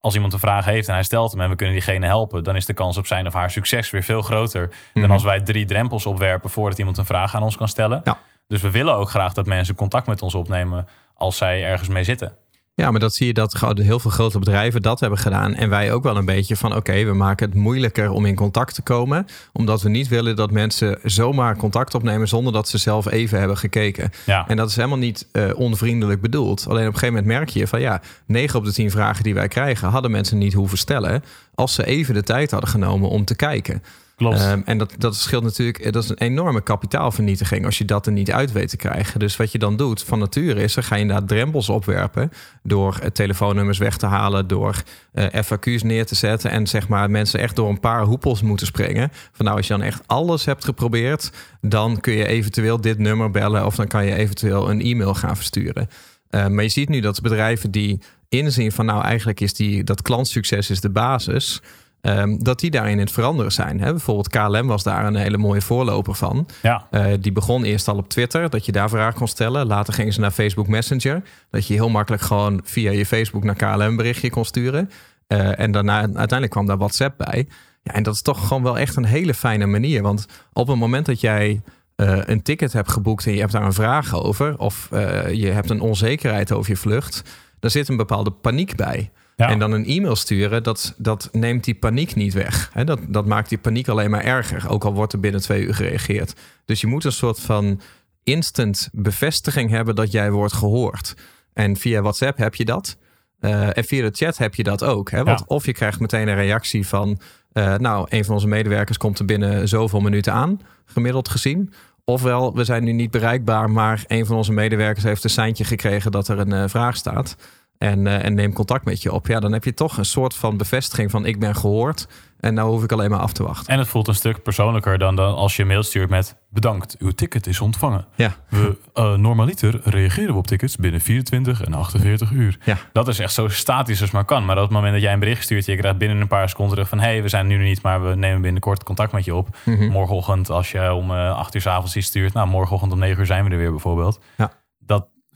als 0.00 0.14
iemand 0.14 0.32
een 0.32 0.38
vraag 0.38 0.64
heeft 0.64 0.88
en 0.88 0.94
hij 0.94 1.02
stelt 1.02 1.32
hem 1.32 1.40
en 1.40 1.48
we 1.50 1.56
kunnen 1.56 1.74
diegene 1.74 2.06
helpen, 2.06 2.44
dan 2.44 2.56
is 2.56 2.66
de 2.66 2.74
kans 2.74 2.96
op 2.96 3.06
zijn 3.06 3.26
of 3.26 3.32
haar 3.32 3.50
succes 3.50 3.90
weer 3.90 4.02
veel 4.02 4.22
groter 4.22 4.68
dan 4.92 5.02
Mhm. 5.02 5.12
als 5.12 5.22
wij 5.22 5.40
drie 5.40 5.64
drempels 5.64 6.06
opwerpen 6.06 6.50
voordat 6.50 6.78
iemand 6.78 6.98
een 6.98 7.04
vraag 7.04 7.34
aan 7.34 7.42
ons 7.42 7.56
kan 7.56 7.68
stellen. 7.68 8.00
Ja. 8.04 8.18
Dus 8.46 8.60
we 8.62 8.70
willen 8.70 8.94
ook 8.94 9.10
graag 9.10 9.32
dat 9.32 9.46
mensen 9.46 9.74
contact 9.74 10.06
met 10.06 10.22
ons 10.22 10.34
opnemen 10.34 10.88
als 11.14 11.36
zij 11.36 11.64
ergens 11.64 11.88
mee 11.88 12.04
zitten. 12.04 12.36
Ja, 12.76 12.90
maar 12.90 13.00
dat 13.00 13.14
zie 13.14 13.26
je 13.26 13.32
dat 13.32 13.74
heel 13.74 13.98
veel 13.98 14.10
grote 14.10 14.38
bedrijven 14.38 14.82
dat 14.82 15.00
hebben 15.00 15.18
gedaan. 15.18 15.54
En 15.54 15.68
wij 15.68 15.92
ook 15.92 16.02
wel 16.02 16.16
een 16.16 16.24
beetje 16.24 16.56
van 16.56 16.76
oké, 16.76 17.04
we 17.04 17.12
maken 17.12 17.46
het 17.46 17.58
moeilijker 17.58 18.10
om 18.10 18.26
in 18.26 18.34
contact 18.34 18.74
te 18.74 18.82
komen. 18.82 19.26
Omdat 19.52 19.82
we 19.82 19.88
niet 19.88 20.08
willen 20.08 20.36
dat 20.36 20.50
mensen 20.50 20.98
zomaar 21.02 21.56
contact 21.56 21.94
opnemen 21.94 22.28
zonder 22.28 22.52
dat 22.52 22.68
ze 22.68 22.78
zelf 22.78 23.10
even 23.10 23.38
hebben 23.38 23.56
gekeken. 23.56 24.10
Ja, 24.26 24.48
En 24.48 24.56
dat 24.56 24.68
is 24.68 24.76
helemaal 24.76 24.98
niet 24.98 25.28
eh, 25.32 25.50
onvriendelijk 25.54 26.20
bedoeld. 26.20 26.66
Alleen 26.68 26.86
op 26.86 26.92
een 26.92 26.98
gegeven 26.98 27.14
moment 27.14 27.38
merk 27.38 27.48
je 27.48 27.66
van 27.66 27.80
ja, 27.80 28.00
9 28.26 28.58
op 28.58 28.64
de 28.64 28.72
10 28.72 28.90
vragen 28.90 29.22
die 29.22 29.34
wij 29.34 29.48
krijgen, 29.48 29.88
hadden 29.88 30.10
mensen 30.10 30.38
niet 30.38 30.52
hoeven 30.52 30.78
stellen. 30.78 31.24
Als 31.54 31.74
ze 31.74 31.86
even 31.86 32.14
de 32.14 32.22
tijd 32.22 32.50
hadden 32.50 32.70
genomen 32.70 33.08
om 33.08 33.24
te 33.24 33.36
kijken. 33.36 33.82
Um, 34.18 34.62
en 34.64 34.78
dat, 34.78 34.94
dat 34.98 35.16
scheelt 35.16 35.42
natuurlijk, 35.42 35.78
eh, 35.78 35.92
dat 35.92 36.02
is 36.02 36.08
een 36.08 36.18
enorme 36.18 36.62
kapitaalvernietiging 36.62 37.64
als 37.64 37.78
je 37.78 37.84
dat 37.84 38.06
er 38.06 38.12
niet 38.12 38.32
uit 38.32 38.52
weet 38.52 38.68
te 38.68 38.76
krijgen. 38.76 39.20
Dus 39.20 39.36
wat 39.36 39.52
je 39.52 39.58
dan 39.58 39.76
doet 39.76 40.02
van 40.02 40.18
nature 40.18 40.62
is, 40.62 40.74
dan 40.74 40.84
ga 40.84 40.94
je 40.94 41.00
inderdaad 41.00 41.28
drempels 41.28 41.68
opwerpen 41.68 42.30
door 42.62 42.98
uh, 43.02 43.08
telefoonnummers 43.08 43.78
weg 43.78 43.96
te 43.96 44.06
halen, 44.06 44.46
door 44.46 44.82
uh, 45.14 45.24
FAQ's 45.24 45.82
neer 45.82 46.06
te 46.06 46.14
zetten 46.14 46.50
en 46.50 46.66
zeg 46.66 46.88
maar 46.88 47.10
mensen 47.10 47.40
echt 47.40 47.56
door 47.56 47.68
een 47.68 47.80
paar 47.80 48.02
hoepels 48.02 48.42
moeten 48.42 48.66
springen. 48.66 49.10
Van 49.32 49.44
nou, 49.44 49.56
als 49.56 49.66
je 49.66 49.72
dan 49.72 49.82
echt 49.82 50.02
alles 50.06 50.44
hebt 50.44 50.64
geprobeerd, 50.64 51.32
dan 51.60 52.00
kun 52.00 52.14
je 52.14 52.26
eventueel 52.26 52.80
dit 52.80 52.98
nummer 52.98 53.30
bellen 53.30 53.66
of 53.66 53.76
dan 53.76 53.86
kan 53.86 54.04
je 54.04 54.14
eventueel 54.14 54.70
een 54.70 54.80
e-mail 54.80 55.14
gaan 55.14 55.36
versturen. 55.36 55.88
Uh, 56.30 56.46
maar 56.46 56.62
je 56.62 56.68
ziet 56.68 56.88
nu 56.88 57.00
dat 57.00 57.20
bedrijven 57.20 57.70
die 57.70 58.00
inzien 58.28 58.72
van 58.72 58.86
nou 58.86 59.02
eigenlijk 59.02 59.40
is 59.40 59.54
die, 59.54 59.84
dat 59.84 60.02
klantsucces 60.02 60.70
is 60.70 60.80
de 60.80 60.90
basis. 60.90 61.62
Um, 62.06 62.42
dat 62.42 62.60
die 62.60 62.70
daarin 62.70 62.92
in 62.92 62.98
het 62.98 63.12
veranderen 63.12 63.52
zijn. 63.52 63.80
Hè? 63.80 63.90
Bijvoorbeeld 63.90 64.28
KLM 64.28 64.66
was 64.66 64.82
daar 64.82 65.06
een 65.06 65.16
hele 65.16 65.36
mooie 65.36 65.60
voorloper 65.60 66.14
van. 66.14 66.46
ja, 66.62 66.86
Uh, 66.90 67.06
die 67.20 67.32
begon 67.32 67.64
eerst 67.64 67.88
al 67.88 67.96
op 67.96 68.08
Twitter, 68.08 68.50
dat 68.50 68.66
je 68.66 68.72
daar 68.72 68.88
vragen 68.88 69.14
kon 69.14 69.28
stellen. 69.28 69.66
Later 69.66 69.94
gingen 69.94 70.12
ze 70.12 70.20
naar 70.20 70.30
Facebook 70.30 70.68
Messenger. 70.68 71.22
Dat 71.50 71.66
je 71.66 71.74
heel 71.74 71.88
makkelijk 71.88 72.22
gewoon 72.22 72.60
via 72.64 72.90
je 72.90 73.06
Facebook 73.06 73.44
naar 73.44 73.54
KLM 73.54 73.80
een 73.80 73.96
berichtje 73.96 74.30
kon 74.30 74.44
sturen. 74.44 74.90
Uh, 75.28 75.58
en 75.58 75.72
daarna 75.72 76.00
uiteindelijk 76.00 76.50
kwam 76.50 76.66
daar 76.66 76.78
WhatsApp 76.78 77.18
bij. 77.18 77.48
Ja, 77.82 77.92
en 77.92 78.02
dat 78.02 78.14
is 78.14 78.22
toch 78.22 78.46
gewoon 78.46 78.62
wel 78.62 78.78
echt 78.78 78.96
een 78.96 79.04
hele 79.04 79.34
fijne 79.34 79.66
manier. 79.66 80.02
Want 80.02 80.26
op 80.52 80.68
het 80.68 80.78
moment 80.78 81.06
dat 81.06 81.20
jij 81.20 81.62
uh, 81.96 82.18
een 82.24 82.42
ticket 82.42 82.72
hebt 82.72 82.92
geboekt 82.92 83.26
en 83.26 83.32
je 83.32 83.40
hebt 83.40 83.52
daar 83.52 83.64
een 83.64 83.72
vraag 83.72 84.14
over... 84.22 84.58
of 84.58 84.88
je 85.32 85.50
hebt 85.52 85.70
een 85.70 85.80
onzekerheid 85.80 86.52
over 86.52 86.70
je 86.70 86.76
vlucht... 86.76 87.22
daar 87.58 87.70
zit 87.70 87.88
een 87.88 87.96
bepaalde 87.96 88.30
paniek 88.30 88.76
bij... 88.76 89.10
Ja. 89.36 89.48
En 89.48 89.58
dan 89.58 89.72
een 89.72 89.86
e-mail 89.86 90.16
sturen, 90.16 90.62
dat, 90.62 90.94
dat 90.96 91.28
neemt 91.32 91.64
die 91.64 91.74
paniek 91.74 92.14
niet 92.14 92.32
weg. 92.34 92.70
Dat, 92.84 92.98
dat 93.08 93.26
maakt 93.26 93.48
die 93.48 93.58
paniek 93.58 93.88
alleen 93.88 94.10
maar 94.10 94.24
erger. 94.24 94.68
Ook 94.68 94.84
al 94.84 94.92
wordt 94.94 95.12
er 95.12 95.20
binnen 95.20 95.40
twee 95.40 95.62
uur 95.62 95.74
gereageerd. 95.74 96.34
Dus 96.64 96.80
je 96.80 96.86
moet 96.86 97.04
een 97.04 97.12
soort 97.12 97.40
van 97.40 97.80
instant 98.22 98.88
bevestiging 98.92 99.70
hebben 99.70 99.94
dat 99.94 100.10
jij 100.12 100.30
wordt 100.30 100.52
gehoord. 100.52 101.14
En 101.52 101.76
via 101.76 102.00
WhatsApp 102.02 102.38
heb 102.38 102.54
je 102.54 102.64
dat. 102.64 102.96
Uh, 103.40 103.76
en 103.76 103.84
via 103.84 104.02
de 104.02 104.16
chat 104.16 104.38
heb 104.38 104.54
je 104.54 104.62
dat 104.62 104.82
ook. 104.84 105.10
Hè? 105.10 105.24
Want 105.24 105.38
Ja. 105.38 105.44
of 105.48 105.66
je 105.66 105.72
krijgt 105.72 106.00
meteen 106.00 106.28
een 106.28 106.34
reactie 106.34 106.86
van... 106.86 107.20
eh, 107.52 107.74
nou, 107.74 108.06
een 108.08 108.24
van 108.24 108.34
onze 108.34 108.46
medewerkers 108.48 108.96
komt 108.96 109.18
er 109.18 109.24
binnen 109.24 109.68
zoveel 109.68 110.00
minuten 110.00 110.32
aan, 110.32 110.60
gemiddeld 110.84 111.28
gezien. 111.28 111.72
Ofwel, 112.04 112.54
we 112.54 112.64
zijn 112.64 112.84
nu 112.84 112.92
niet 112.92 113.10
bereikbaar, 113.10 113.70
maar 113.70 114.04
een 114.06 114.26
van 114.26 114.36
onze 114.36 114.52
medewerkers 114.52 115.04
heeft 115.04 115.24
een 115.24 115.30
seintje 115.30 115.64
gekregen 115.64 116.10
dat 116.12 116.28
er 116.28 116.38
een 116.38 116.52
eh, 116.52 116.64
vraag 116.66 116.96
staat. 116.96 117.36
En, 117.78 118.06
eh, 118.06 118.24
en 118.24 118.34
neem 118.34 118.52
contact 118.52 118.84
met 118.84 119.02
je 119.02 119.12
op. 119.12 119.26
Ja, 119.26 119.40
dan 119.40 119.52
heb 119.52 119.64
je 119.64 119.74
toch 119.74 119.96
een 119.96 120.04
soort 120.04 120.34
van 120.34 120.56
bevestiging 120.56 121.10
van 121.10 121.26
ik 121.26 121.40
ben 121.40 121.56
gehoord. 121.56 122.06
En 122.40 122.54
nou 122.54 122.70
hoef 122.70 122.82
ik 122.82 122.92
alleen 122.92 123.10
maar 123.10 123.20
af 123.20 123.32
te 123.32 123.42
wachten. 123.42 123.72
En 123.72 123.78
het 123.78 123.88
voelt 123.88 124.08
een 124.08 124.14
stuk 124.14 124.42
persoonlijker 124.42 124.98
dan, 124.98 125.16
dan 125.16 125.34
als 125.34 125.56
je 125.56 125.62
een 125.62 125.68
mail 125.68 125.82
stuurt 125.82 126.10
met... 126.10 126.36
bedankt, 126.50 126.96
uw 126.98 127.10
ticket 127.10 127.46
is 127.46 127.60
ontvangen. 127.60 128.06
Ja, 128.14 128.36
We, 128.48 128.76
eh, 128.92 129.14
normaliter 129.14 129.80
reageren 129.84 130.32
we 130.32 130.38
op 130.38 130.46
tickets 130.46 130.76
binnen 130.76 131.00
24 131.00 131.62
en 131.62 131.74
48 131.74 132.30
uur. 132.30 132.58
ja. 132.64 132.76
Dat 132.92 133.08
is 133.08 133.18
echt 133.18 133.32
zo 133.32 133.48
statisch 133.48 134.00
als 134.00 134.10
maar 134.10 134.24
kan. 134.24 134.44
Maar 134.44 134.56
op 134.56 134.62
het 134.62 134.72
moment 134.72 134.92
dat 134.92 135.02
jij 135.02 135.12
een 135.12 135.18
bericht 135.18 135.42
stuurt... 135.42 135.66
je 135.66 135.76
krijgt 135.76 135.98
binnen 135.98 136.20
een 136.20 136.28
paar 136.28 136.48
seconden 136.48 136.74
terug 136.74 136.88
van... 136.88 136.98
hé, 136.98 137.04
hey, 137.04 137.22
we 137.22 137.28
zijn 137.28 137.46
nu 137.46 137.58
niet, 137.58 137.82
maar 137.82 138.08
we 138.08 138.14
nemen 138.14 138.42
binnenkort 138.42 138.82
contact 138.82 139.12
met 139.12 139.24
je 139.24 139.34
op. 139.34 139.56
Mhm. 139.64 139.88
Morgenochtend 139.88 140.50
als 140.50 140.70
je 140.70 140.92
om 140.92 141.10
eh 141.10 141.36
8 141.36 141.54
uur 141.54 141.60
s 141.60 141.66
avonds 141.66 141.96
iets 141.96 142.06
stuurt... 142.06 142.32
nou, 142.32 142.48
morgenochtend 142.48 142.92
om 142.92 142.98
9 142.98 143.20
uur 143.20 143.26
zijn 143.26 143.44
we 143.44 143.50
er 143.50 143.58
weer 143.58 143.70
bijvoorbeeld. 143.70 144.20
Ja. 144.36 144.52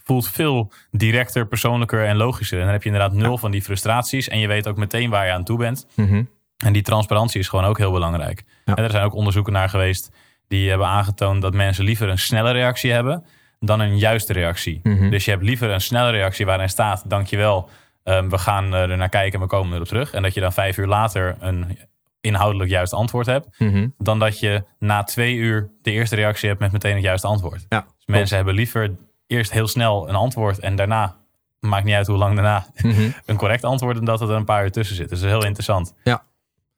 Voelt 0.08 0.28
veel 0.28 0.72
directer, 0.90 1.46
persoonlijker 1.46 2.04
en 2.06 2.16
logischer. 2.16 2.58
En 2.58 2.64
dan 2.64 2.72
heb 2.72 2.82
je 2.82 2.90
inderdaad 2.90 3.12
nul 3.12 3.38
van 3.38 3.50
die 3.50 3.62
frustraties... 3.62 4.28
en 4.28 4.38
je 4.38 4.46
weet 4.46 4.68
ook 4.68 4.76
meteen 4.76 5.10
waar 5.10 5.26
je 5.26 5.32
aan 5.32 5.44
toe 5.44 5.58
bent. 5.58 5.86
Mhm. 5.96 6.22
En 6.56 6.72
die 6.72 6.82
transparantie 6.82 7.40
is 7.40 7.48
gewoon 7.48 7.64
ook 7.64 7.78
heel 7.78 7.92
belangrijk. 7.92 8.42
Ja. 8.64 8.74
En 8.74 8.84
er 8.84 8.90
zijn 8.90 9.04
ook 9.04 9.14
onderzoeken 9.14 9.52
naar 9.52 9.68
geweest 9.68 10.10
die 10.48 10.68
hebben 10.68 10.86
aangetoond 10.86 11.42
dat 11.42 11.54
mensen 11.54 11.84
liever 11.84 12.08
een 12.08 12.18
snelle 12.18 12.50
reactie 12.50 12.92
hebben 12.92 13.24
dan 13.60 13.80
een 13.80 13.98
juiste 13.98 14.32
reactie. 14.32 14.80
Mhm. 14.82 15.10
Dus 15.10 15.24
je 15.24 15.30
hebt 15.30 15.42
liever 15.42 15.70
een 15.70 15.80
snelle 15.80 16.10
reactie 16.10 16.46
waarin 16.46 16.68
staat: 16.68 17.02
dankjewel, 17.10 17.68
um, 18.04 18.30
we 18.30 18.38
gaan 18.38 18.74
eh, 18.74 18.90
er 18.90 18.96
naar 18.96 19.08
kijken 19.08 19.32
en 19.34 19.40
we 19.44 19.50
komen 19.50 19.74
erop 19.74 19.86
terug. 19.88 20.12
En 20.12 20.22
dat 20.22 20.34
je 20.34 20.40
dan 20.40 20.52
vijf 20.52 20.76
uur 20.76 20.86
later 20.86 21.36
een 21.40 21.78
inhoudelijk 22.20 22.70
juist 22.70 22.92
antwoord 22.92 23.26
hebt, 23.26 23.58
Mhm. 23.58 23.88
dan 23.98 24.18
dat 24.18 24.40
je 24.40 24.64
na 24.78 25.02
twee 25.02 25.34
uur 25.34 25.70
de 25.82 25.90
eerste 25.90 26.14
reactie 26.16 26.48
hebt 26.48 26.60
met 26.60 26.72
meteen 26.72 26.94
het 26.94 27.02
juiste 27.04 27.26
antwoord. 27.26 27.66
Ja, 27.68 27.80
Dus 27.80 28.06
mensen 28.06 28.36
hebben 28.36 28.54
liever 28.54 28.96
eerst 29.28 29.52
heel 29.52 29.68
snel 29.68 30.08
een 30.08 30.14
antwoord 30.14 30.58
en 30.58 30.76
daarna, 30.76 31.16
maakt 31.60 31.84
niet 31.84 31.94
uit 31.94 32.06
hoe 32.06 32.16
lang 32.16 32.34
daarna, 32.34 32.66
Mhm. 32.76 33.10
een 33.26 33.36
correct 33.36 33.64
antwoord 33.64 33.96
dan 33.96 34.04
dat 34.04 34.20
er 34.20 34.30
een 34.30 34.44
paar 34.44 34.64
uur 34.64 34.72
tussen 34.72 34.96
zit. 34.96 35.08
Dus 35.08 35.20
dat 35.20 35.28
is 35.28 35.34
heel 35.34 35.44
interessant. 35.44 35.94
Ja. 36.04 36.22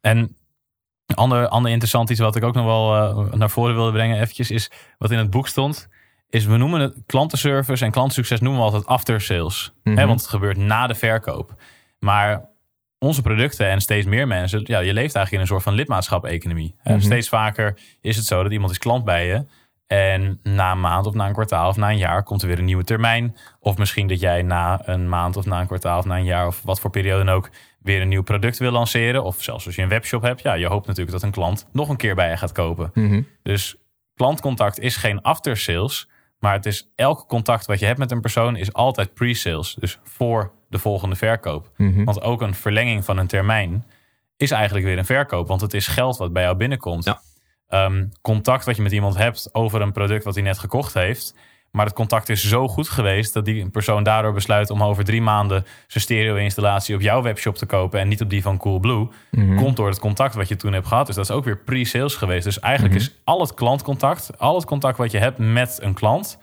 En 0.00 0.36
ander, 1.14 1.48
ander 1.48 1.70
interessant 1.70 2.10
iets 2.10 2.20
wat 2.20 2.36
ik 2.36 2.44
ook 2.44 2.54
nog 2.54 2.64
wel 2.64 2.94
eh, 2.96 3.32
naar 3.32 3.50
voren 3.50 3.74
wilde 3.74 3.92
brengen 3.92 4.20
eventjes 4.20 4.50
is 4.50 4.70
wat 4.98 5.10
in 5.10 5.18
het 5.18 5.30
boek 5.30 5.48
stond. 5.48 5.88
Is 6.28 6.44
we 6.44 6.56
noemen 6.56 6.80
het 6.80 6.96
klantenservice 7.06 7.84
en 7.84 7.90
klantensucces 7.90 8.40
noemen 8.40 8.60
we 8.60 8.66
altijd 8.66 8.86
after 8.86 9.20
sales. 9.20 9.72
Mhm. 9.82 9.96
Hè, 9.96 10.06
want 10.06 10.20
het 10.20 10.30
gebeurt 10.30 10.56
na 10.56 10.86
de 10.86 10.94
verkoop. 10.94 11.54
Maar 11.98 12.48
onze 12.98 13.22
producten 13.22 13.66
en 13.66 13.80
steeds 13.80 14.06
meer 14.06 14.26
mensen, 14.26 14.60
ja, 14.64 14.78
je 14.78 14.92
leeft 14.92 15.14
eigenlijk 15.14 15.32
in 15.32 15.40
een 15.40 15.46
soort 15.46 15.62
van 15.62 15.72
lidmaatschap-economie. 15.74 16.74
Mhm. 16.84 17.00
Steeds 17.00 17.28
vaker 17.28 17.78
is 18.00 18.16
het 18.16 18.26
zo 18.26 18.42
dat 18.42 18.52
iemand 18.52 18.70
is 18.70 18.78
klant 18.78 19.04
bij 19.04 19.26
je. 19.26 19.44
En 19.92 20.40
na 20.42 20.72
een 20.72 20.80
maand 20.80 21.06
of 21.06 21.14
na 21.14 21.26
een 21.26 21.32
kwartaal 21.32 21.68
of 21.68 21.76
na 21.76 21.90
een 21.90 21.98
jaar 21.98 22.22
komt 22.22 22.42
er 22.42 22.48
weer 22.48 22.58
een 22.58 22.64
nieuwe 22.64 22.84
termijn. 22.84 23.36
Of 23.60 23.76
misschien 23.76 24.06
dat 24.06 24.20
jij 24.20 24.42
na 24.42 24.80
een 24.84 25.08
maand 25.08 25.36
of 25.36 25.46
na 25.46 25.60
een 25.60 25.66
kwartaal 25.66 25.98
of 25.98 26.04
na 26.04 26.16
een 26.16 26.24
jaar 26.24 26.46
of 26.46 26.62
wat 26.62 26.80
voor 26.80 26.90
periode 26.90 27.24
dan 27.24 27.34
ook 27.34 27.50
weer 27.82 28.00
een 28.00 28.08
nieuw 28.08 28.22
product 28.22 28.58
wil 28.58 28.70
lanceren. 28.70 29.24
Of 29.24 29.42
zelfs 29.42 29.66
als 29.66 29.74
je 29.74 29.82
een 29.82 29.88
webshop 29.88 30.22
hebt. 30.22 30.42
Ja, 30.42 30.54
je 30.54 30.66
hoopt 30.66 30.86
natuurlijk 30.86 31.12
dat 31.12 31.22
een 31.22 31.30
klant 31.30 31.66
nog 31.72 31.88
een 31.88 31.96
keer 31.96 32.14
bij 32.14 32.30
je 32.30 32.36
gaat 32.36 32.52
kopen. 32.52 32.90
Mhm. 32.94 33.22
Dus 33.42 33.76
klantcontact 34.14 34.78
is 34.78 34.96
geen 34.96 35.22
after 35.22 35.56
sales. 35.56 36.08
Maar 36.38 36.52
het 36.52 36.66
is 36.66 36.92
elk 36.94 37.28
contact 37.28 37.66
wat 37.66 37.78
je 37.78 37.86
hebt 37.86 37.98
met 37.98 38.10
een 38.10 38.20
persoon 38.20 38.56
is 38.56 38.72
altijd 38.72 39.14
pre-sales. 39.14 39.74
Dus 39.74 39.98
voor 40.04 40.52
de 40.68 40.78
volgende 40.78 41.16
verkoop. 41.16 41.70
Mhm. 41.76 42.04
Want 42.04 42.22
ook 42.22 42.42
een 42.42 42.54
verlenging 42.54 43.04
van 43.04 43.18
een 43.18 43.26
termijn 43.26 43.84
is 44.36 44.50
eigenlijk 44.50 44.86
weer 44.86 44.98
een 44.98 45.04
verkoop. 45.04 45.48
Want 45.48 45.60
het 45.60 45.74
is 45.74 45.86
geld 45.86 46.16
wat 46.16 46.32
bij 46.32 46.42
jou 46.42 46.56
binnenkomt. 46.56 47.04
Ja. 47.04 47.20
Ehm, 47.70 48.06
contact 48.22 48.64
wat 48.64 48.76
je 48.76 48.82
met 48.82 48.92
iemand 48.92 49.16
hebt 49.16 49.48
over 49.52 49.80
een 49.80 49.92
product 49.92 50.24
wat 50.24 50.34
hij 50.34 50.42
net 50.42 50.58
gekocht 50.58 50.94
heeft. 50.94 51.34
Maar 51.70 51.84
het 51.86 51.94
contact 51.94 52.28
is 52.28 52.48
zo 52.48 52.68
goed 52.68 52.88
geweest 52.88 53.32
dat 53.32 53.44
die 53.44 53.70
persoon 53.70 54.02
daardoor 54.02 54.32
besluit 54.32 54.70
om 54.70 54.82
over 54.82 55.04
drie 55.04 55.22
maanden 55.22 55.64
zijn 55.86 56.04
stereo-installatie 56.04 56.94
op 56.94 57.00
jouw 57.00 57.22
webshop 57.22 57.56
te 57.56 57.66
kopen 57.66 58.00
en 58.00 58.08
niet 58.08 58.20
op 58.20 58.30
die 58.30 58.42
van 58.42 58.58
Coolblue. 58.58 59.08
Mhm. 59.30 59.56
Komt 59.56 59.76
door 59.76 59.88
het 59.88 59.98
contact 59.98 60.34
wat 60.34 60.48
je 60.48 60.56
toen 60.56 60.72
hebt 60.72 60.86
gehad. 60.86 61.06
Dus 61.06 61.14
dat 61.14 61.24
is 61.24 61.30
ook 61.30 61.44
weer 61.44 61.58
pre-sales 61.58 62.14
geweest. 62.14 62.44
Dus 62.44 62.58
eigenlijk 62.58 62.94
Mhm. 62.94 63.04
is 63.04 63.14
al 63.24 63.40
het 63.40 63.54
klantcontact, 63.54 64.38
al 64.38 64.54
het 64.54 64.64
contact 64.64 64.98
wat 64.98 65.10
je 65.10 65.18
hebt 65.18 65.38
met 65.38 65.78
een 65.82 65.94
klant, 65.94 66.38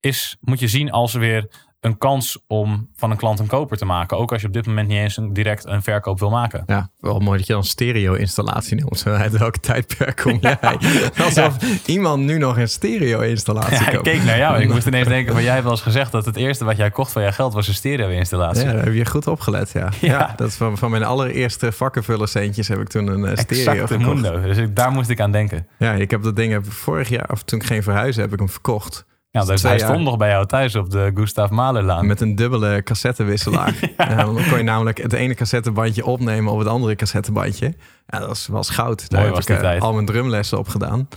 is, 0.00 0.36
moet 0.40 0.60
je 0.60 0.68
zien 0.68 0.90
als 0.90 1.12
weer 1.12 1.48
een 1.82 1.98
kans 1.98 2.38
om 2.46 2.88
van 2.96 3.10
een 3.10 3.16
klant 3.16 3.38
een 3.38 3.46
koper 3.46 3.76
te 3.76 3.84
maken. 3.84 4.18
Ook 4.18 4.32
als 4.32 4.40
je 4.40 4.46
op 4.46 4.52
dit 4.52 4.66
moment 4.66 4.88
niet 4.88 4.98
eens 4.98 5.16
een, 5.16 5.32
direct 5.32 5.66
een 5.66 5.82
verkoop 5.82 6.18
wil 6.18 6.30
maken. 6.30 6.62
Ja, 6.66 6.90
wel 6.98 7.18
mooi 7.18 7.38
dat 7.38 7.46
je 7.46 7.52
dan 7.52 7.64
stereo-installatie 7.64 8.76
noemt. 8.76 8.98
Zo, 8.98 9.10
Uit 9.24 9.38
welke 9.38 9.60
tijdperk 9.60 10.16
kom 10.16 10.38
jij? 10.40 10.58
Alsof 11.24 11.56
iemand 11.86 12.22
nu 12.22 12.38
nog 12.38 12.58
een 12.58 12.68
stereo-installatie 12.68 13.76
Ja, 13.76 13.90
ik 13.90 14.02
keek 14.02 14.24
naar 14.24 14.38
jou 14.38 14.56
en 14.56 14.62
ik 14.62 14.68
moest 14.74 14.86
ineens 14.86 15.08
denken 15.08 15.32
van 15.32 15.42
jij 15.42 15.52
hebt 15.52 15.62
wel 15.62 15.72
eens 15.72 15.82
gezegd 15.82 16.12
dat 16.12 16.24
het 16.24 16.36
eerste 16.36 16.64
wat 16.64 16.76
jij 16.76 16.90
kocht 16.90 17.12
van 17.12 17.22
jouw 17.22 17.32
geld 17.32 17.52
was 17.52 17.68
een 17.68 17.74
stereo-installatie. 17.74 18.64
Ja, 18.64 18.72
daar 18.72 18.84
heb 18.84 18.94
je 18.94 19.06
goed 19.06 19.26
opgelet, 19.26 19.70
ja. 19.72 19.88
ja. 20.00 20.10
Ja. 20.18 20.32
dat 20.36 20.54
van, 20.54 20.78
van 20.78 20.90
mijn 20.90 21.04
allereerste 21.04 21.72
vakkenvullercentjes 21.72 22.68
heb 22.68 22.80
ik 22.80 22.88
toen 22.88 23.06
een 23.06 23.24
eh, 23.24 23.36
stereo 23.36 23.72
Exacte 23.72 23.94
gekocht. 23.94 24.22
mundo. 24.22 24.42
Dus 24.42 24.56
ik, 24.56 24.76
daar 24.76 24.90
moest 24.92 25.08
ik 25.08 25.20
aan 25.20 25.32
denken. 25.32 25.66
Ja, 25.78 25.92
ik 25.92 26.10
heb 26.10 26.22
dat 26.22 26.36
ding 26.36 26.52
heb 26.52 26.72
vorig 26.72 27.08
jaar, 27.08 27.28
of 27.30 27.42
toen 27.42 27.58
ik 27.60 27.66
ging 27.66 27.84
verhuizen, 27.84 28.22
heb 28.22 28.32
ik 28.32 28.38
hem 28.38 28.48
verkocht. 28.48 29.04
Ja, 29.32 29.44
dus 29.44 29.62
hij 29.62 29.78
stond 29.78 30.00
nog 30.00 30.16
bij 30.16 30.28
jou 30.28 30.46
thuis 30.46 30.74
op 30.74 30.90
de 30.90 31.10
Gustav 31.14 31.50
Mahlerlaan. 31.50 32.06
Met 32.06 32.20
een 32.20 32.34
dubbele 32.34 32.82
cassettewisselaar. 32.82 33.74
En 33.96 34.16
dan 34.16 34.34
kon 34.34 34.58
je 34.58 34.62
namelijk 34.62 35.02
het 35.02 35.12
ene 35.12 35.34
cassettebandje 35.34 36.06
opnemen 36.06 36.52
op 36.52 36.58
het 36.58 36.68
andere 36.68 36.94
cassettebandje. 36.94 37.74
Ja, 38.06 38.18
dat 38.18 38.28
was, 38.28 38.46
was 38.46 38.70
goud. 38.70 39.08
Daar 39.08 39.20
Mooi 39.20 39.24
heb 39.24 39.34
was 39.34 39.46
ik 39.46 39.54
eh, 39.54 39.60
tijd. 39.60 39.82
al 39.82 39.92
mijn 39.92 40.06
drumlessen 40.06 40.58
op 40.58 40.68
gedaan. 40.68 41.08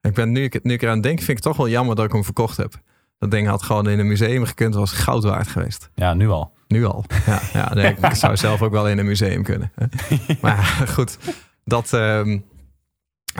Ik 0.00 0.14
ben, 0.14 0.32
nu, 0.32 0.44
ik, 0.44 0.62
nu 0.62 0.72
ik 0.72 0.82
eraan 0.82 1.00
denk, 1.00 1.18
vind 1.18 1.28
ik 1.28 1.34
het 1.34 1.44
toch 1.44 1.56
wel 1.56 1.68
jammer 1.68 1.96
dat 1.96 2.04
ik 2.04 2.12
hem 2.12 2.24
verkocht 2.24 2.56
heb. 2.56 2.74
Dat 3.18 3.30
ding 3.30 3.48
had 3.48 3.62
gewoon 3.62 3.88
in 3.88 3.98
een 3.98 4.06
museum 4.06 4.44
gekund, 4.44 4.74
was 4.74 4.92
goud 4.92 5.24
waard 5.24 5.48
geweest. 5.48 5.90
Ja, 5.94 6.14
nu 6.14 6.28
al. 6.28 6.52
Nu 6.68 6.84
al. 6.84 7.04
Ja, 7.26 7.40
ja 7.52 7.74
nee, 7.74 7.94
ik 8.10 8.14
zou 8.14 8.36
zelf 8.36 8.62
ook 8.62 8.72
wel 8.72 8.88
in 8.88 8.98
een 8.98 9.06
museum 9.06 9.42
kunnen. 9.42 9.72
Maar 10.40 10.84
goed, 10.88 11.18
dat, 11.64 11.92
ehm, 11.92 12.38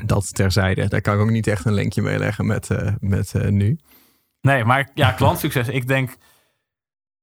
dat 0.05 0.35
terzijde. 0.35 0.89
Daar 0.89 1.01
kan 1.01 1.15
ik 1.15 1.21
ook 1.21 1.31
niet 1.31 1.47
echt 1.47 1.65
een 1.65 1.75
linkje 1.75 2.03
mee 2.03 2.19
leggen 2.19 2.47
met, 2.47 2.71
eh, 2.71 2.93
met 3.01 3.35
eh, 3.35 3.49
nu. 3.49 3.79
Nee, 4.41 4.65
maar 4.65 4.91
ja, 4.95 5.13
klantsucces. 5.13 5.69
Ik 5.69 5.87
denk 5.87 6.17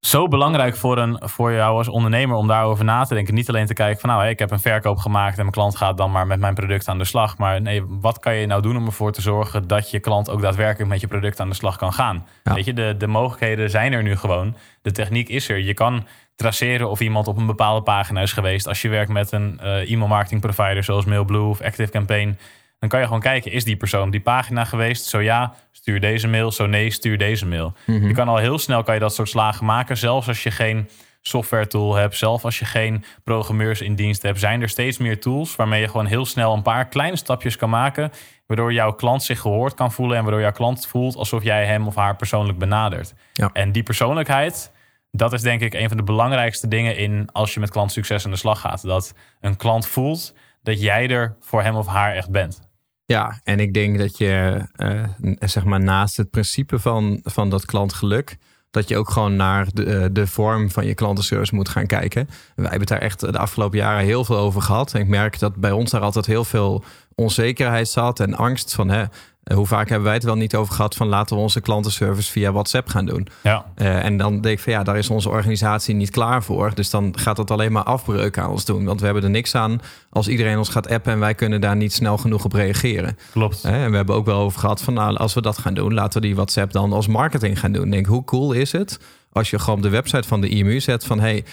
zo 0.00 0.28
belangrijk 0.28 0.76
voor, 0.76 0.98
een, 0.98 1.20
voor 1.24 1.52
jou 1.52 1.76
als 1.76 1.88
ondernemer 1.88 2.36
om 2.36 2.46
daarover 2.46 2.84
na 2.84 3.04
te 3.04 3.14
denken. 3.14 3.34
Niet 3.34 3.48
alleen 3.48 3.66
te 3.66 3.74
kijken 3.74 4.00
van 4.00 4.10
nou, 4.10 4.26
ik 4.26 4.38
heb 4.38 4.50
een 4.50 4.60
verkoop 4.60 4.98
gemaakt 4.98 5.36
en 5.36 5.42
mijn 5.42 5.52
klant 5.52 5.76
gaat 5.76 5.96
dan 5.96 6.10
maar 6.10 6.26
met 6.26 6.40
mijn 6.40 6.54
product 6.54 6.88
aan 6.88 6.98
de 6.98 7.04
slag. 7.04 7.38
Maar 7.38 7.60
nee, 7.60 7.82
wat 7.86 8.18
kan 8.18 8.34
je 8.34 8.46
nou 8.46 8.62
doen 8.62 8.76
om 8.76 8.86
ervoor 8.86 9.12
te 9.12 9.20
zorgen 9.20 9.66
dat 9.66 9.90
je 9.90 10.00
klant 10.00 10.30
ook 10.30 10.42
daadwerkelijk 10.42 10.90
met 10.90 11.00
je 11.00 11.06
product 11.06 11.40
aan 11.40 11.48
de 11.48 11.54
slag 11.54 11.76
kan 11.76 11.92
gaan? 11.92 12.26
Ja. 12.44 12.54
Weet 12.54 12.64
je, 12.64 12.72
de, 12.72 12.94
de 12.98 13.06
mogelijkheden 13.06 13.70
zijn 13.70 13.92
er 13.92 14.02
nu 14.02 14.16
gewoon. 14.16 14.56
De 14.82 14.92
techniek 14.92 15.28
is 15.28 15.48
er. 15.48 15.58
Je 15.58 15.74
kan 15.74 16.06
traceren 16.36 16.90
of 16.90 17.00
iemand 17.00 17.26
op 17.26 17.36
een 17.36 17.46
bepaalde 17.46 17.82
pagina 17.82 18.20
is 18.20 18.32
geweest. 18.32 18.66
Als 18.66 18.82
je 18.82 18.88
werkt 18.88 19.10
met 19.10 19.32
een 19.32 19.60
eh, 19.60 19.90
e-mail 19.90 20.08
marketing 20.08 20.40
provider 20.40 20.84
zoals 20.84 21.04
Mailblue 21.04 21.48
of 21.48 21.60
ActiveCampaign. 21.60 22.38
Dan 22.78 22.88
kan 22.88 23.00
je 23.00 23.06
gewoon 23.06 23.20
kijken, 23.20 23.52
is 23.52 23.64
die 23.64 23.76
persoon 23.76 24.06
op 24.06 24.12
die 24.12 24.20
pagina 24.20 24.64
geweest? 24.64 25.04
Zo 25.04 25.20
ja, 25.20 25.54
stuur 25.72 26.00
deze 26.00 26.28
mail. 26.28 26.52
Zo 26.52 26.66
nee, 26.66 26.90
stuur 26.90 27.18
deze 27.18 27.46
mail. 27.46 27.72
Je 27.86 28.12
kan 28.12 28.28
al 28.28 28.36
heel 28.36 28.58
snel 28.58 28.82
kan 28.82 28.94
je 28.94 29.00
dat 29.00 29.14
soort 29.14 29.28
slagen 29.28 29.64
maken. 29.64 29.96
Zelfs 29.96 30.28
als 30.28 30.42
je 30.42 30.50
geen 30.50 30.88
software 31.22 31.66
tool 31.66 31.94
hebt. 31.94 32.16
Zelfs 32.16 32.44
als 32.44 32.58
je 32.58 32.64
geen 32.64 33.04
programmeurs 33.24 33.80
in 33.80 33.94
dienst 33.94 34.22
hebt. 34.22 34.38
Zijn 34.38 34.62
er 34.62 34.68
steeds 34.68 34.98
meer 34.98 35.20
tools 35.20 35.56
waarmee 35.56 35.80
je 35.80 35.86
gewoon 35.88 36.06
heel 36.06 36.26
snel 36.26 36.54
een 36.54 36.62
paar 36.62 36.88
kleine 36.88 37.16
stapjes 37.16 37.56
kan 37.56 37.70
maken. 37.70 38.10
Waardoor 38.46 38.72
jouw 38.72 38.92
klant 38.92 39.22
zich 39.22 39.40
gehoord 39.40 39.74
kan 39.74 39.92
voelen. 39.92 40.16
En 40.16 40.22
waardoor 40.22 40.40
jouw 40.40 40.52
klant 40.52 40.86
voelt 40.86 41.16
alsof 41.16 41.42
jij 41.42 41.66
hem 41.66 41.86
of 41.86 41.94
haar 41.94 42.16
persoonlijk 42.16 42.58
benadert. 42.58 43.14
Ja. 43.32 43.50
En 43.52 43.72
die 43.72 43.82
persoonlijkheid, 43.82 44.72
dat 45.10 45.32
is 45.32 45.42
denk 45.42 45.60
ik 45.60 45.74
een 45.74 45.88
van 45.88 45.96
de 45.96 46.02
belangrijkste 46.02 46.68
dingen 46.68 46.96
in 46.96 47.28
als 47.32 47.54
je 47.54 47.60
met 47.60 47.70
klantsucces 47.70 48.24
aan 48.24 48.30
de 48.30 48.36
slag 48.36 48.60
gaat. 48.60 48.82
Dat 48.82 49.14
een 49.40 49.56
klant 49.56 49.86
voelt 49.86 50.34
dat 50.62 50.80
jij 50.80 51.08
er 51.08 51.36
voor 51.40 51.62
hem 51.62 51.76
of 51.76 51.86
haar 51.86 52.14
echt 52.14 52.30
bent. 52.30 52.67
Ja, 53.10 53.40
en 53.44 53.60
ik 53.60 53.74
denk 53.74 53.98
dat 53.98 54.18
je, 54.18 54.62
eh, 54.76 55.02
n- 55.26 55.36
zeg 55.40 55.64
maar, 55.64 55.80
naast 55.80 56.16
het 56.16 56.30
principe 56.30 56.78
van, 56.78 57.20
van 57.22 57.50
dat 57.50 57.64
klantgeluk, 57.66 58.36
dat 58.70 58.88
je 58.88 58.96
ook 58.96 59.10
gewoon 59.10 59.36
naar 59.36 59.66
de, 59.72 59.84
eh, 59.84 60.06
de 60.12 60.26
vorm 60.26 60.70
van 60.70 60.86
je 60.86 60.94
klantenservice 60.94 61.54
moet 61.54 61.68
gaan 61.68 61.86
kijken. 61.86 62.28
Wij 62.54 62.68
hebben 62.70 62.86
daar 62.88 62.98
echt 63.00 63.20
de 63.20 63.38
afgelopen 63.38 63.78
jaren 63.78 64.04
heel 64.04 64.24
veel 64.24 64.36
over 64.36 64.62
gehad. 64.62 64.94
En 64.94 65.00
ik 65.00 65.08
merk 65.08 65.38
dat 65.38 65.56
bij 65.56 65.72
ons 65.72 65.90
daar 65.90 66.00
altijd 66.00 66.26
heel 66.26 66.44
veel 66.44 66.84
onzekerheid 67.14 67.88
zat 67.88 68.20
en 68.20 68.34
angst 68.34 68.74
van, 68.74 68.88
hè, 68.88 69.00
Eh, 69.02 69.08
hoe 69.54 69.66
vaak 69.66 69.88
hebben 69.88 70.06
wij 70.06 70.14
het 70.14 70.24
wel 70.24 70.36
niet 70.36 70.54
over 70.54 70.74
gehad 70.74 70.96
van 70.96 71.06
laten 71.06 71.36
we 71.36 71.42
onze 71.42 71.60
klantenservice 71.60 72.30
via 72.30 72.52
WhatsApp 72.52 72.88
gaan 72.88 73.06
doen. 73.06 73.28
Ja. 73.42 73.64
Eh, 73.74 74.04
en 74.04 74.16
dan 74.16 74.40
denk 74.40 74.56
ik 74.56 74.62
van 74.64 74.72
ja, 74.72 74.82
daar 74.82 74.98
is 74.98 75.10
onze 75.10 75.28
organisatie 75.28 75.94
niet 75.94 76.10
klaar 76.10 76.42
voor. 76.42 76.74
Dus 76.74 76.90
dan 76.90 77.18
gaat 77.18 77.36
dat 77.36 77.50
alleen 77.50 77.72
maar 77.72 77.82
afbreuk 77.82 78.38
aan 78.38 78.50
ons 78.50 78.64
doen. 78.64 78.84
Want 78.84 78.98
we 79.00 79.04
hebben 79.04 79.24
er 79.24 79.30
niks 79.30 79.54
aan 79.54 79.80
als 80.10 80.28
iedereen 80.28 80.58
ons 80.58 80.68
gaat 80.68 80.88
appen 80.88 81.12
en 81.12 81.18
wij 81.18 81.34
kunnen 81.34 81.60
daar 81.60 81.76
niet 81.76 81.92
snel 81.92 82.18
genoeg 82.18 82.44
op 82.44 82.52
reageren. 82.52 83.18
Klopt. 83.30 83.62
Hè, 83.62 83.84
En 83.84 83.90
we 83.90 83.96
hebben 83.96 84.14
ook 84.14 84.26
wel 84.26 84.40
over 84.40 84.60
gehad 84.60 84.82
van 84.82 84.94
nou, 84.94 85.16
als 85.16 85.34
we 85.34 85.42
dat 85.42 85.58
gaan 85.58 85.74
doen, 85.74 85.94
laten 85.94 86.20
we 86.20 86.26
die 86.26 86.36
WhatsApp 86.36 86.72
dan 86.72 86.92
als 86.92 87.06
marketing 87.06 87.60
gaan 87.60 87.72
doen. 87.72 87.90
Denk, 87.90 88.06
hoe 88.06 88.24
cool 88.24 88.52
is 88.52 88.72
het 88.72 88.98
als 89.32 89.50
je 89.50 89.58
gewoon 89.58 89.76
op 89.76 89.82
de 89.82 89.88
website 89.88 90.28
van 90.28 90.40
de 90.40 90.48
IMU 90.48 90.80
zet 90.80 91.04
van 91.04 91.20
hey, 91.20 91.44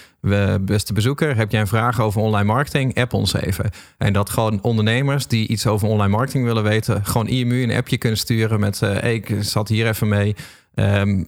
beste 0.61 0.93
bezoeker, 0.93 1.35
heb 1.35 1.51
jij 1.51 1.61
een 1.61 1.67
vraag 1.67 2.01
over 2.01 2.21
online 2.21 2.45
marketing? 2.45 2.97
App 2.97 3.13
ons 3.13 3.33
even. 3.33 3.69
En 3.97 4.13
dat 4.13 4.29
gewoon 4.29 4.61
ondernemers 4.61 5.27
die 5.27 5.47
iets 5.47 5.67
over 5.67 5.87
online 5.87 6.11
marketing 6.11 6.45
willen 6.45 6.63
weten, 6.63 7.05
gewoon 7.05 7.27
IMU 7.27 7.63
een 7.63 7.71
appje 7.71 7.97
kunnen 7.97 8.19
sturen 8.19 8.59
met 8.59 8.81
eh, 8.81 9.13
ik 9.13 9.35
zat 9.39 9.67
hier 9.67 9.87
even 9.87 10.07
mee. 10.07 10.35
Ehm, 10.75 11.23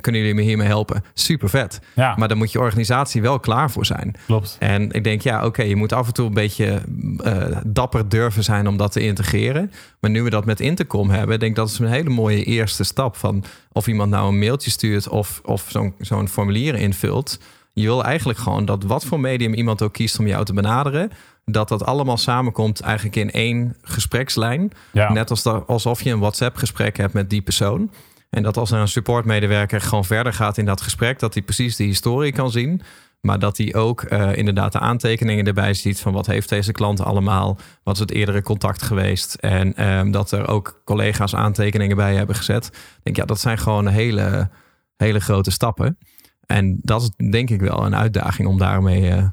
kunnen 0.00 0.20
jullie 0.20 0.34
me 0.34 0.42
hiermee 0.42 0.66
helpen? 0.66 1.04
Super 1.14 1.48
vet. 1.48 1.80
Ja, 1.94 2.14
Maar 2.18 2.28
dan 2.28 2.38
moet 2.38 2.52
je 2.52 2.58
organisatie 2.60 3.22
wel 3.22 3.40
klaar 3.40 3.70
voor 3.70 3.86
zijn. 3.86 4.14
klopt. 4.26 4.56
En 4.58 4.90
ik 4.90 5.04
denk, 5.04 5.20
ja, 5.22 5.46
oké, 5.46 5.62
je 5.62 5.76
moet 5.76 5.92
af 5.92 6.06
en 6.06 6.12
toe 6.12 6.26
een 6.26 6.34
beetje 6.34 6.80
eh, 7.22 7.56
dapper 7.66 8.08
durven 8.08 8.44
zijn 8.44 8.66
om 8.68 8.76
dat 8.76 8.92
te 8.92 9.00
integreren. 9.00 9.72
Maar 10.00 10.10
nu 10.10 10.22
we 10.22 10.30
dat 10.30 10.44
met 10.44 10.60
Intercom 10.60 11.10
hebben, 11.10 11.38
denk 11.38 11.50
ik 11.50 11.56
dat 11.56 11.68
is 11.68 11.78
een 11.78 11.86
hele 11.86 12.10
mooie 12.10 12.44
eerste 12.44 12.84
stap. 12.84 13.16
Van 13.16 13.44
of 13.72 13.86
iemand 13.86 14.10
nou 14.10 14.28
een 14.28 14.38
mailtje 14.38 14.70
stuurt 14.70 15.08
of, 15.08 15.40
of 15.44 15.64
zo'n 15.68 15.94
zo'n 15.98 16.28
formulier 16.28 16.74
invult. 16.74 17.38
Je 17.72 17.82
wil 17.82 18.04
eigenlijk 18.04 18.38
gewoon 18.38 18.64
dat 18.64 18.82
wat 18.84 19.04
voor 19.04 19.20
medium 19.20 19.54
iemand 19.54 19.82
ook 19.82 19.92
kiest 19.92 20.18
om 20.18 20.26
jou 20.26 20.44
te 20.44 20.52
benaderen, 20.52 21.10
dat 21.44 21.68
dat 21.68 21.84
allemaal 21.84 22.16
samenkomt 22.16 22.80
eigenlijk 22.80 23.16
in 23.16 23.30
één 23.30 23.76
gesprekslijn. 23.82 24.70
Ja. 24.92 25.12
Net 25.12 25.30
als 25.30 25.42
dat, 25.42 25.66
alsof 25.66 26.02
je 26.02 26.10
een 26.10 26.18
WhatsApp-gesprek 26.18 26.96
hebt 26.96 27.12
met 27.12 27.30
die 27.30 27.42
persoon. 27.42 27.90
En 28.34 28.42
dat 28.42 28.56
als 28.56 28.70
er 28.70 28.78
een 28.78 28.88
supportmedewerker 28.88 29.80
gewoon 29.80 30.04
verder 30.04 30.32
gaat 30.32 30.58
in 30.58 30.64
dat 30.64 30.80
gesprek, 30.80 31.18
dat 31.18 31.34
hij 31.34 31.42
precies 31.42 31.76
de 31.76 31.84
historie 31.84 32.32
kan 32.32 32.50
zien. 32.50 32.80
Maar 33.20 33.38
dat 33.38 33.56
hij 33.56 33.74
ook 33.74 34.02
eh, 34.02 34.36
inderdaad 34.36 34.72
de 34.72 34.78
aantekeningen 34.78 35.46
erbij 35.46 35.74
ziet 35.74 36.00
van 36.00 36.12
wat 36.12 36.26
heeft 36.26 36.48
deze 36.48 36.72
klant 36.72 37.00
allemaal, 37.00 37.58
wat 37.82 37.94
is 37.94 38.00
het 38.00 38.10
eerdere 38.10 38.42
contact 38.42 38.82
geweest. 38.82 39.34
En 39.34 39.74
ehm, 39.74 40.10
dat 40.10 40.30
er 40.30 40.48
ook 40.48 40.82
collega's 40.84 41.34
aantekeningen 41.34 41.96
bij 41.96 42.14
hebben 42.14 42.36
gezet. 42.36 42.66
Ik 42.66 43.00
denk, 43.02 43.16
ja, 43.16 43.24
dat 43.24 43.40
zijn 43.40 43.58
gewoon 43.58 43.86
hele, 43.86 44.50
hele 44.96 45.20
grote 45.20 45.50
stappen. 45.50 45.98
En 46.46 46.78
dat 46.82 47.02
is 47.02 47.28
denk 47.30 47.50
ik 47.50 47.60
wel 47.60 47.86
een 47.86 47.96
uitdaging 47.96 48.48
om 48.48 48.58
daarmee 48.58 49.10
eh, 49.10 49.26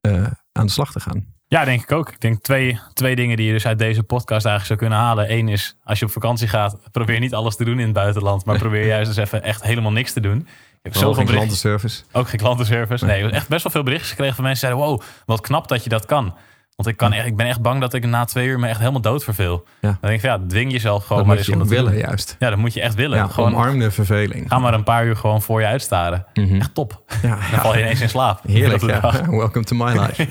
eh, 0.00 0.26
aan 0.52 0.66
de 0.66 0.72
slag 0.72 0.92
te 0.92 1.00
gaan. 1.00 1.33
Ja, 1.46 1.64
denk 1.64 1.82
ik 1.82 1.92
ook. 1.92 2.10
Ik 2.10 2.20
denk 2.20 2.42
twee, 2.42 2.80
twee 2.92 3.16
dingen 3.16 3.36
die 3.36 3.46
je 3.46 3.52
dus 3.52 3.66
uit 3.66 3.78
deze 3.78 4.02
podcast 4.02 4.46
eigenlijk 4.46 4.66
zou 4.66 4.78
kunnen 4.78 4.98
halen. 4.98 5.32
Eén 5.32 5.48
is, 5.48 5.76
als 5.84 5.98
je 5.98 6.04
op 6.04 6.10
vakantie 6.10 6.48
gaat, 6.48 6.76
probeer 6.92 7.20
niet 7.20 7.34
alles 7.34 7.56
te 7.56 7.64
doen 7.64 7.78
in 7.78 7.84
het 7.84 7.92
buitenland. 7.92 8.44
Maar 8.44 8.58
probeer 8.58 8.86
juist 8.86 9.08
eens 9.08 9.16
even 9.16 9.42
echt 9.42 9.62
helemaal 9.62 9.92
niks 9.92 10.12
te 10.12 10.20
doen. 10.20 10.38
Ik 10.38 10.46
heb 10.82 10.94
Zoveel 10.94 11.10
berichten, 11.10 11.34
klantenservice. 11.36 12.02
ook 12.12 12.28
geen 12.28 12.40
klantenservice. 12.40 13.04
Nee, 13.04 13.30
echt 13.30 13.48
best 13.48 13.62
wel 13.62 13.72
veel 13.72 13.82
berichtjes 13.82 14.10
gekregen 14.10 14.34
van 14.34 14.44
mensen 14.44 14.68
die 14.68 14.76
zeiden, 14.76 14.96
wow, 14.98 15.08
wat 15.26 15.40
knap 15.40 15.68
dat 15.68 15.82
je 15.84 15.88
dat 15.90 16.06
kan. 16.06 16.34
Want 16.76 16.88
ik, 16.88 16.96
kan 16.96 17.12
echt, 17.12 17.26
ik 17.26 17.36
ben 17.36 17.46
echt 17.46 17.60
bang 17.62 17.80
dat 17.80 17.94
ik 17.94 18.06
na 18.06 18.24
twee 18.24 18.46
uur 18.46 18.58
me 18.58 18.68
echt 18.68 18.78
helemaal 18.78 19.00
dood 19.00 19.24
verveel. 19.24 19.64
Ja. 19.80 19.88
Dan 19.88 19.96
denk 20.00 20.14
ik 20.14 20.20
van, 20.20 20.30
ja, 20.30 20.46
dwing 20.48 20.72
jezelf 20.72 21.02
gewoon 21.02 21.18
Dat 21.18 21.26
maar 21.26 21.36
moet 21.36 21.46
je 21.46 21.52
om 21.52 21.62
te 21.62 21.68
willen 21.68 21.92
doen. 21.92 22.00
juist. 22.00 22.36
Ja, 22.38 22.48
dat 22.50 22.58
moet 22.58 22.74
je 22.74 22.80
echt 22.80 22.94
willen. 22.94 23.18
Ja, 23.18 23.26
gewoon, 23.26 23.54
omarm 23.54 23.78
de 23.78 23.90
verveling. 23.90 24.48
ga 24.48 24.58
maar 24.58 24.74
een 24.74 24.84
paar 24.84 25.06
uur 25.06 25.16
gewoon 25.16 25.42
voor 25.42 25.60
je 25.60 25.66
uitstaren. 25.66 26.26
Mhm. 26.34 26.54
Echt 26.54 26.74
top. 26.74 27.02
Ja, 27.22 27.28
Dan 27.50 27.60
val 27.60 27.74
je 27.74 27.80
ineens 27.80 28.00
in 28.00 28.08
slaap. 28.08 28.40
Heerlijk. 28.46 28.82
Welcome 29.30 29.64
to 29.64 29.76
my 29.76 29.92
life. 30.00 30.26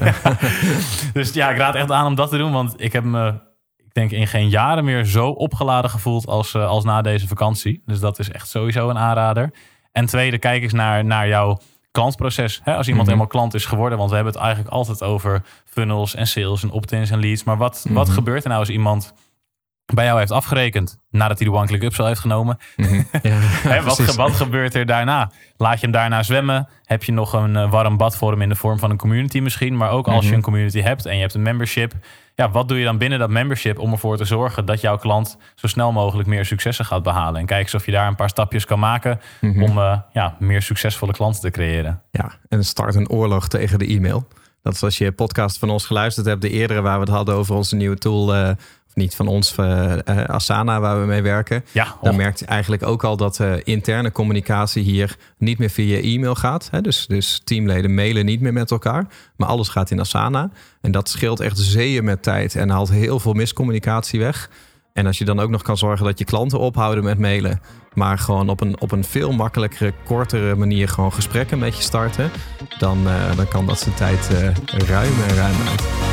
Dus 1.13 1.33
ja, 1.33 1.49
ik 1.51 1.57
raad 1.57 1.75
echt 1.75 1.91
aan 1.91 2.05
om 2.05 2.15
dat 2.15 2.29
te 2.29 2.37
doen. 2.37 2.51
Want 2.51 2.73
ik 2.77 2.93
heb 2.93 3.03
me, 3.03 3.27
ik 3.77 3.93
denk, 3.93 4.11
in 4.11 4.27
geen 4.27 4.49
jaren 4.49 4.85
meer 4.85 5.05
zo 5.05 5.27
opgeladen 5.29 5.89
gevoeld 5.89 6.27
als, 6.27 6.53
eh, 6.53 6.67
als 6.67 6.83
na 6.83 7.01
deze 7.01 7.27
vakantie. 7.27 7.81
Dus 7.85 7.99
dat 7.99 8.19
is 8.19 8.29
echt 8.31 8.47
sowieso 8.49 8.89
een 8.89 8.97
aanrader. 8.97 9.53
En 9.91 10.05
tweede, 10.05 10.37
kijk 10.37 10.63
eens 10.63 10.73
naar, 10.73 11.05
naar 11.05 11.27
jouw 11.27 11.59
klantproces. 11.97 12.61
Hè, 12.63 12.75
als 12.75 12.87
iemand 12.87 13.07
Mhm. 13.07 13.13
helemaal 13.15 13.27
klant 13.35 13.53
is 13.53 13.65
geworden. 13.65 13.97
Want 13.97 14.09
we 14.09 14.15
hebben 14.15 14.33
het 14.33 14.41
eigenlijk 14.43 14.73
altijd 14.73 15.03
over 15.03 15.41
funnels 15.65 16.15
en 16.15 16.27
sales 16.27 16.63
en 16.63 16.71
opt-ins 16.71 17.09
en 17.09 17.19
leads. 17.19 17.43
Maar 17.43 17.57
wat, 17.57 17.85
wat 17.89 18.05
Mhm. 18.07 18.15
gebeurt 18.15 18.43
er 18.43 18.49
nou 18.49 18.59
als 18.61 18.69
iemand 18.69 19.13
bij 19.93 20.05
jou 20.05 20.19
heeft 20.19 20.31
afgerekend 20.31 20.97
nadat 21.09 21.39
hij 21.39 21.47
de 21.47 21.53
one-click 21.53 21.83
upsell 21.83 22.05
heeft 22.05 22.19
genomen? 22.19 22.57
Mhm. 22.75 22.93
Ja, 23.21 23.29
Hè, 23.39 23.81
wat, 23.81 23.95
precies. 23.95 24.05
ge- 24.13 24.21
wat 24.21 24.31
gebeurt 24.31 24.75
er 24.75 24.85
daarna? 24.85 25.31
Laat 25.57 25.73
je 25.75 25.81
hem 25.81 25.91
daarna 25.91 26.23
zwemmen? 26.23 26.67
Heb 26.83 27.03
je 27.03 27.11
nog 27.11 27.33
een 27.33 27.55
eh, 27.55 27.71
warm 27.71 27.97
bad 27.97 28.17
voor 28.17 28.31
hem 28.31 28.41
in 28.41 28.49
de 28.49 28.55
vorm 28.55 28.79
van 28.79 28.89
een 28.89 28.97
community 28.97 29.39
misschien? 29.39 29.77
Maar 29.77 29.89
ook 29.91 30.07
als 30.07 30.21
je 30.21 30.25
Mhm. 30.27 30.35
een 30.35 30.41
community 30.41 30.81
hebt 30.81 31.05
en 31.05 31.15
je 31.15 31.21
hebt 31.21 31.33
een 31.33 31.41
membership. 31.41 31.93
Ja, 32.35 32.49
wat 32.51 32.67
doe 32.67 32.77
je 32.79 32.83
dan 32.85 32.97
binnen 32.97 33.19
dat 33.19 33.29
membership 33.29 33.79
om 33.79 33.91
ervoor 33.91 34.17
te 34.17 34.25
zorgen 34.25 34.65
dat 34.65 34.81
jouw 34.81 34.97
klant 34.97 35.37
zo 35.55 35.67
snel 35.67 35.91
mogelijk 35.91 36.27
meer 36.27 36.45
successen 36.45 36.85
gaat 36.85 37.03
behalen? 37.03 37.39
En 37.39 37.45
kijk 37.45 37.61
eens 37.63 37.73
of 37.73 37.85
je 37.85 37.91
daar 37.91 38.07
een 38.07 38.15
paar 38.15 38.29
stapjes 38.29 38.65
kan 38.65 38.79
maken 38.79 39.19
Mhm. 39.41 39.63
om 39.63 39.77
eh, 39.77 39.97
ja, 40.13 40.35
meer 40.39 40.61
succesvolle 40.61 41.11
klanten 41.13 41.41
te 41.41 41.49
creëren. 41.49 42.01
Ja, 42.11 42.31
en 42.49 42.63
start 42.65 42.95
een 42.95 43.09
oorlog 43.09 43.47
tegen 43.47 43.79
de 43.79 43.85
e-mail. 43.87 44.27
Dat 44.61 44.73
is 44.73 44.83
als 44.83 44.97
je 44.97 45.11
podcast 45.11 45.57
van 45.59 45.69
ons 45.69 45.85
geluisterd 45.85 46.25
hebt, 46.25 46.41
de 46.41 46.49
eerdere 46.49 46.81
waar 46.81 46.93
we 46.99 46.99
het 47.05 47.13
hadden 47.13 47.35
over 47.35 47.55
onze 47.55 47.75
nieuwe 47.75 47.97
tool, 47.97 48.35
eh, 48.35 48.49
niet 48.95 49.15
van 49.15 49.27
ons, 49.27 49.55
eh, 49.55 49.97
Asana, 50.27 50.79
waar 50.79 50.99
we 50.99 51.05
mee 51.05 51.21
werken. 51.21 51.65
Ja, 51.71 51.95
Dan 52.01 52.15
merkt 52.15 52.39
je 52.39 52.45
eigenlijk 52.45 52.83
ook 52.83 53.03
al 53.03 53.17
dat 53.17 53.39
eh, 53.39 53.53
interne 53.63 54.11
communicatie 54.11 54.83
hier 54.83 55.15
niet 55.37 55.57
meer 55.57 55.69
via 55.69 56.01
e-mail 56.01 56.35
gaat. 56.35 56.67
Hè? 56.71 56.81
Dus, 56.81 57.07
dus 57.07 57.41
teamleden 57.43 57.93
mailen 57.93 58.25
niet 58.25 58.41
meer 58.41 58.53
met 58.53 58.71
elkaar, 58.71 59.07
maar 59.35 59.47
alles 59.47 59.69
gaat 59.69 59.91
in 59.91 59.99
Asana. 59.99 60.49
En 60.81 60.91
dat 60.91 61.09
scheelt 61.09 61.39
echt 61.39 61.57
zeeën 61.57 62.03
met 62.03 62.23
tijd 62.23 62.55
en 62.55 62.69
haalt 62.69 62.89
heel 62.89 63.19
veel 63.19 63.33
miscommunicatie 63.33 64.19
weg. 64.19 64.49
En 64.93 65.05
als 65.05 65.17
je 65.17 65.25
dan 65.25 65.39
ook 65.39 65.49
nog 65.49 65.61
kan 65.61 65.77
zorgen 65.77 66.05
dat 66.05 66.19
je 66.19 66.25
klanten 66.25 66.59
ophouden 66.59 67.03
met 67.03 67.19
mailen, 67.19 67.61
maar 67.93 68.17
gewoon 68.17 68.49
op 68.49 68.61
een, 68.61 68.81
op 68.81 68.91
een 68.91 69.03
veel 69.03 69.31
makkelijkere, 69.31 69.93
kortere 70.05 70.55
manier 70.55 70.87
gewoon 70.87 71.13
gesprekken 71.13 71.59
met 71.59 71.77
je 71.77 71.83
starten, 71.83 72.31
dan, 72.77 72.97
dan 73.35 73.47
kan 73.47 73.65
dat 73.65 73.79
zijn 73.79 73.95
tijd 73.95 74.29
ruim 74.87 75.13
en 75.27 75.35
ruim 75.35 75.55
uit. 75.67 76.12